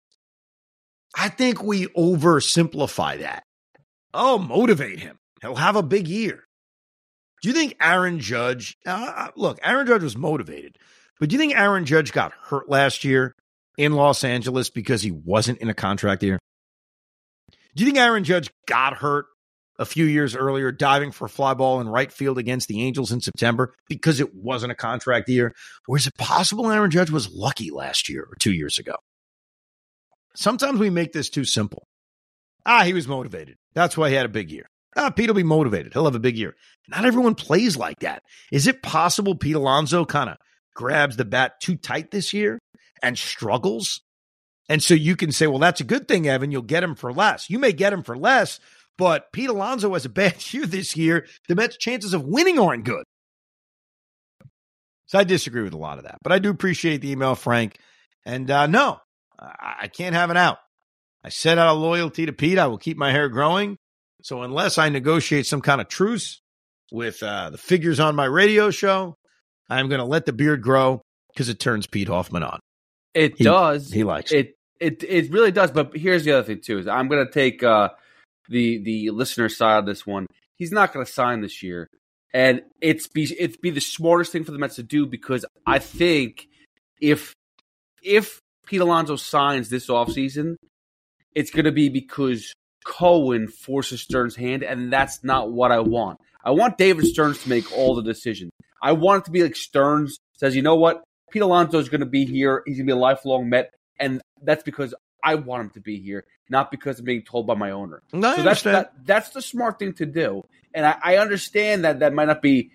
I 1.16 1.30
think 1.30 1.64
we 1.64 1.88
oversimplify 1.88 3.20
that. 3.20 3.44
Oh, 4.14 4.38
motivate 4.38 5.00
him. 5.00 5.18
He'll 5.42 5.56
have 5.56 5.78
a 5.78 5.84
big 5.84 6.08
year. 6.08 6.44
Do 7.42 7.50
you 7.50 7.56
think 7.56 7.76
Aaron 7.82 8.20
Judge, 8.20 8.78
uh, 8.86 9.30
look, 9.36 9.60
Aaron 9.64 9.88
Judge 9.88 10.04
was 10.04 10.16
motivated, 10.16 10.78
but 11.20 11.30
do 11.30 11.34
you 11.34 11.40
think 11.40 11.56
Aaron 11.56 11.86
Judge 11.86 12.12
got 12.12 12.34
hurt 12.34 12.70
last 12.70 13.04
year 13.04 13.36
in 13.78 13.94
Los 13.94 14.24
Angeles 14.24 14.70
because 14.70 15.02
he 15.02 15.12
wasn't 15.12 15.60
in 15.60 15.70
a 15.70 15.74
contract 15.74 16.22
year? 16.24 16.40
Do 17.76 17.84
you 17.84 17.86
think 17.86 17.98
Aaron 17.98 18.24
Judge 18.24 18.52
got 18.68 18.96
hurt 18.96 19.26
a 19.80 19.86
few 19.86 20.06
years 20.06 20.36
earlier 20.36 20.72
diving 20.72 21.12
for 21.12 21.26
a 21.26 21.30
fly 21.30 21.56
ball 21.56 21.82
in 21.82 21.90
right 21.90 22.12
field 22.12 22.38
against 22.38 22.68
the 22.68 22.84
Angels 22.84 23.12
in 23.12 23.22
September 23.22 23.74
because 23.90 24.20
it 24.20 24.36
wasn't 24.36 24.72
a 24.72 24.76
contract 24.76 25.28
year? 25.28 25.56
Or 25.88 25.98
is 25.98 26.06
it 26.06 26.16
possible 26.18 26.70
Aaron 26.70 26.92
Judge 26.92 27.10
was 27.10 27.32
lucky 27.32 27.72
last 27.72 28.08
year 28.08 28.24
or 28.24 28.36
two 28.40 28.54
years 28.54 28.78
ago? 28.78 28.96
Sometimes 30.36 30.80
we 30.80 30.90
make 30.90 31.14
this 31.14 31.30
too 31.30 31.46
simple. 31.46 31.88
Ah, 32.66 32.84
he 32.84 32.94
was 32.94 33.08
motivated. 33.08 33.56
That's 33.74 33.98
why 33.98 34.10
he 34.10 34.16
had 34.16 34.26
a 34.26 34.30
big 34.30 34.52
year. 34.52 34.68
Ah, 34.96 35.10
Pete 35.10 35.28
will 35.28 35.36
be 35.36 35.44
motivated. 35.44 35.94
He'll 35.94 36.06
have 36.06 36.16
a 36.16 36.20
big 36.20 36.38
year. 36.38 36.56
Not 36.90 37.06
everyone 37.06 37.36
plays 37.36 37.78
like 37.78 38.00
that. 38.00 38.24
Is 38.52 38.68
it 38.68 38.84
possible 38.84 39.36
Pete 39.36 39.56
Alonso 39.56 40.04
kind 40.06 40.30
of 40.30 40.38
grabs 40.74 41.18
the 41.18 41.26
bat 41.26 41.60
too 41.60 41.76
tight 41.76 42.12
this 42.12 42.34
year 42.34 42.60
and 43.02 43.18
struggles. 43.18 44.02
And 44.70 44.82
so 44.82 44.94
you 44.94 45.16
can 45.16 45.32
say, 45.32 45.48
well, 45.48 45.60
that's 45.60 45.82
a 45.82 45.86
good 45.86 46.08
thing, 46.08 46.28
Evan. 46.28 46.52
You'll 46.52 46.62
get 46.62 46.84
him 46.84 46.96
for 46.96 47.12
less. 47.12 47.50
You 47.50 47.60
may 47.60 47.74
get 47.74 47.94
him 47.94 48.04
for 48.04 48.18
less, 48.18 48.60
but 48.98 49.32
Pete 49.32 49.50
Alonso 49.50 49.94
has 49.94 50.06
a 50.06 50.10
bad 50.22 50.54
year 50.54 50.66
this 50.66 50.96
year. 50.96 51.28
The 51.48 51.56
Mets' 51.56 51.78
chances 51.78 52.14
of 52.14 52.24
winning 52.24 52.60
aren't 52.60 52.86
good. 52.86 53.04
So 55.08 55.20
I 55.20 55.26
disagree 55.26 55.64
with 55.64 55.74
a 55.74 55.78
lot 55.78 55.98
of 55.98 56.06
that, 56.06 56.20
but 56.24 56.32
I 56.32 56.40
do 56.40 56.50
appreciate 56.50 57.02
the 57.02 57.12
email, 57.12 57.36
Frank. 57.36 57.78
And 58.26 58.50
uh, 58.50 58.68
no, 58.68 59.00
I, 59.38 59.76
I 59.82 59.88
can't 59.90 60.16
have 60.16 60.32
it 60.32 60.38
out. 60.38 60.60
I 61.22 61.30
set 61.30 61.58
out 61.58 61.76
a 61.76 61.78
loyalty 61.78 62.26
to 62.28 62.34
Pete. 62.34 62.58
I 62.58 62.68
will 62.68 62.78
keep 62.78 62.98
my 62.98 63.12
hair 63.12 63.28
growing. 63.28 63.78
So 64.24 64.44
unless 64.44 64.78
I 64.78 64.90
negotiate 64.90 65.46
some 65.46 65.62
kind 65.62 65.82
of 65.82 65.88
truce 65.88 66.42
with 66.92 67.22
uh, 67.24 67.50
the 67.50 67.58
figures 67.58 68.00
on 68.00 68.16
my 68.16 68.26
radio 68.26 68.70
show, 68.70 69.16
I'm 69.70 69.88
going 69.88 70.00
to 70.00 70.06
let 70.06 70.26
the 70.26 70.34
beard 70.34 70.62
grow 70.62 71.02
because 71.34 71.50
it 71.50 71.60
turns 71.60 71.88
Pete 71.88 72.08
Hoffman 72.08 72.44
on. 72.44 72.60
It 73.14 73.38
he, 73.38 73.44
does. 73.44 73.92
He 73.92 74.04
likes 74.04 74.32
it. 74.32 74.56
It 74.80 75.04
it 75.04 75.32
really 75.32 75.52
does. 75.52 75.72
But 75.72 75.96
here's 75.96 76.24
the 76.24 76.34
other 76.34 76.44
thing 76.44 76.62
too: 76.62 76.80
is 76.80 76.88
I'm 76.88 77.08
going 77.08 77.26
to 77.26 77.32
take 77.32 77.64
uh, 77.64 77.90
the 78.50 78.82
the 78.84 79.10
listener 79.12 79.50
side 79.50 79.80
of 79.80 79.86
this 79.86 80.06
one. 80.06 80.28
He's 80.56 80.72
not 80.72 80.94
going 80.94 81.06
to 81.06 81.12
sign 81.12 81.42
this 81.42 81.62
year, 81.62 81.88
and 82.34 82.62
it's 82.82 83.08
be 83.08 83.24
it's 83.24 83.58
be 83.58 83.70
the 83.70 83.82
smartest 83.82 84.32
thing 84.32 84.44
for 84.44 84.52
the 84.52 84.58
Mets 84.58 84.76
to 84.76 84.84
do 84.84 85.06
because 85.06 85.46
I 85.66 85.80
think 85.80 86.48
if 87.00 87.34
if 88.02 88.40
Pete 88.66 88.82
Alonso 88.82 89.18
signs 89.18 89.70
this 89.70 89.88
offseason, 89.88 90.56
it's 91.36 91.52
going 91.52 91.66
to 91.66 91.72
be 91.72 91.90
because 91.90 92.54
Cohen 92.86 93.48
forces 93.48 94.02
Stearns' 94.02 94.36
hand, 94.36 94.64
and 94.64 94.92
that's 94.92 95.24
not 95.24 95.52
what 95.52 95.72
I 95.72 95.80
want. 95.80 96.20
I 96.44 96.52
want 96.52 96.78
David 96.78 97.06
Stearns 97.06 97.42
to 97.44 97.50
make 97.50 97.72
all 97.72 97.96
the 97.96 98.02
decisions. 98.02 98.52
I 98.82 98.94
want 98.94 99.24
it 99.24 99.26
to 99.26 99.32
be 99.32 99.44
like 99.44 99.56
Stearns 99.56 100.18
says, 100.34 100.56
you 100.56 100.64
know 100.64 100.76
what? 100.76 101.04
Pete 101.32 101.42
Alonso 101.42 101.78
is 101.80 101.90
going 101.90 102.02
to 102.02 102.08
be 102.08 102.26
here. 102.26 102.64
He's 102.66 102.78
going 102.78 102.88
to 102.88 102.94
be 102.94 102.98
a 102.98 103.02
lifelong 103.02 103.50
Met. 103.50 103.72
And 104.00 104.22
that's 104.42 104.64
because 104.64 104.94
I 105.24 105.36
want 105.36 105.62
him 105.62 105.70
to 105.72 105.80
be 105.80 106.00
here, 106.00 106.26
not 106.50 106.72
because 106.72 107.00
I'm 107.00 107.06
being 107.06 107.22
told 107.22 107.48
by 107.48 107.54
my 107.54 107.72
owner. 107.72 108.02
No, 108.12 108.36
so 108.36 108.44
that's 108.44 108.64
that, 108.64 108.94
that's 109.06 109.30
the 109.30 109.42
smart 109.42 109.80
thing 109.80 109.94
to 109.94 110.06
do. 110.06 110.44
And 110.74 110.86
I, 110.86 110.98
I, 111.04 111.18
understand 111.18 111.86
that 111.86 112.00
that 112.00 112.14
might 112.14 112.26
not 112.26 112.42
be. 112.42 112.72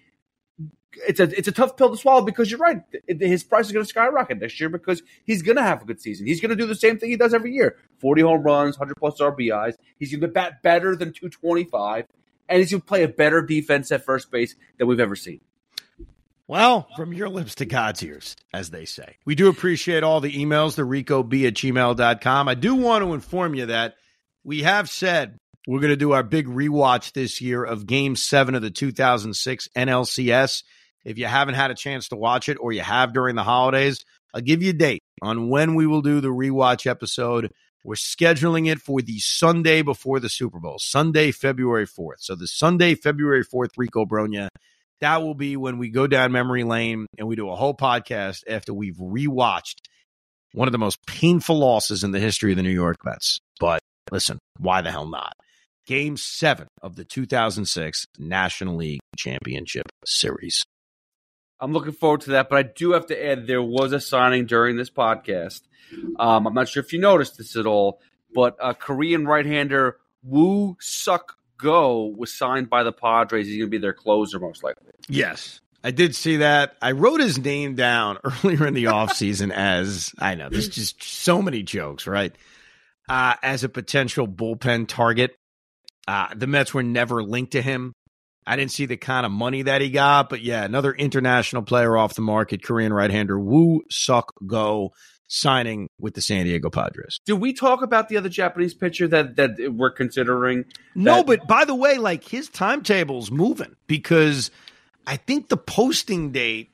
It's 1.07 1.21
a 1.21 1.25
it's 1.25 1.49
a 1.49 1.53
tough 1.53 1.77
pill 1.77 1.91
to 1.91 1.97
swallow 1.97 2.23
because 2.23 2.51
you're 2.51 2.61
right. 2.61 2.81
His 3.07 3.45
price 3.45 3.67
is 3.67 3.73
going 3.73 3.85
to 3.85 3.89
skyrocket 3.89 4.41
next 4.41 4.59
year 4.59 4.69
because 4.69 5.03
he's 5.25 5.43
going 5.43 5.57
to 5.57 5.63
have 5.63 5.83
a 5.83 5.85
good 5.85 6.01
season. 6.01 6.27
He's 6.27 6.41
going 6.41 6.51
to 6.51 6.57
do 6.57 6.67
the 6.67 6.75
same 6.75 6.99
thing 6.99 7.11
he 7.11 7.17
does 7.17 7.35
every 7.35 7.53
year: 7.53 7.77
forty 7.99 8.23
home 8.23 8.43
runs, 8.43 8.77
hundred 8.77 8.97
plus 8.97 9.21
RBIs. 9.21 9.75
He's 9.99 10.11
going 10.11 10.21
to 10.23 10.29
bat 10.29 10.63
better 10.63 10.97
than 10.97 11.13
two 11.13 11.29
twenty 11.29 11.65
five, 11.65 12.07
and 12.49 12.61
he's 12.61 12.71
going 12.71 12.81
to 12.81 12.87
play 12.87 13.03
a 13.03 13.09
better 13.09 13.43
defense 13.43 13.93
at 13.93 14.05
first 14.05 14.31
base 14.31 14.55
than 14.79 14.89
we've 14.89 15.01
ever 15.01 15.17
seen. 15.17 15.41
Well, 16.49 16.89
from 16.97 17.13
your 17.13 17.29
lips 17.29 17.57
to 17.57 17.67
God's 17.67 18.05
ears, 18.05 18.37
as 18.55 18.71
they 18.71 18.85
say. 18.85 19.17
We 19.25 19.35
do 19.35 19.49
appreciate 19.49 20.05
all 20.05 20.21
the 20.21 20.33
emails, 20.33 20.77
the 20.77 20.83
ricob 20.83 21.47
at 21.47 21.55
gmail.com. 21.55 22.49
I 22.49 22.55
do 22.55 22.77
want 22.77 23.03
to 23.05 23.15
inform 23.15 23.55
you 23.55 23.67
that 23.67 23.95
we 24.45 24.63
have 24.63 24.89
said 24.89 25.39
we're 25.67 25.81
going 25.81 25.91
to 25.91 25.97
do 25.97 26.13
our 26.13 26.23
big 26.23 26.47
rewatch 26.47 27.13
this 27.13 27.41
year 27.41 27.65
of 27.65 27.87
game 27.87 28.15
seven 28.15 28.55
of 28.55 28.63
the 28.63 28.71
2006 28.71 29.69
NLCS. 29.77 30.63
If 31.07 31.17
you 31.17 31.25
haven't 31.25 31.55
had 31.55 31.71
a 31.71 31.75
chance 31.75 32.09
to 32.09 32.17
watch 32.17 32.51
it 32.51 32.59
or 32.61 32.73
you 32.73 32.83
have 32.83 33.15
during 33.15 33.37
the 33.37 33.45
holidays, 33.45 34.05
I'll 34.35 34.43
give 34.43 34.63
you 34.63 34.71
a 34.71 34.75
date 34.75 35.03
on 35.23 35.49
when 35.49 35.75
we 35.75 35.87
will 35.87 36.03
do 36.03 36.21
the 36.21 36.29
rewatch 36.29 36.87
episode. 36.87 37.51
We're 37.83 37.95
scheduling 37.95 38.71
it 38.71 38.81
for 38.81 39.01
the 39.01 39.19
Sunday 39.21 39.81
before 39.81 40.21
the 40.21 40.29
Super 40.29 40.59
Bowl, 40.59 40.77
Sunday, 40.79 41.31
February 41.31 41.87
4th. 41.87 42.19
So 42.19 42.35
the 42.35 42.49
Sunday, 42.49 42.95
February 42.95 43.45
4th, 43.45 43.71
Rico 43.79 44.05
Brogna 44.05 44.49
that 45.01 45.23
will 45.23 45.35
be 45.35 45.57
when 45.57 45.79
we 45.79 45.91
go 45.91 46.07
down 46.07 46.33
memory 46.33 46.65
lane 46.65 47.07
and 47.19 47.29
we 47.29 47.37
do 47.37 47.51
a 47.51 47.57
whole 47.57 47.75
podcast 47.75 48.43
after 48.49 48.73
we've 48.73 48.97
rewatched 48.97 49.77
one 50.53 50.69
of 50.69 50.73
the 50.73 50.79
most 50.79 50.99
painful 51.07 51.59
losses 51.59 52.03
in 52.03 52.13
the 52.13 52.21
history 52.21 52.53
of 52.53 52.57
the 52.57 52.63
New 52.63 52.71
York 52.71 52.97
Mets. 53.05 53.39
But 53.61 53.81
listen, 54.11 54.39
why 54.59 54.81
the 54.81 54.91
hell 54.91 55.07
not? 55.07 55.35
Game 55.87 56.17
seven 56.17 56.67
of 56.83 56.97
the 56.97 57.05
2006 57.05 58.07
National 58.19 58.77
League 58.77 59.01
Championship 59.17 59.85
Series. 60.05 60.63
I'm 61.61 61.73
looking 61.73 61.93
forward 61.93 62.23
to 62.23 62.31
that, 62.31 62.49
but 62.49 62.59
I 62.59 62.63
do 62.63 62.93
have 62.93 63.07
to 63.07 63.27
add 63.27 63.47
there 63.47 63.63
was 63.63 63.93
a 63.93 64.01
signing 64.01 64.47
during 64.47 64.77
this 64.77 64.91
podcast. 64.91 65.63
Um, 66.19 66.47
I'm 66.47 66.55
not 66.55 66.69
sure 66.69 66.83
if 66.83 66.93
you 66.93 66.99
noticed 66.99 67.39
this 67.39 67.57
at 67.57 67.67
all, 67.67 68.01
but 68.35 68.57
a 68.61 68.75
Korean 68.75 69.27
right 69.27 69.47
hander 69.47 69.99
Woo 70.23 70.77
Suk 70.81 71.37
Go 71.59 72.13
was 72.17 72.33
signed 72.33 72.69
by 72.69 72.83
the 72.83 72.93
Padres. 72.93 73.47
He's 73.47 73.57
going 73.57 73.69
to 73.69 73.71
be 73.71 73.79
their 73.79 73.95
closer, 73.95 74.39
most 74.39 74.63
likely. 74.63 74.91
Yes. 75.09 75.61
I 75.83 75.91
did 75.91 76.15
see 76.15 76.39
that. 76.39 76.77
I 76.83 76.93
wrote 76.93 77.21
his 77.21 77.39
name 77.39 77.77
down 77.77 78.19
earlier 78.25 78.67
in 78.67 78.75
the 78.75 78.85
offseason 78.85 79.53
as 79.53 80.13
I 80.19 80.35
know, 80.35 80.49
there's 80.51 80.69
just 80.69 81.03
so 81.03 81.41
many 81.41 81.63
jokes, 81.63 82.07
right? 82.07 82.35
Uh, 83.09 83.35
as 83.43 83.65
a 83.65 83.69
potential 83.69 84.27
bullpen 84.27 84.89
target. 84.89 85.37
Uh, 86.09 86.29
the 86.35 86.47
Mets 86.47 86.75
were 86.75 86.83
never 86.83 87.23
linked 87.23 87.53
to 87.53 87.63
him. 87.63 87.93
I 88.47 88.57
didn't 88.57 88.71
see 88.71 88.87
the 88.87 88.97
kind 88.97 89.27
of 89.27 89.33
money 89.33 89.63
that 89.63 89.81
he 89.81 89.91
got, 89.91 90.29
but 90.29 90.41
yeah, 90.43 90.65
another 90.65 90.93
international 90.93 91.63
player 91.63 91.97
off 91.97 92.15
the 92.15 92.23
market, 92.23 92.63
Korean 92.63 92.93
right-hander 92.93 93.39
Woo 93.39 93.81
Suk 93.91 94.33
Go 94.47 94.93
signing 95.29 95.89
with 95.99 96.15
the 96.15 96.21
San 96.21 96.45
Diego 96.45 96.71
Padres. 96.71 97.19
Did 97.27 97.35
we 97.35 97.53
talk 97.53 97.83
about 97.83 98.09
the 98.09 98.17
other 98.17 98.29
Japanese 98.29 98.75
pitcher 98.75 99.09
that 99.09 99.37
that 99.37 99.75
we're 99.75 99.91
considering? 99.91 100.65
No, 100.95 101.25
but 101.25 101.49
by 101.49 101.65
the 101.65 101.75
way, 101.75 101.99
like 101.99 102.23
his 102.23 102.49
timetable's 102.49 103.31
moving 103.31 103.75
because 103.89 104.53
I 105.07 105.17
think 105.17 105.49
the 105.49 105.57
posting 105.57 106.31
date 106.31 106.71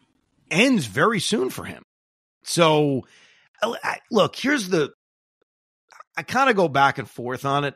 ends 0.51 0.85
very 0.85 1.20
soon 1.20 1.49
for 1.49 1.64
him. 1.64 1.83
So, 2.45 3.07
I- 3.62 4.01
look, 4.11 4.37
here's 4.37 4.68
the 4.68 4.91
I 6.16 6.23
kind 6.23 6.51
of 6.51 6.57
go 6.57 6.68
back 6.68 6.99
and 6.99 7.09
forth 7.09 7.47
on 7.47 7.64
it 7.64 7.75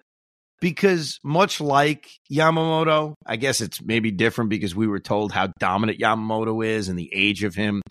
because 0.61 1.18
much 1.22 1.61
like 1.61 2.09
Yamamoto, 2.32 3.14
I 3.26 3.36
guess 3.36 3.61
it's 3.61 3.82
maybe 3.82 4.11
different 4.11 4.50
because 4.50 4.74
we 4.74 4.86
were 4.86 5.00
told 5.00 5.32
how 5.32 5.52
dominant 5.59 5.98
Yamamoto 5.98 6.64
is 6.64 6.88
and 6.88 6.98
the 6.98 7.11
age 7.12 7.44
of 7.44 7.54
him. 7.54 7.82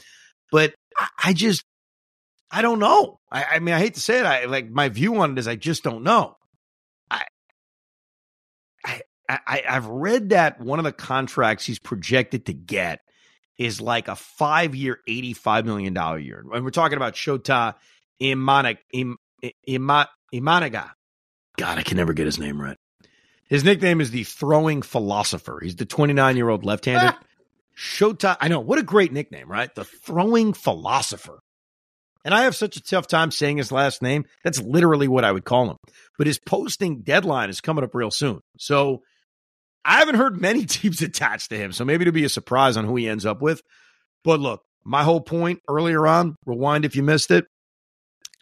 But 0.51 0.73
I, 0.97 1.07
I 1.25 1.33
just 1.33 1.63
I 2.51 2.61
don't 2.61 2.79
know. 2.79 3.19
I, 3.31 3.45
I 3.55 3.59
mean, 3.59 3.75
I 3.75 3.79
hate 3.79 3.95
to 3.95 4.01
say 4.01 4.19
it. 4.19 4.25
I 4.25 4.45
like 4.45 4.69
my 4.69 4.89
view 4.89 5.17
on 5.17 5.33
it 5.33 5.39
is 5.39 5.47
I 5.47 5.55
just 5.55 5.83
don't 5.83 6.03
know. 6.03 6.35
I, 7.09 9.01
I, 9.27 9.63
I've 9.67 9.87
read 9.87 10.29
that 10.29 10.61
one 10.61 10.79
of 10.79 10.85
the 10.85 10.91
contracts 10.91 11.65
he's 11.65 11.79
projected 11.79 12.45
to 12.45 12.53
get 12.53 12.99
is 13.57 13.81
like 13.81 14.07
a 14.07 14.15
five-year, 14.15 14.99
eighty-five 15.07 15.65
million 15.65 15.93
dollar 15.93 16.19
year, 16.19 16.43
and 16.53 16.63
we're 16.63 16.69
talking 16.71 16.97
about 16.97 17.13
Shota 17.13 17.75
Imana, 18.21 18.77
Im, 18.93 19.17
Ima, 19.67 20.09
Imanaga. 20.33 20.91
God, 21.57 21.77
I 21.77 21.83
can 21.83 21.97
never 21.97 22.13
get 22.13 22.25
his 22.25 22.39
name 22.39 22.61
right. 22.61 22.77
His 23.47 23.63
nickname 23.63 24.01
is 24.01 24.11
the 24.11 24.23
throwing 24.23 24.81
philosopher. 24.81 25.59
He's 25.61 25.75
the 25.75 25.85
29 25.85 26.35
year 26.35 26.49
old 26.49 26.65
left 26.65 26.85
handed. 26.85 27.15
Ah! 27.15 27.19
Shota, 27.77 28.37
I 28.39 28.47
know, 28.47 28.61
what 28.61 28.79
a 28.79 28.83
great 28.83 29.11
nickname, 29.11 29.51
right? 29.51 29.73
The 29.73 29.83
throwing 29.83 30.53
philosopher. 30.53 31.39
And 32.23 32.33
I 32.33 32.43
have 32.43 32.55
such 32.55 32.75
a 32.75 32.81
tough 32.81 33.05
time 33.05 33.29
saying 33.29 33.57
his 33.57 33.71
last 33.71 34.01
name. 34.01 34.25
That's 34.43 34.59
literally 34.59 35.07
what 35.07 35.23
I 35.23 35.31
would 35.31 35.45
call 35.45 35.69
him. 35.69 35.77
But 36.17 36.25
his 36.25 36.39
posting 36.39 37.01
deadline 37.01 37.49
is 37.49 37.61
coming 37.61 37.83
up 37.83 37.93
real 37.93 38.09
soon. 38.09 38.39
So 38.57 39.03
I 39.83 39.99
haven't 39.99 40.15
heard 40.15 40.41
many 40.41 40.65
teams 40.65 41.01
attached 41.01 41.49
to 41.49 41.57
him. 41.57 41.71
So 41.71 41.85
maybe 41.85 42.01
it'll 42.01 42.13
be 42.13 42.25
a 42.25 42.29
surprise 42.29 42.77
on 42.77 42.85
who 42.85 42.95
he 42.95 43.07
ends 43.07 43.25
up 43.25 43.41
with. 43.41 43.61
But 44.23 44.39
look, 44.39 44.63
my 44.83 45.03
whole 45.03 45.21
point 45.21 45.59
earlier 45.67 46.07
on, 46.07 46.35
rewind 46.45 46.83
if 46.85 46.95
you 46.95 47.03
missed 47.03 47.29
it. 47.29 47.45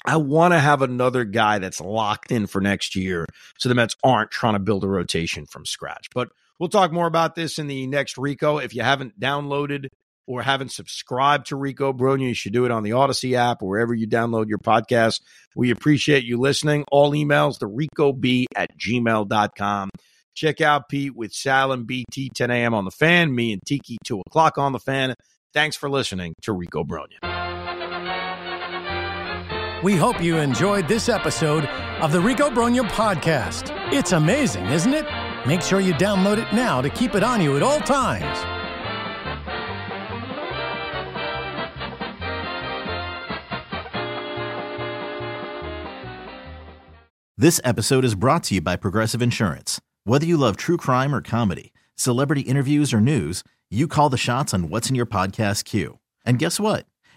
I 0.06 0.18
want 0.18 0.54
to 0.54 0.60
have 0.60 0.82
another 0.82 1.24
guy 1.24 1.60
that's 1.60 1.80
locked 1.80 2.32
in 2.32 2.48
for 2.48 2.60
next 2.60 2.96
year 2.96 3.26
so 3.58 3.70
the 3.70 3.76
Mets 3.76 3.96
aren't 4.04 4.32
trying 4.32 4.54
to 4.54 4.60
build 4.60 4.84
a 4.84 4.88
rotation 4.88 5.46
from 5.46 5.66
scratch. 5.66 6.08
But 6.14 6.30
we'll 6.60 6.70
talk 6.70 6.92
more 6.92 7.08
about 7.08 7.36
this 7.36 7.58
in 7.58 7.68
the 7.68 7.88
next 7.88 8.18
Rico. 8.18 8.58
If 8.58 8.76
you 8.76 8.82
haven't 8.82 9.20
downloaded 9.20 9.88
or 10.28 10.42
haven't 10.42 10.72
subscribed 10.72 11.48
to 11.48 11.56
Rico 11.56 11.94
Brogna, 11.94 12.28
you 12.28 12.34
should 12.34 12.54
do 12.54 12.66
it 12.66 12.72
on 12.72 12.84
the 12.84 12.92
Audacy 12.92 13.34
app 13.34 13.62
or 13.62 13.70
wherever 13.70 13.94
you 13.94 14.08
download 14.08 14.48
your 14.48 14.58
podcast. 14.58 15.22
We 15.56 15.72
appreciate 15.72 16.24
you 16.24 16.38
listening. 16.38 16.86
All 16.92 17.12
emails, 17.12 17.60
the 17.60 17.70
ricob 17.70 18.46
at 18.56 18.78
gmail.com. 18.78 19.90
Check 20.36 20.62
out 20.62 20.90
Pete 20.90 21.16
with 21.16 21.32
Sal 21.32 21.72
and 21.72 21.86
BT 21.86 22.30
10 22.36 22.50
a.m. 22.50 22.74
on 22.74 22.86
the 22.86 22.92
fan, 22.92 23.34
me 23.34 23.54
and 23.54 23.62
Tiki 23.66 23.98
2 24.04 24.22
o'clock 24.28 24.58
on 24.58 24.72
the 24.72 24.80
fan. 24.80 25.14
Thanks 25.54 25.76
for 25.76 25.90
listening 25.90 26.34
to 26.42 26.54
Rico 26.54 26.84
Brogna. 26.84 27.33
We 29.84 29.98
hope 29.98 30.24
you 30.24 30.38
enjoyed 30.38 30.88
this 30.88 31.10
episode 31.10 31.66
of 32.02 32.14
the 32.14 32.20
Rico 32.22 32.50
Brogna 32.50 32.88
podcast. 32.90 33.70
It's 33.92 34.14
amazing, 34.14 34.66
isn't 34.68 34.94
it? 34.94 35.06
Make 35.46 35.62
sure 35.62 35.82
you 35.82 35.94
download 35.94 36.38
it 36.38 36.54
now 36.56 36.82
to 36.82 36.90
keep 36.90 37.16
it 37.16 37.24
on 37.24 37.42
you 37.42 37.58
at 37.58 37.64
all 37.64 37.82
times. 37.82 38.24
This 47.36 47.60
episode 47.66 48.06
is 48.06 48.16
brought 48.16 48.44
to 48.44 48.56
you 48.56 48.62
by 48.62 48.78
Progressive 48.78 49.22
Insurance. 49.22 49.82
Whether 50.06 50.26
you 50.26 50.38
love 50.38 50.56
true 50.56 50.78
crime 50.78 51.14
or 51.14 51.20
comedy, 51.20 51.74
celebrity 51.98 52.42
interviews 52.42 52.94
or 52.94 53.02
news, 53.02 53.44
you 53.70 53.90
call 53.90 54.10
the 54.10 54.16
shots 54.16 54.54
on 54.54 54.70
what's 54.70 54.88
in 54.88 54.96
your 54.96 55.06
podcast 55.06 55.66
queue. 55.66 56.00
And 56.26 56.40
guess 56.40 56.58
what? 56.58 56.86